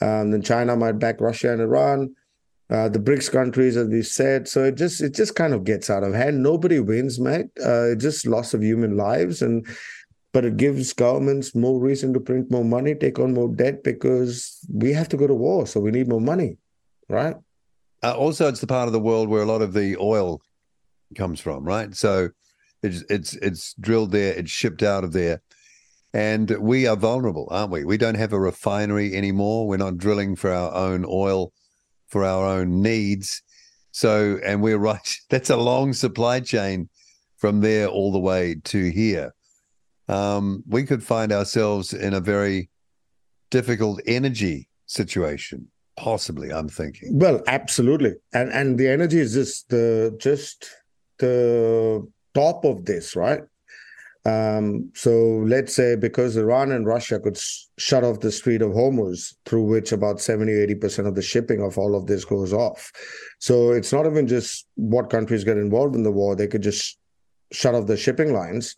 Um, 0.00 0.30
then 0.30 0.42
China 0.42 0.76
might 0.76 0.98
back 0.98 1.20
Russia 1.20 1.52
and 1.52 1.62
Iran. 1.62 2.14
Uh, 2.68 2.88
the 2.88 2.98
BRICS 2.98 3.30
countries, 3.30 3.76
as 3.76 3.86
we 3.86 4.02
said, 4.02 4.48
so 4.48 4.64
it 4.64 4.74
just 4.74 5.00
it 5.00 5.14
just 5.14 5.36
kind 5.36 5.54
of 5.54 5.62
gets 5.62 5.88
out 5.88 6.02
of 6.02 6.12
hand. 6.12 6.42
Nobody 6.42 6.80
wins, 6.80 7.20
mate. 7.20 7.46
Uh, 7.64 7.94
just 7.94 8.26
loss 8.26 8.54
of 8.54 8.62
human 8.62 8.96
lives, 8.96 9.40
and 9.40 9.64
but 10.36 10.44
it 10.44 10.58
gives 10.58 10.92
governments 10.92 11.54
more 11.54 11.80
reason 11.80 12.12
to 12.12 12.20
print 12.20 12.50
more 12.50 12.62
money, 12.62 12.94
take 12.94 13.18
on 13.18 13.32
more 13.32 13.48
debt 13.48 13.82
because 13.82 14.58
we 14.70 14.92
have 14.92 15.08
to 15.08 15.16
go 15.16 15.26
to 15.26 15.32
war, 15.32 15.66
so 15.66 15.80
we 15.80 15.90
need 15.90 16.06
more 16.06 16.20
money, 16.20 16.58
right? 17.08 17.36
Uh, 18.02 18.12
also, 18.12 18.46
it's 18.46 18.60
the 18.60 18.66
part 18.66 18.86
of 18.86 18.92
the 18.92 19.00
world 19.00 19.30
where 19.30 19.40
a 19.40 19.46
lot 19.46 19.62
of 19.62 19.72
the 19.72 19.96
oil 19.96 20.42
comes 21.16 21.40
from, 21.40 21.64
right? 21.64 21.96
So 21.96 22.28
it's 22.82 23.02
it's 23.08 23.32
it's 23.36 23.72
drilled 23.80 24.12
there, 24.12 24.34
it's 24.34 24.50
shipped 24.50 24.82
out 24.82 25.04
of 25.04 25.14
there, 25.14 25.40
and 26.12 26.50
we 26.60 26.86
are 26.86 26.96
vulnerable, 26.96 27.48
aren't 27.50 27.72
we? 27.72 27.86
We 27.86 27.96
don't 27.96 28.16
have 28.16 28.34
a 28.34 28.38
refinery 28.38 29.14
anymore. 29.14 29.66
We're 29.66 29.78
not 29.78 29.96
drilling 29.96 30.36
for 30.36 30.52
our 30.52 30.74
own 30.74 31.06
oil, 31.08 31.54
for 32.08 32.26
our 32.26 32.44
own 32.44 32.82
needs. 32.82 33.42
So, 33.90 34.38
and 34.44 34.60
we're 34.60 34.76
right. 34.76 35.16
That's 35.30 35.48
a 35.48 35.56
long 35.56 35.94
supply 35.94 36.40
chain 36.40 36.90
from 37.38 37.62
there 37.62 37.86
all 37.86 38.12
the 38.12 38.18
way 38.18 38.56
to 38.64 38.90
here. 38.90 39.32
Um, 40.08 40.62
we 40.68 40.84
could 40.84 41.02
find 41.02 41.32
ourselves 41.32 41.92
in 41.92 42.14
a 42.14 42.20
very 42.20 42.70
difficult 43.50 44.00
energy 44.06 44.68
situation 44.86 45.68
possibly 45.96 46.52
i'm 46.52 46.68
thinking 46.68 47.18
well 47.18 47.42
absolutely 47.46 48.12
and 48.34 48.50
and 48.52 48.78
the 48.78 48.86
energy 48.86 49.18
is 49.18 49.32
just 49.32 49.68
the 49.70 50.14
just 50.18 50.70
the 51.18 52.06
top 52.34 52.64
of 52.64 52.84
this 52.84 53.16
right 53.16 53.42
um, 54.26 54.90
so 54.92 55.44
let's 55.46 55.72
say 55.72 55.94
because 55.94 56.36
Iran 56.36 56.72
and 56.72 56.84
Russia 56.84 57.20
could 57.20 57.38
sh- 57.38 57.66
shut 57.78 58.02
off 58.02 58.18
the 58.18 58.32
Strait 58.32 58.60
of 58.60 58.72
Hormuz, 58.72 59.36
through 59.44 59.62
which 59.62 59.92
about 59.92 60.20
70, 60.20 60.52
80% 60.52 61.06
of 61.06 61.14
the 61.14 61.22
shipping 61.22 61.62
of 61.62 61.78
all 61.78 61.94
of 61.94 62.06
this 62.06 62.24
goes 62.24 62.52
off. 62.52 62.90
So 63.38 63.70
it's 63.70 63.92
not 63.92 64.04
even 64.04 64.26
just 64.26 64.66
what 64.74 65.10
countries 65.10 65.44
get 65.44 65.58
involved 65.58 65.94
in 65.94 66.02
the 66.02 66.10
war, 66.10 66.34
they 66.34 66.48
could 66.48 66.62
just 66.62 66.98
shut 67.52 67.76
off 67.76 67.86
the 67.86 67.96
shipping 67.96 68.32
lines. 68.32 68.74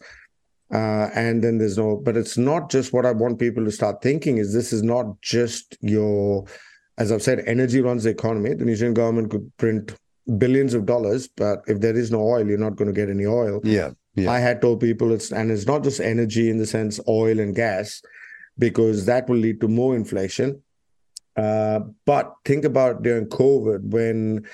Uh, 0.73 1.09
and 1.15 1.43
then 1.43 1.59
there's 1.59 1.79
no, 1.79 1.97
but 1.97 2.17
it's 2.17 2.37
not 2.37 2.71
just 2.71 2.93
what 2.93 3.07
I 3.07 3.13
want 3.13 3.39
people 3.39 3.65
to 3.65 3.73
start 3.73 4.03
thinking 4.03 4.37
is 4.37 4.53
this 4.53 4.73
is 4.73 4.83
not 4.83 5.21
just 5.23 5.79
your 5.81 6.45
as 6.99 7.13
I've 7.13 7.23
said, 7.23 7.45
energy 7.47 7.81
runs 7.81 8.05
the 8.05 8.11
economy. 8.11 8.55
The 8.55 8.65
New 8.65 8.75
Zealand 8.75 8.97
government 8.97 9.31
could 9.31 9.57
print 9.57 9.95
billions 10.37 10.75
of 10.75 10.85
dollars, 10.85 11.29
but 11.29 11.63
if 11.69 11.81
there 11.81 11.97
is 11.97 12.11
no 12.11 12.21
oil, 12.21 12.47
you're 12.47 12.59
not 12.59 12.77
going 12.77 12.93
to 12.93 12.93
get 12.93 13.09
any 13.09 13.25
oil. 13.25 13.61
Yeah. 13.63 13.91
yeah. 14.17 14.31
I 14.31 14.41
had 14.41 14.61
told 14.61 14.81
people 14.81 15.13
it's 15.13 15.31
and 15.31 15.51
it's 15.51 15.67
not 15.67 15.85
just 15.85 16.01
energy 16.01 16.51
in 16.51 16.59
the 16.59 16.67
sense 16.67 17.01
oil 17.09 17.39
and 17.39 17.55
gas, 17.55 18.03
because 18.59 19.07
that 19.07 19.29
will 19.29 19.39
lead 19.39 19.61
to 19.61 19.69
more 19.69 19.95
inflation. 19.95 20.61
Uh, 21.37 21.81
but 22.05 22.35
think 22.45 22.65
about 22.65 23.03
during 23.03 23.27
COVID 23.27 23.91
when 23.91 24.45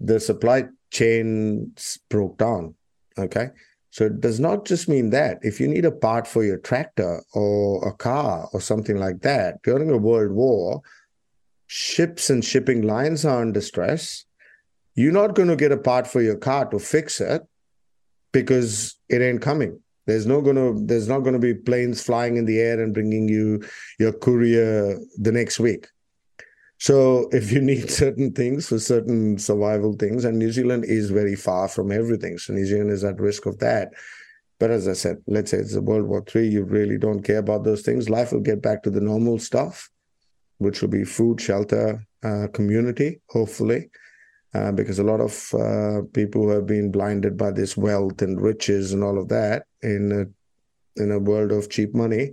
the 0.00 0.18
supply 0.18 0.64
chains 0.90 1.98
broke 2.10 2.38
down. 2.38 2.74
Okay. 3.16 3.50
So 3.94 4.06
it 4.06 4.20
does 4.20 4.40
not 4.40 4.64
just 4.64 4.88
mean 4.88 5.10
that. 5.10 5.38
If 5.42 5.60
you 5.60 5.68
need 5.68 5.84
a 5.84 5.92
part 5.92 6.26
for 6.26 6.42
your 6.42 6.56
tractor 6.56 7.22
or 7.32 7.86
a 7.86 7.92
car 7.92 8.48
or 8.52 8.60
something 8.60 8.96
like 8.96 9.20
that 9.20 9.62
during 9.62 9.88
a 9.88 9.96
world 9.96 10.32
war, 10.32 10.82
ships 11.68 12.28
and 12.28 12.44
shipping 12.44 12.82
lines 12.82 13.24
are 13.24 13.40
under 13.40 13.60
stress, 13.60 14.24
you're 14.96 15.12
not 15.12 15.36
going 15.36 15.46
to 15.46 15.54
get 15.54 15.70
a 15.70 15.76
part 15.76 16.08
for 16.08 16.20
your 16.20 16.34
car 16.34 16.64
to 16.72 16.80
fix 16.80 17.20
it 17.20 17.42
because 18.32 18.96
it 19.08 19.22
ain't 19.22 19.42
coming. 19.42 19.78
There's 20.06 20.26
no 20.26 20.42
gonna 20.42 20.72
there's 20.74 21.08
not 21.08 21.20
gonna 21.20 21.38
be 21.38 21.54
planes 21.54 22.02
flying 22.02 22.36
in 22.36 22.46
the 22.46 22.58
air 22.58 22.82
and 22.82 22.92
bringing 22.92 23.28
you 23.28 23.62
your 24.00 24.12
courier 24.12 24.98
the 25.18 25.30
next 25.30 25.60
week. 25.60 25.86
So 26.78 27.28
if 27.32 27.52
you 27.52 27.60
need 27.72 27.90
certain 27.90 28.32
things 28.32 28.68
for 28.68 28.78
certain 28.78 29.38
survival 29.38 29.94
things, 29.94 30.24
and 30.24 30.38
New 30.38 30.52
Zealand 30.52 30.84
is 30.84 31.10
very 31.10 31.36
far 31.36 31.68
from 31.68 31.92
everything, 31.92 32.38
so 32.38 32.52
New 32.52 32.66
Zealand 32.66 32.90
is 32.90 33.04
at 33.04 33.20
risk 33.20 33.46
of 33.46 33.58
that. 33.58 33.92
But 34.60 34.70
as 34.70 34.86
I 34.86 34.92
said, 34.92 35.18
let's 35.26 35.50
say 35.50 35.58
it's 35.58 35.74
a 35.74 35.82
World 35.82 36.06
War 36.06 36.22
Three, 36.26 36.48
you 36.48 36.64
really 36.64 36.98
don't 36.98 37.22
care 37.22 37.38
about 37.38 37.64
those 37.64 37.82
things. 37.82 38.08
Life 38.08 38.32
will 38.32 38.40
get 38.40 38.62
back 38.62 38.82
to 38.84 38.90
the 38.90 39.00
normal 39.00 39.38
stuff 39.38 39.90
which 40.58 40.80
will 40.80 40.88
be 40.88 41.04
food, 41.04 41.40
shelter, 41.40 42.06
uh, 42.22 42.46
community, 42.52 43.20
hopefully, 43.28 43.90
uh, 44.54 44.72
because 44.72 44.98
a 44.98 45.04
lot 45.04 45.20
of 45.20 45.54
uh, 45.54 46.02
people 46.12 46.42
who 46.42 46.50
have 46.50 46.66
been 46.66 46.90
blinded 46.90 47.36
by 47.36 47.50
this 47.50 47.76
wealth 47.76 48.22
and 48.22 48.40
riches 48.40 48.92
and 48.92 49.02
all 49.02 49.18
of 49.18 49.28
that 49.28 49.64
in 49.82 50.12
a, 50.12 51.02
in 51.02 51.10
a 51.10 51.18
world 51.18 51.52
of 51.52 51.68
cheap 51.68 51.94
money 51.94 52.30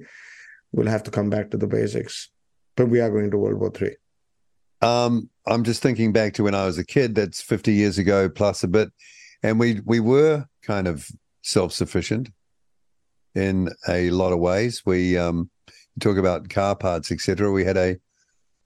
will 0.72 0.88
have 0.88 1.04
to 1.04 1.12
come 1.12 1.30
back 1.30 1.50
to 1.50 1.58
the 1.58 1.68
basics. 1.68 2.30
But 2.76 2.88
we 2.88 3.02
are 3.02 3.10
going 3.10 3.32
to 3.32 3.38
World 3.38 3.60
War 3.60 3.72
Three. 3.72 3.96
Um, 4.82 5.30
I'm 5.46 5.64
just 5.64 5.82
thinking 5.82 6.12
back 6.12 6.34
to 6.34 6.44
when 6.44 6.56
I 6.56 6.66
was 6.66 6.78
a 6.78 6.86
kid. 6.86 7.16
That's 7.16 7.42
50 7.42 7.74
years 7.74 7.98
ago 7.98 8.30
plus 8.30 8.64
a 8.64 8.68
bit, 8.68 8.90
and 9.44 9.60
we 9.60 9.82
we 9.86 10.00
were 10.00 10.46
kind 10.64 10.88
of 10.88 11.08
self 11.42 11.74
sufficient 11.74 12.30
in 13.36 13.70
a 13.88 14.10
lot 14.10 14.34
of 14.34 14.40
ways. 14.40 14.84
We 14.86 15.18
um, 15.18 15.50
talk 16.00 16.18
about 16.18 16.50
car 16.50 16.76
parts, 16.76 17.12
etc. 17.12 17.52
We 17.52 17.64
had 17.64 17.78
a 17.78 17.98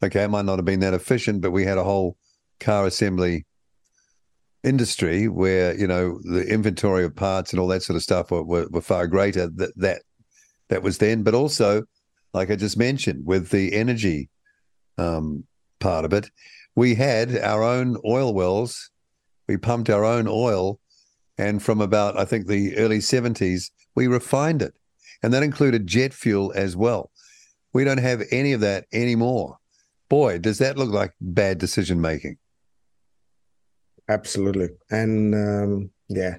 okay, 0.04 0.24
it 0.24 0.30
might 0.30 0.46
not 0.46 0.58
have 0.58 0.66
been 0.66 0.82
that 0.82 0.94
efficient, 0.94 1.42
but 1.42 1.52
we 1.52 1.66
had 1.66 1.78
a 1.78 1.84
whole 1.84 2.18
car 2.60 2.86
assembly 2.86 3.46
industry 4.64 5.28
where 5.28 5.76
you 5.76 5.86
know 5.86 6.20
the 6.24 6.46
inventory 6.48 7.04
of 7.04 7.16
parts 7.16 7.52
and 7.52 7.60
all 7.60 7.68
that 7.68 7.84
sort 7.84 7.96
of 7.96 8.02
stuff 8.02 8.32
were, 8.32 8.44
were, 8.44 8.68
were 8.72 8.82
far 8.82 9.06
greater 9.06 9.48
that 9.48 9.72
that 9.78 10.02
that 10.70 10.82
was 10.82 10.98
then 10.98 11.22
but 11.22 11.36
also 11.36 11.84
like 12.34 12.50
i 12.50 12.56
just 12.56 12.76
mentioned 12.76 13.24
with 13.28 13.50
the 13.50 13.74
energy 13.74 14.28
um, 14.98 15.44
part 15.80 16.06
of 16.06 16.14
it. 16.14 16.30
We 16.76 16.96
had 16.96 17.38
our 17.38 17.64
own 17.64 17.98
oil 18.06 18.34
wells. 18.34 18.92
We 19.48 19.58
pumped 19.58 19.90
our 19.90 20.04
own 20.04 20.28
oil 20.28 20.80
and 21.38 21.62
from 21.62 21.82
about 21.82 22.18
i 22.18 22.24
think 22.24 22.48
the 22.48 22.78
early 22.78 23.00
70s 23.00 23.70
we 23.96 24.08
refined 24.08 24.62
it. 24.62 24.74
And 25.24 25.34
that 25.34 25.42
included 25.42 25.88
jet 25.88 26.14
fuel 26.14 26.52
as 26.56 26.76
well. 26.76 27.10
We 27.74 27.84
don't 27.84 27.98
have 27.98 28.24
any 28.32 28.54
of 28.54 28.62
that 28.62 28.86
anymore. 28.94 29.58
Boy, 30.10 30.38
does 30.38 30.60
that 30.60 30.78
look 30.78 30.92
like 30.92 31.14
bad 31.20 31.58
decision 31.58 32.00
making. 32.00 32.38
Absolutely. 34.08 34.70
And 34.92 35.34
um, 35.34 35.90
yeah, 36.08 36.36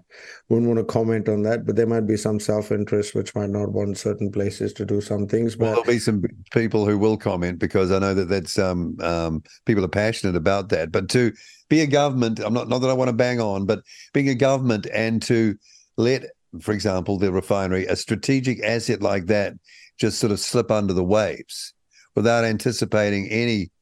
wouldn't 0.49 0.69
want 0.69 0.79
to 0.79 0.85
comment 0.85 1.29
on 1.29 1.43
that, 1.43 1.67
but 1.67 1.75
there 1.75 1.89
might 1.89 2.07
be 2.07 2.17
some 2.17 2.39
self 2.39 2.71
interest 2.71 3.15
which 3.15 3.35
might 3.35 3.51
not 3.51 3.73
want 3.73 3.99
certain 3.99 4.31
places 4.31 4.73
to 4.75 4.85
do 4.85 5.01
some 5.01 5.27
things. 5.27 5.57
But 5.57 5.65
well, 5.65 5.71
there'll 5.73 5.85
be 5.85 5.99
some 5.99 6.23
people 6.53 6.87
who 6.87 6.97
will 6.97 7.17
comment 7.17 7.59
because 7.59 7.91
I 7.91 7.99
know 7.99 8.15
that 8.15 8.29
that's 8.29 8.59
um, 8.59 8.97
um, 9.01 9.43
people 9.65 9.85
are 9.85 9.89
passionate 9.89 10.37
about 10.37 10.69
that. 10.69 10.93
But 10.93 11.09
to 11.11 11.33
be 11.69 11.81
a 11.81 11.87
government, 11.87 12.39
I'm 12.39 12.55
not 12.55 12.69
not 12.69 12.79
that 12.79 12.91
I 12.91 12.95
want 12.95 13.09
to 13.09 13.17
bang 13.17 13.41
on, 13.41 13.67
but 13.67 13.81
being 14.13 14.29
a 14.29 14.37
government 14.37 14.87
and 14.95 15.21
to 15.23 15.57
let, 15.97 16.27
for 16.61 16.73
example, 16.73 17.19
the 17.19 17.33
refinery, 17.33 17.87
a 17.87 17.97
strategic 17.97 18.63
asset 18.63 19.03
like 19.03 19.27
that, 19.27 19.55
just 19.99 20.21
sort 20.21 20.31
of 20.31 20.39
slip 20.39 20.71
under 20.71 20.93
the 20.93 21.05
waves 21.05 21.75
without 22.15 22.45
anticipating 22.45 23.29
any 23.31 23.73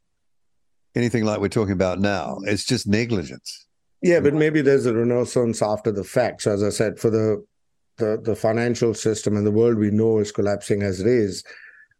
anything 0.94 1.24
like 1.24 1.40
we're 1.40 1.48
talking 1.48 1.72
about 1.72 2.00
now. 2.00 2.38
It's 2.44 2.64
just 2.64 2.86
negligence. 2.86 3.63
Yeah, 4.04 4.20
but 4.20 4.34
maybe 4.34 4.60
there's 4.60 4.84
a 4.84 4.92
renaissance 4.92 5.62
after 5.62 5.90
the 5.90 6.04
fact. 6.04 6.42
So 6.42 6.52
as 6.52 6.62
I 6.62 6.68
said, 6.68 6.98
for 6.98 7.08
the 7.08 7.42
the, 7.96 8.20
the 8.22 8.36
financial 8.36 8.92
system 8.92 9.36
and 9.36 9.46
the 9.46 9.52
world 9.52 9.78
we 9.78 9.90
know 9.90 10.18
is 10.18 10.30
collapsing 10.30 10.82
as 10.82 11.00
it 11.00 11.06
is. 11.06 11.42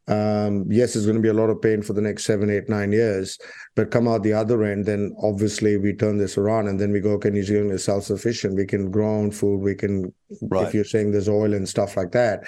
Um, 0.07 0.67
yes, 0.71 0.97
it's 0.97 1.07
going 1.07 1.17
to 1.17 1.23
be 1.23 1.29
a 1.29 1.41
lot 1.41 1.49
of 1.49 1.63
pain 1.63 1.81
for 1.83 1.95
the 1.95 2.03
next 2.03 2.25
seven, 2.25 2.51
eight, 2.51 2.69
nine 2.69 2.93
years. 2.93 3.39
But 3.75 3.91
come 3.91 4.07
out 4.07 4.23
the 4.23 4.35
other 4.35 4.65
end, 4.65 4.85
then 4.85 5.15
obviously 5.23 5.79
we 5.79 5.95
turn 5.95 6.19
this 6.19 6.37
around 6.37 6.69
and 6.69 6.79
then 6.79 6.93
we 6.93 7.01
go, 7.01 7.13
okay, 7.13 7.31
New 7.31 7.45
Zealand 7.45 7.71
is 7.71 7.85
self 7.85 8.05
sufficient. 8.05 8.57
We 8.57 8.67
can 8.67 8.91
grow 8.91 9.09
own 9.09 9.31
food. 9.31 9.61
We 9.61 9.75
can, 9.75 10.13
right. 10.43 10.67
if 10.67 10.75
you're 10.75 10.85
saying 10.85 11.13
there's 11.13 11.29
oil 11.29 11.55
and 11.55 11.67
stuff 11.67 11.97
like 11.97 12.11
that, 12.13 12.45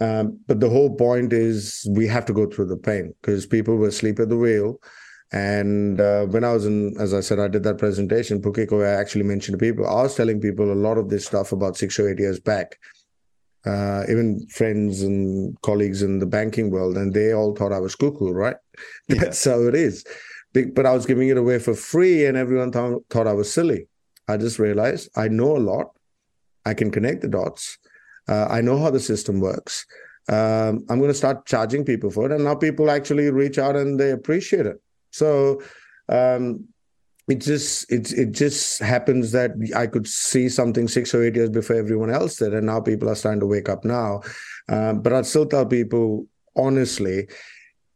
um, 0.00 0.40
but 0.48 0.58
the 0.58 0.70
whole 0.70 0.96
point 0.96 1.32
is 1.32 1.86
we 1.90 2.08
have 2.08 2.24
to 2.24 2.32
go 2.32 2.46
through 2.46 2.66
the 2.66 2.76
pain 2.76 3.14
because 3.20 3.46
people 3.46 3.76
will 3.76 3.92
sleep 3.92 4.18
at 4.18 4.28
the 4.30 4.36
wheel. 4.36 4.80
And 5.32 6.00
uh, 6.00 6.26
when 6.26 6.44
I 6.44 6.52
was 6.52 6.66
in, 6.66 6.94
as 7.00 7.14
I 7.14 7.20
said, 7.20 7.38
I 7.38 7.48
did 7.48 7.62
that 7.62 7.78
presentation, 7.78 8.42
Pukeko, 8.42 8.86
I 8.86 9.00
actually 9.00 9.24
mentioned 9.24 9.58
to 9.58 9.64
people, 9.64 9.86
I 9.86 10.02
was 10.02 10.14
telling 10.14 10.40
people 10.40 10.70
a 10.70 10.74
lot 10.74 10.98
of 10.98 11.08
this 11.08 11.26
stuff 11.26 11.52
about 11.52 11.76
six 11.76 11.98
or 11.98 12.10
eight 12.10 12.18
years 12.18 12.38
back, 12.38 12.78
uh, 13.64 14.04
even 14.10 14.46
friends 14.48 15.02
and 15.02 15.60
colleagues 15.62 16.02
in 16.02 16.18
the 16.18 16.26
banking 16.26 16.70
world, 16.70 16.98
and 16.98 17.14
they 17.14 17.32
all 17.32 17.54
thought 17.54 17.72
I 17.72 17.80
was 17.80 17.94
cuckoo, 17.94 18.30
right? 18.30 18.56
That's 19.08 19.44
how 19.44 19.62
it 19.62 19.74
is. 19.74 20.04
But 20.52 20.84
I 20.84 20.92
was 20.92 21.06
giving 21.06 21.28
it 21.28 21.38
away 21.38 21.58
for 21.58 21.74
free, 21.74 22.26
and 22.26 22.36
everyone 22.36 22.72
th- 22.72 22.98
thought 23.08 23.26
I 23.26 23.32
was 23.32 23.50
silly. 23.50 23.88
I 24.28 24.36
just 24.36 24.58
realized 24.58 25.08
I 25.16 25.28
know 25.28 25.56
a 25.56 25.58
lot. 25.58 25.92
I 26.66 26.74
can 26.74 26.90
connect 26.90 27.22
the 27.22 27.28
dots 27.28 27.78
uh, 28.28 28.46
I 28.48 28.60
know 28.60 28.78
how 28.78 28.90
the 28.90 29.00
system 29.00 29.40
works. 29.40 29.86
Um, 30.28 30.84
I'm 30.88 30.98
going 30.98 31.10
to 31.10 31.14
start 31.14 31.46
charging 31.46 31.84
people 31.84 32.10
for 32.10 32.26
it, 32.26 32.32
and 32.32 32.44
now 32.44 32.54
people 32.54 32.90
actually 32.90 33.30
reach 33.30 33.58
out 33.58 33.76
and 33.76 33.98
they 33.98 34.10
appreciate 34.10 34.66
it. 34.66 34.80
So, 35.12 35.62
um, 36.08 36.66
it 37.28 37.40
just 37.40 37.90
it 37.90 38.12
it 38.12 38.32
just 38.32 38.80
happens 38.80 39.30
that 39.32 39.52
I 39.76 39.86
could 39.86 40.08
see 40.08 40.48
something 40.48 40.88
six 40.88 41.14
or 41.14 41.22
eight 41.22 41.36
years 41.36 41.50
before 41.50 41.76
everyone 41.76 42.10
else 42.10 42.36
did, 42.36 42.52
and 42.52 42.66
now 42.66 42.80
people 42.80 43.08
are 43.08 43.14
starting 43.14 43.40
to 43.40 43.46
wake 43.46 43.68
up 43.68 43.84
now. 43.84 44.22
Um, 44.68 45.02
but 45.02 45.12
I'd 45.12 45.26
still 45.26 45.46
tell 45.46 45.64
people 45.64 46.26
honestly, 46.56 47.28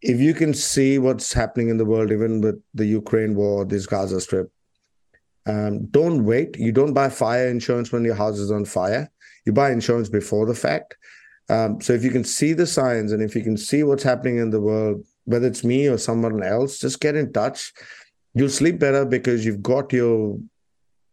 if 0.00 0.20
you 0.20 0.32
can 0.32 0.54
see 0.54 0.98
what's 0.98 1.32
happening 1.32 1.68
in 1.68 1.76
the 1.76 1.84
world, 1.84 2.12
even 2.12 2.40
with 2.40 2.62
the 2.74 2.86
Ukraine 2.86 3.34
war, 3.34 3.64
this 3.64 3.86
Gaza 3.86 4.20
Strip, 4.20 4.50
um, 5.46 5.86
don't 5.86 6.24
wait. 6.24 6.56
You 6.56 6.72
don't 6.72 6.94
buy 6.94 7.08
fire 7.08 7.48
insurance 7.48 7.92
when 7.92 8.04
your 8.04 8.14
house 8.14 8.38
is 8.38 8.50
on 8.50 8.64
fire. 8.64 9.10
You 9.44 9.52
buy 9.52 9.70
insurance 9.70 10.08
before 10.08 10.46
the 10.46 10.54
fact. 10.54 10.96
Um, 11.48 11.80
so 11.80 11.92
if 11.92 12.02
you 12.02 12.10
can 12.10 12.24
see 12.24 12.52
the 12.52 12.66
signs 12.66 13.12
and 13.12 13.22
if 13.22 13.36
you 13.36 13.42
can 13.42 13.56
see 13.56 13.84
what's 13.84 14.02
happening 14.02 14.38
in 14.38 14.50
the 14.50 14.60
world, 14.60 15.04
whether 15.26 15.46
it's 15.46 15.62
me 15.62 15.86
or 15.86 15.98
someone 15.98 16.42
else, 16.42 16.78
just 16.78 17.00
get 17.00 17.14
in 17.14 17.32
touch. 17.32 17.72
You'll 18.34 18.48
sleep 18.48 18.78
better 18.78 19.04
because 19.04 19.44
you've 19.44 19.62
got 19.62 19.92
your 19.92 20.38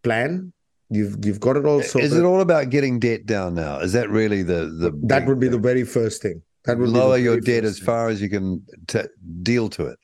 plan. 0.03 0.53
You've 0.89 1.26
you've 1.26 1.39
got 1.39 1.57
it 1.57 1.66
all 1.66 1.82
sorted. 1.82 2.11
Is 2.11 2.18
it 2.18 2.24
all 2.24 2.41
about 2.41 2.70
getting 2.70 2.99
debt 2.99 3.26
down 3.26 3.55
now? 3.55 3.80
Is 3.80 3.93
that 3.93 4.09
really 4.09 4.43
the 4.43 4.66
the 4.66 4.91
that 5.03 5.26
would 5.26 5.39
be 5.39 5.47
the 5.47 5.57
very 5.57 5.84
first 5.84 6.22
thing. 6.22 6.41
That 6.66 6.78
would 6.78 6.89
lower 6.89 7.18
your 7.18 7.39
debt 7.41 7.66
as 7.66 7.78
far 7.80 8.07
as 8.07 8.22
you 8.22 8.30
can 8.30 8.64
t- 8.88 9.01
deal 9.41 9.70
to 9.70 9.88
it. 9.88 9.99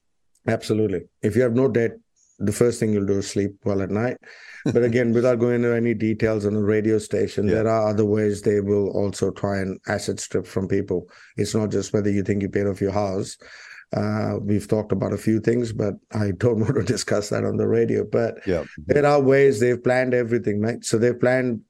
Absolutely. 0.47 1.01
If 1.22 1.36
you 1.36 1.41
have 1.43 1.53
no 1.53 1.70
debt, 1.70 1.91
the 2.39 2.51
first 2.51 2.80
thing 2.80 2.91
you'll 2.91 3.05
do 3.05 3.20
is 3.20 3.30
sleep 3.30 3.55
well 3.64 3.82
at 3.82 3.89
night. 3.89 4.18
But 4.66 4.84
again, 4.84 5.14
without 5.14 5.39
going 5.39 5.55
into 5.55 5.74
any 5.74 5.93
details 5.93 6.45
on 6.45 6.53
the 6.53 6.62
radio 6.62 6.97
station, 6.97 7.47
yeah. 7.47 7.55
there 7.55 7.70
are 7.70 7.88
other 7.88 8.03
ways 8.03 8.41
they 8.41 8.60
will 8.60 8.89
also 8.89 9.32
try 9.32 9.60
and 9.60 9.80
asset 9.88 10.20
strip 10.20 10.45
from 10.45 10.68
people. 10.68 11.07
It's 11.38 11.55
not 11.55 11.72
just 11.72 11.93
whether 11.93 12.10
you 12.10 12.24
think 12.24 12.41
you 12.41 12.49
paid 12.49 12.68
off 12.68 12.82
your 12.82 12.91
house. 12.91 13.38
Uh, 13.96 14.38
we've 14.42 14.68
talked 14.68 14.92
about 14.92 15.14
a 15.14 15.18
few 15.18 15.40
things, 15.40 15.74
but 15.74 15.96
I 16.14 16.32
don't 16.32 16.60
want 16.64 16.76
to 16.76 16.84
discuss 16.84 17.30
that 17.30 17.44
on 17.44 17.58
the 17.58 17.68
radio. 17.68 18.04
But 18.04 18.46
yeah. 18.46 18.64
there 18.78 19.06
are 19.06 19.22
ways 19.22 19.60
they've 19.60 19.84
planned 19.84 20.14
everything, 20.14 20.62
right? 20.62 20.84
So 20.84 20.98
they've 20.98 21.20
planned 21.20 21.62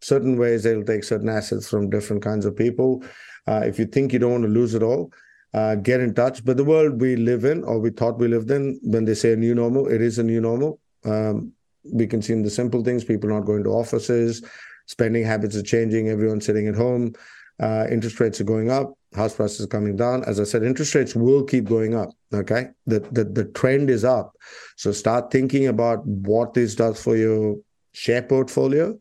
certain 0.00 0.38
ways 0.38 0.62
they'll 0.62 0.84
take 0.84 1.04
certain 1.04 1.28
assets 1.28 1.68
from 1.68 1.90
different 1.90 2.22
kinds 2.22 2.46
of 2.46 2.56
people. 2.56 3.02
Uh, 3.46 3.62
if 3.64 3.78
you 3.78 3.86
think 3.86 4.12
you 4.12 4.18
don't 4.18 4.32
want 4.32 4.44
to 4.44 4.48
lose 4.48 4.74
it 4.74 4.82
all, 4.82 5.12
uh, 5.54 5.74
get 5.76 6.00
in 6.00 6.14
touch. 6.14 6.44
But 6.44 6.56
the 6.56 6.64
world 6.64 7.00
we 7.00 7.16
live 7.16 7.44
in, 7.44 7.64
or 7.64 7.78
we 7.78 7.90
thought 7.90 8.18
we 8.18 8.28
lived 8.28 8.50
in, 8.50 8.78
when 8.82 9.04
they 9.04 9.14
say 9.14 9.32
a 9.32 9.36
new 9.36 9.54
normal, 9.54 9.88
it 9.88 10.02
is 10.02 10.18
a 10.18 10.22
new 10.22 10.40
normal. 10.40 10.80
Um, 11.04 11.52
we 11.84 12.06
can 12.06 12.20
see 12.20 12.32
in 12.32 12.42
the 12.42 12.50
simple 12.50 12.82
things 12.84 13.04
people 13.04 13.30
not 13.30 13.46
going 13.46 13.64
to 13.64 13.70
offices, 13.70 14.44
spending 14.86 15.24
habits 15.24 15.56
are 15.56 15.62
changing, 15.62 16.08
everyone's 16.08 16.44
sitting 16.44 16.66
at 16.66 16.74
home, 16.74 17.14
uh, 17.60 17.86
interest 17.90 18.20
rates 18.20 18.40
are 18.40 18.44
going 18.44 18.70
up, 18.70 18.97
house 19.14 19.34
prices 19.34 19.66
coming 19.66 19.96
down. 19.96 20.24
As 20.24 20.38
I 20.38 20.44
said, 20.44 20.62
interest 20.62 20.94
rates 20.94 21.14
will 21.14 21.42
keep 21.42 21.64
going 21.64 21.94
up. 21.94 22.10
Okay. 22.32 22.68
The, 22.86 23.00
the, 23.00 23.24
the 23.24 23.44
trend 23.44 23.90
is 23.90 24.04
up. 24.04 24.34
So 24.76 24.92
start 24.92 25.30
thinking 25.30 25.66
about 25.66 26.06
what 26.06 26.54
this 26.54 26.74
does 26.74 27.02
for 27.02 27.16
your 27.16 27.56
share 27.92 28.22
portfolio, 28.22 28.98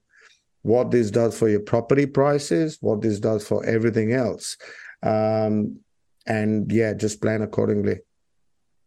what 0.62 0.92
this 0.92 1.12
does 1.12 1.38
for 1.38 1.50
your 1.50 1.60
property 1.60 2.06
prices, 2.06 2.78
what 2.82 3.02
this 3.02 3.20
does 3.20 3.48
for 3.48 3.66
everything 3.66 4.14
else. 4.14 4.58
Um, 5.04 5.80
and 6.26 6.72
yeah, 6.72 6.94
just 6.94 7.22
plan 7.22 7.42
accordingly. 7.42 8.00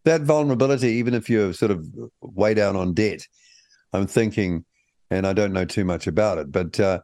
That 0.04 0.22
vulnerability, 0.22 0.88
even 0.88 1.14
if 1.14 1.28
you're 1.28 1.52
sort 1.52 1.70
of 1.70 1.86
way 2.22 2.54
down 2.54 2.76
on 2.76 2.94
debt, 2.94 3.26
I'm 3.92 4.06
thinking, 4.06 4.64
and 5.10 5.26
I 5.26 5.32
don't 5.32 5.52
know 5.52 5.64
too 5.64 5.84
much 5.84 6.06
about 6.06 6.38
it, 6.38 6.50
but 6.50 6.80
uh, 6.80 7.00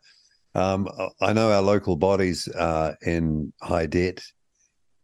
um, 0.56 0.88
I 1.20 1.34
know 1.34 1.52
our 1.52 1.60
local 1.60 1.96
bodies 1.96 2.48
are 2.48 2.96
in 3.02 3.52
high 3.60 3.84
debt, 3.84 4.22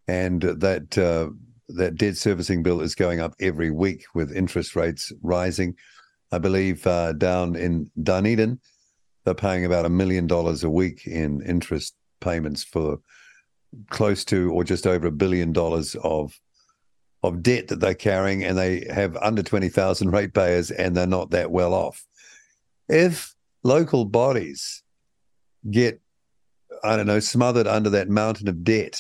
and 0.08 0.40
that 0.40 0.96
uh, 0.96 1.28
that 1.68 1.96
debt 1.96 2.16
servicing 2.16 2.62
bill 2.62 2.80
is 2.80 2.94
going 2.94 3.20
up 3.20 3.34
every 3.38 3.70
week 3.70 4.04
with 4.14 4.34
interest 4.34 4.74
rates 4.74 5.12
rising. 5.22 5.76
I 6.32 6.38
believe 6.38 6.86
uh, 6.86 7.12
down 7.12 7.54
in 7.54 7.90
Dunedin, 8.02 8.60
they're 9.24 9.34
paying 9.34 9.66
about 9.66 9.84
a 9.84 9.90
million 9.90 10.26
dollars 10.26 10.64
a 10.64 10.70
week 10.70 11.06
in 11.06 11.42
interest 11.42 11.94
payments 12.20 12.64
for 12.64 13.00
close 13.90 14.24
to 14.26 14.50
or 14.52 14.64
just 14.64 14.86
over 14.86 15.08
a 15.08 15.12
billion 15.12 15.52
dollars 15.52 15.94
of 16.02 16.32
of 17.22 17.42
debt 17.42 17.68
that 17.68 17.80
they're 17.80 17.94
carrying, 17.94 18.42
and 18.42 18.56
they 18.56 18.86
have 18.88 19.16
under 19.16 19.42
twenty 19.42 19.68
thousand 19.68 20.12
ratepayers, 20.12 20.70
and 20.70 20.96
they're 20.96 21.06
not 21.06 21.30
that 21.32 21.50
well 21.50 21.74
off. 21.74 22.06
If 22.88 23.34
local 23.62 24.06
bodies 24.06 24.81
get, 25.70 26.00
I 26.84 26.96
don't 26.96 27.06
know, 27.06 27.20
smothered 27.20 27.66
under 27.66 27.90
that 27.90 28.08
mountain 28.08 28.48
of 28.48 28.64
debt, 28.64 28.98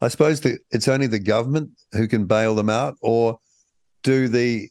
I 0.00 0.08
suppose 0.08 0.40
that 0.40 0.58
it's 0.70 0.88
only 0.88 1.06
the 1.06 1.18
government 1.18 1.70
who 1.92 2.08
can 2.08 2.26
bail 2.26 2.54
them 2.54 2.68
out, 2.68 2.96
or 3.00 3.38
do 4.02 4.28
the 4.28 4.68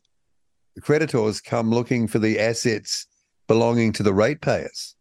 creditors 0.82 1.42
come 1.42 1.70
looking 1.70 2.08
for 2.08 2.20
the 2.20 2.40
assets 2.40 3.08
belonging 3.48 3.94
to 3.94 4.04
the 4.04 4.14
ratepayers? 4.14 4.96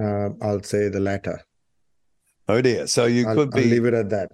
Uh, 0.00 0.30
I'll 0.40 0.62
say 0.62 0.88
the 0.88 1.00
latter. 1.00 1.42
Oh 2.48 2.60
dear. 2.60 2.86
So 2.86 3.06
you 3.06 3.26
I'll, 3.28 3.34
could 3.34 3.50
be 3.50 3.62
I'll 3.62 3.68
leave 3.68 3.84
it 3.84 3.94
at 3.94 4.10
that. 4.10 4.32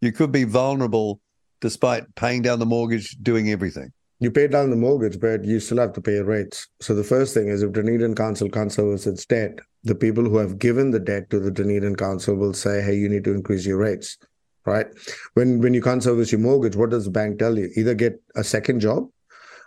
You 0.00 0.12
could 0.12 0.32
be 0.32 0.44
vulnerable 0.44 1.20
despite 1.60 2.14
paying 2.14 2.42
down 2.42 2.58
the 2.58 2.66
mortgage, 2.66 3.16
doing 3.22 3.50
everything. 3.50 3.92
You 4.20 4.30
pay 4.30 4.46
down 4.46 4.70
the 4.70 4.76
mortgage, 4.76 5.20
but 5.20 5.44
you 5.44 5.60
still 5.60 5.78
have 5.78 5.92
to 5.94 6.00
pay 6.00 6.18
rates. 6.20 6.68
So 6.80 6.94
the 6.94 7.04
first 7.04 7.34
thing 7.34 7.48
is 7.48 7.62
if 7.62 7.72
Dunedin 7.72 8.14
Council 8.14 8.48
can't 8.48 8.72
service 8.72 9.06
its 9.06 9.26
debt, 9.26 9.58
the 9.82 9.94
people 9.94 10.24
who 10.24 10.38
have 10.38 10.58
given 10.58 10.90
the 10.90 11.00
debt 11.00 11.30
to 11.30 11.40
the 11.40 11.50
Dunedin 11.50 11.96
Council 11.96 12.34
will 12.34 12.54
say, 12.54 12.80
hey, 12.80 12.94
you 12.94 13.08
need 13.08 13.24
to 13.24 13.34
increase 13.34 13.66
your 13.66 13.78
rates. 13.78 14.16
Right. 14.66 14.86
When 15.34 15.60
when 15.60 15.74
you 15.74 15.82
can't 15.82 16.02
service 16.02 16.32
your 16.32 16.40
mortgage, 16.40 16.74
what 16.74 16.88
does 16.88 17.04
the 17.04 17.10
bank 17.10 17.38
tell 17.38 17.58
you? 17.58 17.70
Either 17.76 17.92
get 17.94 18.18
a 18.34 18.42
second 18.42 18.80
job 18.80 19.10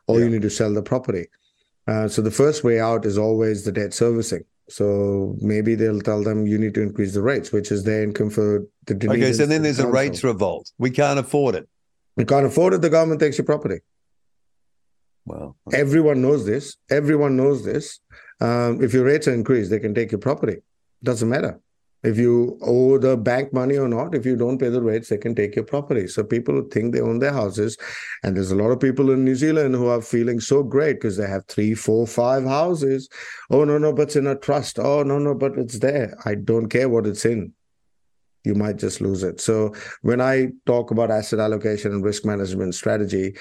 or 0.08 0.18
yeah. 0.18 0.26
you 0.26 0.32
need 0.32 0.42
to 0.42 0.50
sell 0.50 0.74
the 0.74 0.82
property. 0.82 1.28
Uh, 1.88 2.08
so 2.08 2.22
the 2.22 2.32
first 2.32 2.64
way 2.64 2.80
out 2.80 3.06
is 3.06 3.18
always 3.18 3.64
the 3.64 3.72
debt 3.72 3.94
servicing. 3.94 4.44
So 4.70 5.36
maybe 5.40 5.76
they'll 5.76 6.02
tell 6.02 6.24
them 6.24 6.48
you 6.48 6.58
need 6.58 6.74
to 6.74 6.82
increase 6.82 7.14
the 7.14 7.22
rates, 7.22 7.52
which 7.52 7.72
is 7.72 7.84
their 7.84 8.04
income 8.04 8.30
for 8.30 8.66
the 8.88 8.96
Dunedin 8.96 9.24
Okay, 9.24 9.34
so 9.34 9.46
then 9.46 9.62
there's 9.62 9.78
council. 9.78 9.92
a 9.92 9.94
rates 9.94 10.24
revolt. 10.24 10.72
We 10.78 10.90
can't 10.90 11.20
afford 11.20 11.56
it. 11.56 11.70
We 12.16 12.26
can't 12.26 12.46
afford 12.46 12.74
it. 12.74 12.82
The 12.82 12.90
government 12.90 13.22
takes 13.22 13.38
your 13.38 13.46
property. 13.46 13.80
Well, 15.28 15.58
everyone 15.74 16.22
knows 16.22 16.46
this. 16.46 16.78
Everyone 16.90 17.36
knows 17.36 17.66
this. 17.66 18.00
Um, 18.40 18.82
if 18.82 18.94
your 18.94 19.04
rates 19.04 19.28
are 19.28 19.34
increased, 19.34 19.70
they 19.70 19.80
can 19.80 19.94
take 19.94 20.12
your 20.12 20.22
property. 20.22 20.58
Doesn't 21.04 21.28
matter. 21.28 21.60
If 22.04 22.18
you 22.18 22.58
owe 22.62 22.98
the 22.98 23.18
bank 23.18 23.52
money 23.52 23.76
or 23.76 23.90
not 23.90 24.16
if 24.16 24.26
you 24.26 24.38
don't 24.38 24.60
pay 24.60 24.70
the 24.70 24.82
rates 24.82 25.10
they 25.10 25.18
can 25.18 25.36
take 25.36 25.56
your 25.56 25.66
property. 25.66 26.08
So 26.08 26.24
people 26.24 26.62
think 26.72 26.94
they 26.94 27.02
own 27.02 27.20
their 27.20 27.34
houses 27.34 27.76
and 28.24 28.38
there's 28.38 28.52
a 28.52 28.56
lot 28.56 28.70
of 28.70 28.80
people 28.80 29.12
in 29.12 29.26
new 29.26 29.36
zealand 29.36 29.76
who 29.76 29.88
are 29.88 30.02
feeling 30.02 30.40
so 30.40 30.64
great 30.64 30.94
because 30.94 31.18
they 31.18 31.28
have 31.28 31.46
three 31.48 31.74
four 31.74 32.08
five 32.08 32.46
houses. 32.46 33.10
Oh 33.50 33.66
no 33.66 33.78
no 33.80 33.92
but 33.92 34.04
it's 34.04 34.16
in 34.16 34.28
a 34.28 34.36
trust. 34.36 34.80
Oh 34.80 35.04
no 35.04 35.18
no 35.18 35.34
but 35.34 35.58
it's 35.58 35.80
there. 35.80 36.16
I 36.24 36.36
don't 36.36 36.70
care 36.70 36.88
what 36.88 37.08
it's 37.08 37.26
in. 37.26 37.52
You 38.46 38.56
might 38.56 38.78
just 38.78 39.02
lose 39.02 39.24
it. 39.24 39.42
So 39.42 39.74
when 40.04 40.22
i 40.22 40.50
talk 40.68 40.92
about 40.92 41.12
asset 41.12 41.40
allocation 41.40 41.92
and 41.92 42.06
risk 42.06 42.24
management 42.24 42.76
strategy 42.76 43.36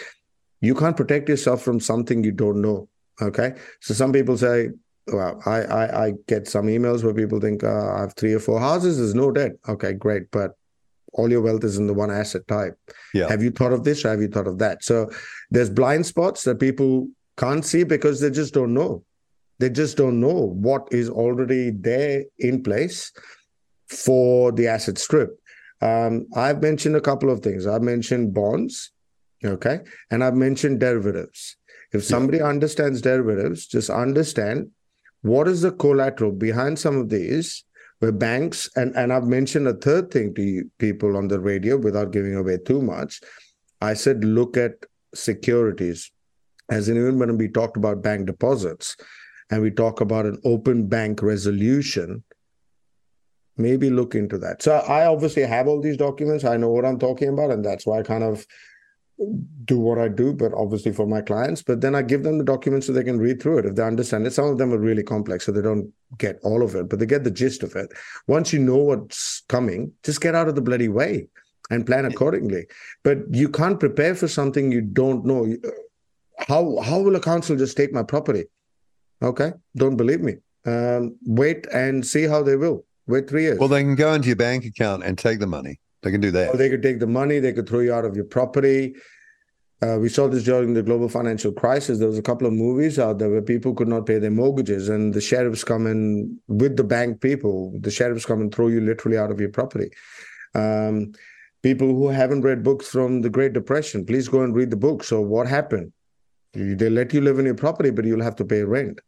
you 0.61 0.75
can't 0.75 0.97
protect 0.97 1.29
yourself 1.29 1.63
from 1.63 1.81
something 1.81 2.25
you 2.25 2.33
don't 2.33 2.61
know 2.61 2.89
okay 3.21 3.55
so 3.81 3.95
some 3.95 4.13
people 4.13 4.37
say 4.37 4.69
well, 5.13 5.41
I, 5.47 5.63
I, 5.63 6.07
I 6.07 6.13
get 6.27 6.49
some 6.49 6.67
emails 6.67 7.05
where 7.05 7.15
people 7.15 7.41
think 7.41 7.63
uh, 7.63 7.93
I 7.95 8.01
have 8.01 8.15
three 8.15 8.35
or 8.35 8.41
four 8.41 8.59
houses. 8.59 8.99
There's 8.99 9.15
no 9.15 9.31
debt. 9.31 9.53
Okay, 9.69 9.93
great, 9.93 10.31
but 10.33 10.57
all 11.13 11.31
your 11.31 11.41
wealth 11.41 11.65
is 11.65 11.79
in 11.79 11.87
the 11.87 11.95
one 11.95 12.11
asset 12.11 12.47
type. 12.49 12.79
Yeah. 13.15 13.29
Have 13.29 13.43
you 13.43 13.51
thought 13.51 13.73
of 13.73 13.85
this 13.85 14.05
or 14.05 14.11
have 14.11 14.21
you 14.21 14.29
thought 14.29 14.49
of 14.49 14.59
that? 14.59 14.85
So 14.85 15.11
there's 15.51 15.71
blind 15.71 16.07
spots 16.07 16.45
that 16.45 16.61
people 16.61 17.09
can't 17.37 17.65
see 17.65 17.85
because 17.85 18.21
they 18.21 18.31
just 18.31 18.53
don't 18.53 18.75
know. 18.75 19.05
They 19.59 19.71
just 19.71 19.97
don't 19.97 20.21
know 20.21 20.55
what 20.55 20.89
is 20.91 21.09
already 21.09 21.71
there 21.71 22.25
in 22.39 22.63
place 22.63 23.13
for 23.89 24.53
the 24.53 24.67
asset 24.67 24.99
strip. 24.99 25.39
Um, 25.81 26.27
I've 26.35 26.61
mentioned 26.61 26.97
a 26.97 27.01
couple 27.01 27.31
of 27.31 27.41
things. 27.41 27.67
I've 27.67 27.83
mentioned 27.83 28.35
bonds, 28.35 28.91
okay, 29.45 29.81
and 30.11 30.25
I've 30.25 30.35
mentioned 30.35 30.81
derivatives. 30.81 31.57
If 31.93 32.05
somebody 32.05 32.39
yeah. 32.39 32.49
understands 32.49 33.01
derivatives, 33.01 33.67
just 33.67 33.91
understand 33.91 34.71
what 35.23 35.49
is 35.49 35.63
the 35.63 35.73
collateral 35.73 36.33
behind 36.33 36.79
some 36.79 36.97
of 36.97 37.09
these 37.09 37.65
where 37.99 38.13
banks 38.13 38.69
and 38.77 38.95
and 38.95 39.13
I've 39.13 39.27
mentioned 39.27 39.67
a 39.69 39.75
third 39.75 40.11
thing 40.11 40.35
to 40.35 40.43
you, 40.43 40.71
people 40.79 41.17
on 41.17 41.29
the 41.29 41.41
radio 41.41 41.77
without 41.77 42.13
giving 42.13 42.35
away 42.35 42.59
too 42.59 42.83
much. 42.83 43.21
I 43.81 43.95
said 43.95 44.25
look 44.25 44.57
at 44.57 44.73
securities, 45.15 46.11
as 46.71 46.89
in 46.89 46.97
even 46.97 47.19
when 47.19 47.39
we 47.39 47.49
talked 47.49 47.77
about 47.77 48.03
bank 48.03 48.27
deposits, 48.27 48.97
and 49.51 49.63
we 49.63 49.71
talk 49.71 50.01
about 50.01 50.27
an 50.27 50.39
open 50.45 50.87
bank 50.89 51.23
resolution. 51.23 52.23
Maybe 53.59 53.89
look 53.89 54.15
into 54.15 54.37
that. 54.39 54.63
So 54.63 54.77
I 54.77 55.07
obviously 55.07 55.43
have 55.45 55.67
all 55.67 55.81
these 55.81 55.97
documents. 55.97 56.45
I 56.45 56.59
know 56.59 56.69
what 56.69 56.85
I'm 56.85 56.99
talking 56.99 57.29
about, 57.29 57.51
and 57.51 57.65
that's 57.65 57.87
why 57.87 58.01
I 58.01 58.03
kind 58.03 58.23
of 58.23 58.47
do 59.65 59.79
what 59.79 59.99
I 59.99 60.09
do, 60.09 60.33
but 60.33 60.53
obviously 60.53 60.93
for 60.93 61.07
my 61.07 61.21
clients. 61.21 61.63
But 61.63 61.81
then 61.81 61.95
I 61.95 62.03
give 62.03 62.23
them 62.23 62.39
the 62.39 62.45
documents 62.45 62.87
so 62.87 62.93
they 62.93 63.05
can 63.05 63.19
read 63.19 63.41
through 63.41 63.59
it 63.59 63.67
if 63.67 63.75
they 63.75 63.83
understand 63.83 64.27
it. 64.27 64.33
Some 64.33 64.47
of 64.47 64.59
them 64.59 64.73
are 64.73 64.79
really 64.79 65.03
complex, 65.03 65.47
so 65.47 65.53
they 65.53 65.63
don't 65.63 65.91
get 66.19 66.39
all 66.43 66.63
of 66.63 66.75
it, 66.75 66.89
but 66.89 66.99
they 66.99 67.07
get 67.07 67.25
the 67.25 67.31
gist 67.31 67.63
of 67.63 67.75
it. 67.77 67.91
Once 68.27 68.53
you 68.53 68.59
know 68.59 68.77
what's 68.77 69.43
coming, 69.49 69.93
just 70.03 70.21
get 70.21 70.35
out 70.35 70.49
of 70.49 70.55
the 70.55 70.61
bloody 70.61 70.89
way 70.89 71.29
and 71.71 71.87
plan 71.87 72.05
accordingly. 72.05 72.67
But 73.03 73.19
you 73.31 73.49
can't 73.49 73.81
prepare 73.81 74.15
for 74.15 74.29
something 74.29 74.71
you 74.71 74.83
don't 74.83 75.25
know. 75.25 75.57
how 76.39 76.79
how 76.81 77.01
will 77.01 77.17
a 77.17 77.21
council 77.21 77.57
just 77.57 77.77
take 77.77 77.93
my 77.93 78.03
property? 78.03 78.45
Okay, 79.23 79.53
don't 79.77 79.97
believe 79.97 80.21
me. 80.21 80.37
Um, 80.67 81.17
wait 81.25 81.67
and 81.73 82.05
see 82.05 82.25
how 82.25 82.43
they 82.43 82.57
will. 82.57 82.85
Wait 83.07 83.29
three 83.29 83.45
years. 83.45 83.59
Well, 83.59 83.69
they 83.69 83.83
can 83.83 83.95
go 83.95 84.13
into 84.13 84.27
your 84.27 84.37
bank 84.37 84.65
account 84.65 85.05
and 85.05 85.17
take 85.17 85.39
the 85.39 85.47
money. 85.47 85.81
They 86.07 86.13
can 86.13 86.21
do 86.21 86.31
that. 86.31 86.55
Or 86.55 86.57
they 86.57 86.71
could 86.71 86.85
take 86.85 87.01
the 87.01 87.09
money. 87.09 87.41
They 87.41 87.53
could 87.53 87.69
throw 87.69 87.81
you 87.81 87.93
out 87.93 88.05
of 88.05 88.15
your 88.15 88.27
property. 88.27 88.95
Uh, 89.83 89.99
we 90.01 90.09
saw 90.09 90.29
this 90.29 90.45
during 90.45 90.73
the 90.73 90.83
global 90.85 91.09
financial 91.09 91.51
crisis. 91.51 91.99
There 91.99 92.07
was 92.07 92.17
a 92.17 92.23
couple 92.23 92.47
of 92.47 92.53
movies 92.53 92.97
out 92.97 93.19
there 93.19 93.29
where 93.29 93.43
people 93.43 93.75
could 93.75 93.89
not 93.89 94.07
pay 94.07 94.21
their 94.21 94.31
mortgages, 94.31 94.89
and 94.89 95.13
the 95.13 95.21
sheriffs 95.21 95.65
come 95.65 95.85
in 95.89 96.39
with 96.47 96.77
the 96.77 96.85
bank 96.85 97.21
people. 97.21 97.73
The 97.81 97.91
sheriffs 97.91 98.25
come 98.25 98.41
and 98.41 98.55
throw 98.55 98.69
you 98.69 98.81
literally 98.81 99.19
out 99.19 99.33
of 99.33 99.41
your 99.41 99.49
property. 99.49 99.91
Um, 100.55 101.11
people 101.65 101.89
who 101.89 102.07
haven't 102.07 102.43
read 102.43 102.63
books 102.63 102.87
from 102.89 103.23
the 103.23 103.29
Great 103.29 103.53
Depression, 103.53 104.07
please 104.07 104.29
go 104.29 104.43
and 104.43 104.55
read 104.55 104.71
the 104.71 104.77
book. 104.77 105.03
So, 105.03 105.21
what 105.21 105.49
happened? 105.49 105.93
They 106.55 106.89
let 106.89 107.13
you 107.13 107.21
live 107.21 107.41
in 107.41 107.47
your 107.47 107.57
property, 107.57 107.91
but 107.91 108.05
you'll 108.05 108.23
have 108.23 108.37
to 108.37 108.45
pay 108.45 108.63
rent. 108.63 109.01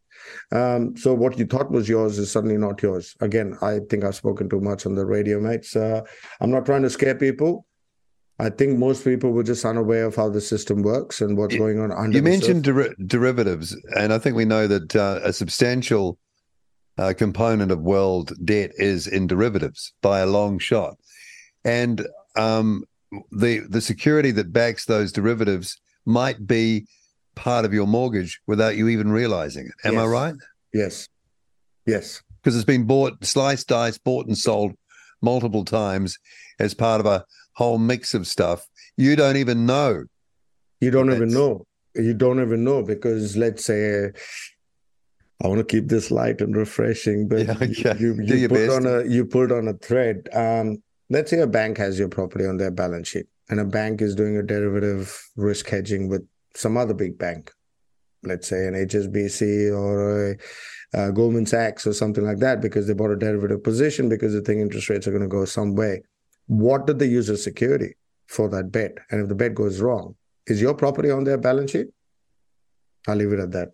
Um, 0.51 0.95
so 0.97 1.13
what 1.13 1.37
you 1.37 1.45
thought 1.45 1.71
was 1.71 1.87
yours 1.87 2.17
is 2.17 2.31
suddenly 2.31 2.57
not 2.57 2.81
yours. 2.81 3.15
Again, 3.21 3.57
I 3.61 3.79
think 3.89 4.03
I've 4.03 4.15
spoken 4.15 4.49
too 4.49 4.61
much 4.61 4.85
on 4.85 4.95
the 4.95 5.05
radio, 5.05 5.39
mates. 5.39 5.75
Uh, 5.75 6.01
I'm 6.41 6.51
not 6.51 6.65
trying 6.65 6.83
to 6.83 6.89
scare 6.89 7.15
people. 7.15 7.65
I 8.39 8.49
think 8.49 8.79
most 8.79 9.03
people 9.03 9.31
were 9.31 9.43
just 9.43 9.65
unaware 9.65 10.05
of 10.05 10.15
how 10.15 10.29
the 10.29 10.39
system 10.39 10.81
works 10.81 11.19
and 11.19 11.37
what's 11.37 11.57
going 11.57 11.79
on 11.79 11.91
under. 11.91 12.17
You 12.17 12.23
mentioned 12.23 12.63
der- 12.63 12.95
derivatives, 13.05 13.75
and 13.97 14.13
I 14.13 14.17
think 14.17 14.37
we 14.37 14.45
know 14.45 14.65
that 14.65 14.95
uh, 14.95 15.19
a 15.23 15.33
substantial 15.33 16.17
uh, 16.97 17.13
component 17.17 17.69
of 17.69 17.81
world 17.81 18.31
debt 18.45 18.71
is 18.75 19.07
in 19.07 19.27
derivatives 19.27 19.93
by 20.01 20.19
a 20.19 20.25
long 20.25 20.57
shot, 20.57 20.95
and 21.65 22.07
um, 22.37 22.85
the 23.31 23.59
the 23.69 23.81
security 23.81 24.31
that 24.31 24.53
backs 24.53 24.85
those 24.85 25.11
derivatives 25.11 25.77
might 26.05 26.47
be 26.47 26.87
part 27.39 27.63
of 27.63 27.73
your 27.73 27.87
mortgage 27.87 28.41
without 28.47 28.75
you 28.75 28.89
even 28.89 29.11
realizing 29.11 29.67
it. 29.67 29.87
Am 29.87 29.93
yes. 29.93 30.03
I 30.03 30.05
right? 30.05 30.35
Yes. 30.73 31.07
Yes. 31.85 32.21
Because 32.35 32.55
it's 32.55 32.65
been 32.65 32.85
bought, 32.85 33.23
sliced, 33.23 33.67
diced, 33.67 34.03
bought 34.03 34.27
and 34.27 34.37
sold 34.37 34.73
multiple 35.21 35.63
times 35.63 36.17
as 36.59 36.73
part 36.73 36.99
of 36.99 37.05
a 37.05 37.25
whole 37.53 37.77
mix 37.77 38.13
of 38.13 38.27
stuff. 38.27 38.67
You 38.97 39.15
don't 39.15 39.37
even 39.37 39.65
know. 39.65 40.03
You 40.81 40.91
don't 40.91 41.11
even 41.11 41.29
know. 41.29 41.65
You 41.95 42.13
don't 42.13 42.41
even 42.41 42.63
know 42.63 42.83
because 42.83 43.37
let's 43.37 43.65
say 43.65 44.11
I 45.41 45.47
want 45.47 45.59
to 45.59 45.65
keep 45.65 45.87
this 45.87 46.11
light 46.11 46.41
and 46.41 46.55
refreshing, 46.55 47.27
but 47.29 47.45
yeah, 47.45 47.53
okay. 47.53 47.99
you, 47.99 48.15
you, 48.21 48.35
you 48.35 48.49
put 48.49 48.67
best. 48.67 48.71
on 48.71 48.85
a 48.85 49.05
you 49.05 49.25
put 49.25 49.51
on 49.51 49.67
a 49.67 49.73
thread. 49.73 50.27
Um, 50.33 50.83
let's 51.09 51.31
say 51.31 51.39
a 51.39 51.47
bank 51.47 51.77
has 51.77 51.97
your 51.97 52.09
property 52.09 52.45
on 52.45 52.57
their 52.57 52.71
balance 52.71 53.07
sheet, 53.07 53.27
and 53.49 53.59
a 53.59 53.65
bank 53.65 54.01
is 54.01 54.15
doing 54.15 54.37
a 54.37 54.43
derivative 54.43 55.17
risk 55.37 55.69
hedging 55.69 56.09
with 56.09 56.25
some 56.59 56.77
other 56.77 56.93
big 56.93 57.17
bank, 57.17 57.51
let's 58.23 58.47
say 58.47 58.67
an 58.67 58.73
HSBC 58.73 59.71
or 59.75 60.31
a, 60.31 60.37
a 60.93 61.11
Goldman 61.11 61.45
Sachs 61.45 61.87
or 61.87 61.93
something 61.93 62.25
like 62.25 62.39
that, 62.39 62.61
because 62.61 62.85
they 62.87 62.93
bought 62.93 63.11
a 63.11 63.15
derivative 63.15 63.63
position 63.63 64.09
because 64.09 64.33
they 64.33 64.41
think 64.41 64.59
interest 64.59 64.89
rates 64.89 65.07
are 65.07 65.11
going 65.11 65.23
to 65.23 65.27
go 65.27 65.45
some 65.45 65.75
way. 65.75 66.01
What 66.47 66.85
did 66.85 66.99
they 66.99 67.05
use 67.05 67.29
as 67.29 67.43
security 67.43 67.95
for 68.27 68.49
that 68.49 68.71
bet? 68.71 68.97
And 69.09 69.21
if 69.21 69.29
the 69.29 69.35
bet 69.35 69.55
goes 69.55 69.79
wrong, 69.79 70.15
is 70.47 70.61
your 70.61 70.73
property 70.73 71.11
on 71.11 71.23
their 71.23 71.37
balance 71.37 71.71
sheet? 71.71 71.87
I'll 73.07 73.15
leave 73.15 73.31
it 73.31 73.39
at 73.39 73.51
that. 73.51 73.69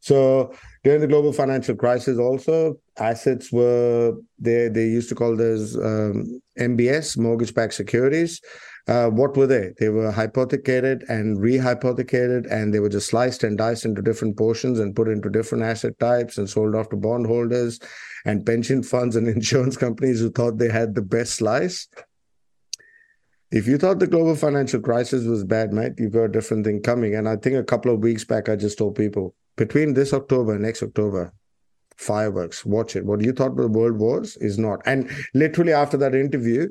So 0.00 0.54
during 0.84 1.00
the 1.00 1.06
global 1.06 1.32
financial 1.32 1.74
crisis, 1.74 2.18
also 2.18 2.78
assets 2.98 3.50
were 3.52 4.14
they 4.38 4.68
they 4.68 4.86
used 4.86 5.08
to 5.08 5.14
call 5.14 5.36
those 5.36 5.76
um, 5.76 6.40
MBS, 6.58 7.18
mortgage-backed 7.18 7.74
securities. 7.74 8.40
Uh, 8.88 9.08
what 9.08 9.36
were 9.36 9.46
they? 9.46 9.72
They 9.78 9.88
were 9.88 10.10
hypothecated 10.10 11.04
and 11.08 11.38
rehypothecated, 11.38 12.50
and 12.50 12.74
they 12.74 12.80
were 12.80 12.88
just 12.88 13.08
sliced 13.08 13.44
and 13.44 13.56
diced 13.56 13.84
into 13.84 14.02
different 14.02 14.36
portions 14.36 14.80
and 14.80 14.96
put 14.96 15.08
into 15.08 15.30
different 15.30 15.62
asset 15.62 15.98
types 16.00 16.36
and 16.36 16.50
sold 16.50 16.74
off 16.74 16.88
to 16.90 16.96
bondholders 16.96 17.78
and 18.24 18.44
pension 18.44 18.82
funds 18.82 19.14
and 19.14 19.28
insurance 19.36 19.76
companies 19.76 20.20
who 20.20 20.30
thought 20.30 20.58
they 20.58 20.70
had 20.70 20.94
the 20.94 21.02
best 21.02 21.34
slice. 21.34 21.88
If 23.52 23.68
you 23.68 23.76
thought 23.78 23.98
the 23.98 24.06
global 24.06 24.34
financial 24.34 24.80
crisis 24.80 25.26
was 25.26 25.44
bad, 25.44 25.72
mate, 25.72 25.92
you've 25.98 26.12
got 26.12 26.24
a 26.24 26.28
different 26.28 26.64
thing 26.64 26.80
coming. 26.80 27.14
And 27.14 27.28
I 27.28 27.36
think 27.36 27.56
a 27.56 27.62
couple 27.62 27.92
of 27.94 28.00
weeks 28.00 28.24
back, 28.24 28.48
I 28.48 28.56
just 28.56 28.78
told 28.78 28.96
people 28.96 29.34
between 29.56 29.92
this 29.94 30.14
October 30.14 30.54
and 30.54 30.62
next 30.62 30.82
October, 30.82 31.32
fireworks, 31.98 32.64
watch 32.64 32.96
it. 32.96 33.04
What 33.04 33.20
you 33.20 33.32
thought 33.32 33.56
the 33.56 33.68
world 33.68 33.98
was 33.98 34.36
is 34.38 34.58
not. 34.58 34.80
And 34.86 35.10
literally 35.34 35.72
after 35.72 35.98
that 35.98 36.14
interview, 36.14 36.68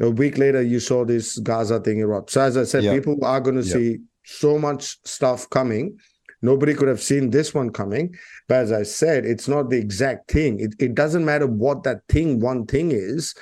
a 0.00 0.10
week 0.10 0.38
later, 0.38 0.62
you 0.62 0.80
saw 0.80 1.04
this 1.04 1.38
Gaza 1.38 1.80
thing 1.80 1.98
erupt. 1.98 2.30
So, 2.30 2.40
as 2.40 2.56
I 2.56 2.64
said, 2.64 2.84
people 2.94 3.24
are 3.24 3.40
going 3.40 3.56
to 3.56 3.64
see 3.64 3.98
so 4.24 4.58
much 4.58 4.98
stuff 5.04 5.48
coming. 5.50 5.98
Nobody 6.40 6.72
could 6.74 6.86
have 6.88 7.02
seen 7.02 7.30
this 7.30 7.52
one 7.52 7.70
coming. 7.70 8.14
But 8.46 8.58
as 8.58 8.72
I 8.72 8.84
said, 8.84 9.24
it's 9.24 9.48
not 9.48 9.70
the 9.70 9.78
exact 9.78 10.30
thing. 10.30 10.60
It, 10.60 10.74
it 10.78 10.94
doesn't 10.94 11.24
matter 11.24 11.46
what 11.46 11.82
that 11.82 12.02
thing, 12.08 12.38
one 12.38 12.66
thing 12.66 12.92
is. 12.92 13.34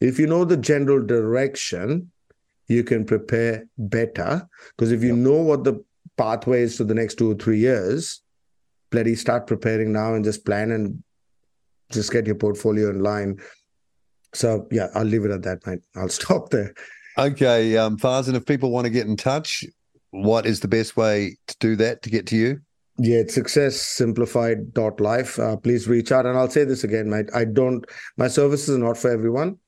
If 0.00 0.18
you 0.18 0.26
know 0.26 0.44
the 0.44 0.56
general 0.56 1.04
direction, 1.04 2.10
you 2.68 2.84
can 2.84 3.04
prepare 3.04 3.66
better. 3.76 4.48
Because 4.76 4.92
if 4.92 5.02
you 5.02 5.14
know 5.14 5.36
what 5.42 5.64
the 5.64 5.84
pathway 6.16 6.62
is 6.62 6.76
to 6.76 6.84
the 6.84 6.94
next 6.94 7.16
two 7.16 7.30
or 7.30 7.34
three 7.34 7.58
years, 7.58 8.22
bloody 8.90 9.14
start 9.14 9.46
preparing 9.46 9.92
now 9.92 10.14
and 10.14 10.24
just 10.24 10.46
plan 10.46 10.70
and 10.70 11.02
just 11.90 12.12
get 12.12 12.26
your 12.26 12.36
portfolio 12.36 12.90
in 12.90 13.02
line 13.02 13.38
so 14.38 14.66
yeah, 14.70 14.88
I'll 14.94 15.04
leave 15.04 15.24
it 15.24 15.30
at 15.30 15.42
that, 15.42 15.66
mate. 15.66 15.80
I'll 15.96 16.08
stop 16.20 16.50
there. 16.50 16.74
Okay, 17.16 17.76
um, 17.76 17.98
Farzan, 17.98 18.34
if 18.34 18.46
people 18.46 18.70
want 18.70 18.84
to 18.84 18.90
get 18.90 19.06
in 19.06 19.16
touch, 19.16 19.64
what 20.10 20.46
is 20.46 20.60
the 20.60 20.68
best 20.68 20.96
way 20.96 21.36
to 21.48 21.56
do 21.58 21.76
that 21.76 22.02
to 22.02 22.10
get 22.10 22.26
to 22.28 22.36
you? 22.36 22.60
Yeah, 23.00 23.18
it's 23.18 23.34
success 23.34 23.76
successsimplified.life. 23.76 25.38
Uh, 25.38 25.56
please 25.56 25.86
reach 25.86 26.10
out. 26.10 26.26
And 26.26 26.36
I'll 26.36 26.50
say 26.50 26.64
this 26.64 26.82
again, 26.82 27.08
mate. 27.08 27.28
I 27.34 27.44
don't, 27.44 27.84
my 28.16 28.26
services 28.26 28.74
are 28.74 28.78
not 28.78 28.96
for 28.96 29.10
everyone. 29.10 29.58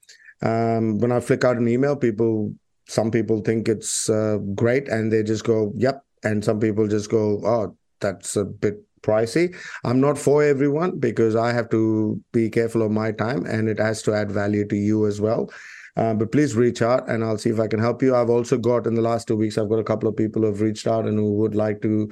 Um, 0.43 0.99
when 0.99 1.13
I 1.13 1.21
flick 1.21 1.45
out 1.45 1.57
an 1.57 1.69
email, 1.69 1.95
people, 1.95 2.53
some 2.89 3.11
people 3.11 3.41
think 3.41 3.69
it's 3.69 4.11
uh, 4.11 4.39
great 4.55 4.89
and 4.89 5.13
they 5.13 5.23
just 5.23 5.45
go, 5.45 5.73
yep. 5.77 6.05
And 6.25 6.45
some 6.45 6.59
people 6.59 6.89
just 6.89 7.09
go, 7.09 7.41
oh, 7.45 7.77
that's 8.01 8.37
a 8.37 8.45
bit 8.45 8.83
pricey. 9.03 9.57
I'm 9.85 10.01
not 10.01 10.19
for 10.19 10.43
everyone 10.43 10.99
because 10.99 11.37
I 11.37 11.53
have 11.53 11.69
to 11.71 12.21
be 12.33 12.51
careful 12.51 12.83
of 12.83 12.91
my 12.91 13.13
time 13.13 13.47
and 13.47 13.69
it 13.69 13.79
has 13.79 14.03
to 14.03 14.15
add 14.15 14.31
value 14.31 14.67
to 14.69 14.77
you 14.77 15.07
as 15.07 15.21
well. 15.21 15.51
Uh, 15.97 16.15
but 16.15 16.33
please 16.33 16.57
reach 16.57 16.83
out 16.83 17.09
and 17.09 17.25
I'll 17.25 17.39
see 17.39 17.51
if 17.51 17.61
I 17.61 17.67
can 17.67 17.81
help 17.81 18.03
you. 18.03 18.15
I've 18.15 18.31
also 18.31 18.57
got 18.57 18.87
in 18.87 18.95
the 18.95 19.03
last 19.03 19.29
two 19.29 19.37
weeks, 19.37 19.59
I've 19.59 19.69
got 19.69 19.79
a 19.79 19.85
couple 19.85 20.09
of 20.09 20.17
people 20.17 20.43
who 20.43 20.49
have 20.49 20.61
reached 20.61 20.87
out 20.87 21.07
and 21.07 21.19
who 21.19 21.33
would 21.35 21.55
like 21.55 21.83
to 21.83 22.11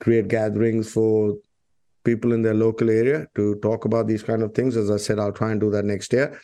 create 0.00 0.28
gatherings 0.28 0.92
for 0.92 1.36
people 2.04 2.32
in 2.32 2.42
their 2.42 2.54
local 2.54 2.90
area 2.90 3.26
to 3.36 3.54
talk 3.56 3.84
about 3.84 4.06
these 4.06 4.22
kind 4.22 4.42
of 4.42 4.54
things. 4.54 4.76
As 4.76 4.90
I 4.90 4.96
said, 4.96 5.18
I'll 5.18 5.32
try 5.32 5.52
and 5.52 5.60
do 5.60 5.70
that 5.70 5.84
next 5.84 6.12
year. 6.12 6.40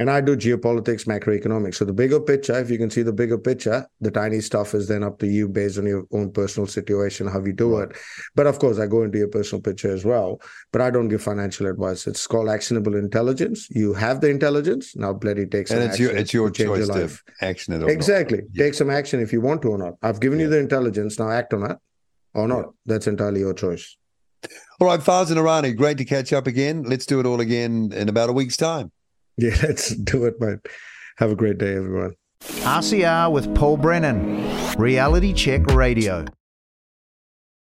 And 0.00 0.10
I 0.10 0.22
do 0.22 0.34
geopolitics, 0.34 1.06
macroeconomics. 1.06 1.74
So 1.74 1.84
the 1.84 1.92
bigger 1.92 2.20
picture, 2.20 2.58
if 2.58 2.70
you 2.70 2.78
can 2.78 2.88
see 2.88 3.02
the 3.02 3.12
bigger 3.12 3.36
picture, 3.36 3.86
the 4.00 4.10
tiny 4.10 4.40
stuff 4.40 4.72
is 4.72 4.88
then 4.88 5.04
up 5.04 5.18
to 5.18 5.26
you 5.26 5.46
based 5.46 5.76
on 5.76 5.84
your 5.86 6.06
own 6.10 6.32
personal 6.32 6.66
situation, 6.66 7.26
how 7.26 7.44
you 7.44 7.52
do 7.52 7.80
it. 7.80 7.94
But 8.34 8.46
of 8.46 8.58
course, 8.58 8.78
I 8.78 8.86
go 8.86 9.02
into 9.02 9.18
your 9.18 9.28
personal 9.28 9.60
picture 9.60 9.92
as 9.92 10.02
well. 10.02 10.40
But 10.72 10.80
I 10.80 10.90
don't 10.90 11.08
give 11.08 11.22
financial 11.22 11.66
advice. 11.66 12.06
It's 12.06 12.26
called 12.26 12.48
actionable 12.48 12.96
intelligence. 12.96 13.68
You 13.70 13.92
have 13.92 14.22
the 14.22 14.30
intelligence. 14.30 14.96
Now 14.96 15.12
bloody 15.12 15.44
take 15.44 15.68
some 15.68 15.76
and 15.76 15.84
it's 15.84 15.96
action. 15.96 16.06
Your, 16.06 16.16
it's 16.16 16.32
your 16.32 16.50
choice 16.50 16.88
your 16.88 17.08
to 17.08 17.20
action 17.42 17.74
it 17.74 17.86
Exactly. 17.90 18.40
Yeah. 18.54 18.64
Take 18.64 18.74
some 18.74 18.88
action 18.88 19.20
if 19.20 19.34
you 19.34 19.42
want 19.42 19.60
to 19.62 19.68
or 19.68 19.78
not. 19.78 19.96
I've 20.02 20.18
given 20.18 20.38
yeah. 20.38 20.46
you 20.46 20.50
the 20.50 20.60
intelligence. 20.60 21.18
Now 21.18 21.30
act 21.30 21.52
on 21.52 21.70
it 21.70 21.76
or 22.32 22.48
not. 22.48 22.60
Yeah. 22.60 22.70
That's 22.86 23.06
entirely 23.06 23.40
your 23.40 23.52
choice. 23.52 23.98
All 24.80 24.86
right, 24.86 25.00
Farzan 25.00 25.36
Irani, 25.36 25.76
great 25.76 25.98
to 25.98 26.06
catch 26.06 26.32
up 26.32 26.46
again. 26.46 26.84
Let's 26.84 27.04
do 27.04 27.20
it 27.20 27.26
all 27.26 27.40
again 27.40 27.92
in 27.94 28.08
about 28.08 28.30
a 28.30 28.32
week's 28.32 28.56
time. 28.56 28.90
Yeah, 29.42 29.56
let's 29.62 29.94
do 29.96 30.26
it, 30.26 30.34
man. 30.38 30.60
Have 31.16 31.30
a 31.30 31.34
great 31.34 31.56
day, 31.56 31.74
everyone. 31.74 32.12
RCR 32.42 33.32
with 33.32 33.54
Paul 33.54 33.78
Brennan, 33.78 34.46
Reality 34.76 35.32
Check 35.32 35.64
Radio. 35.68 36.26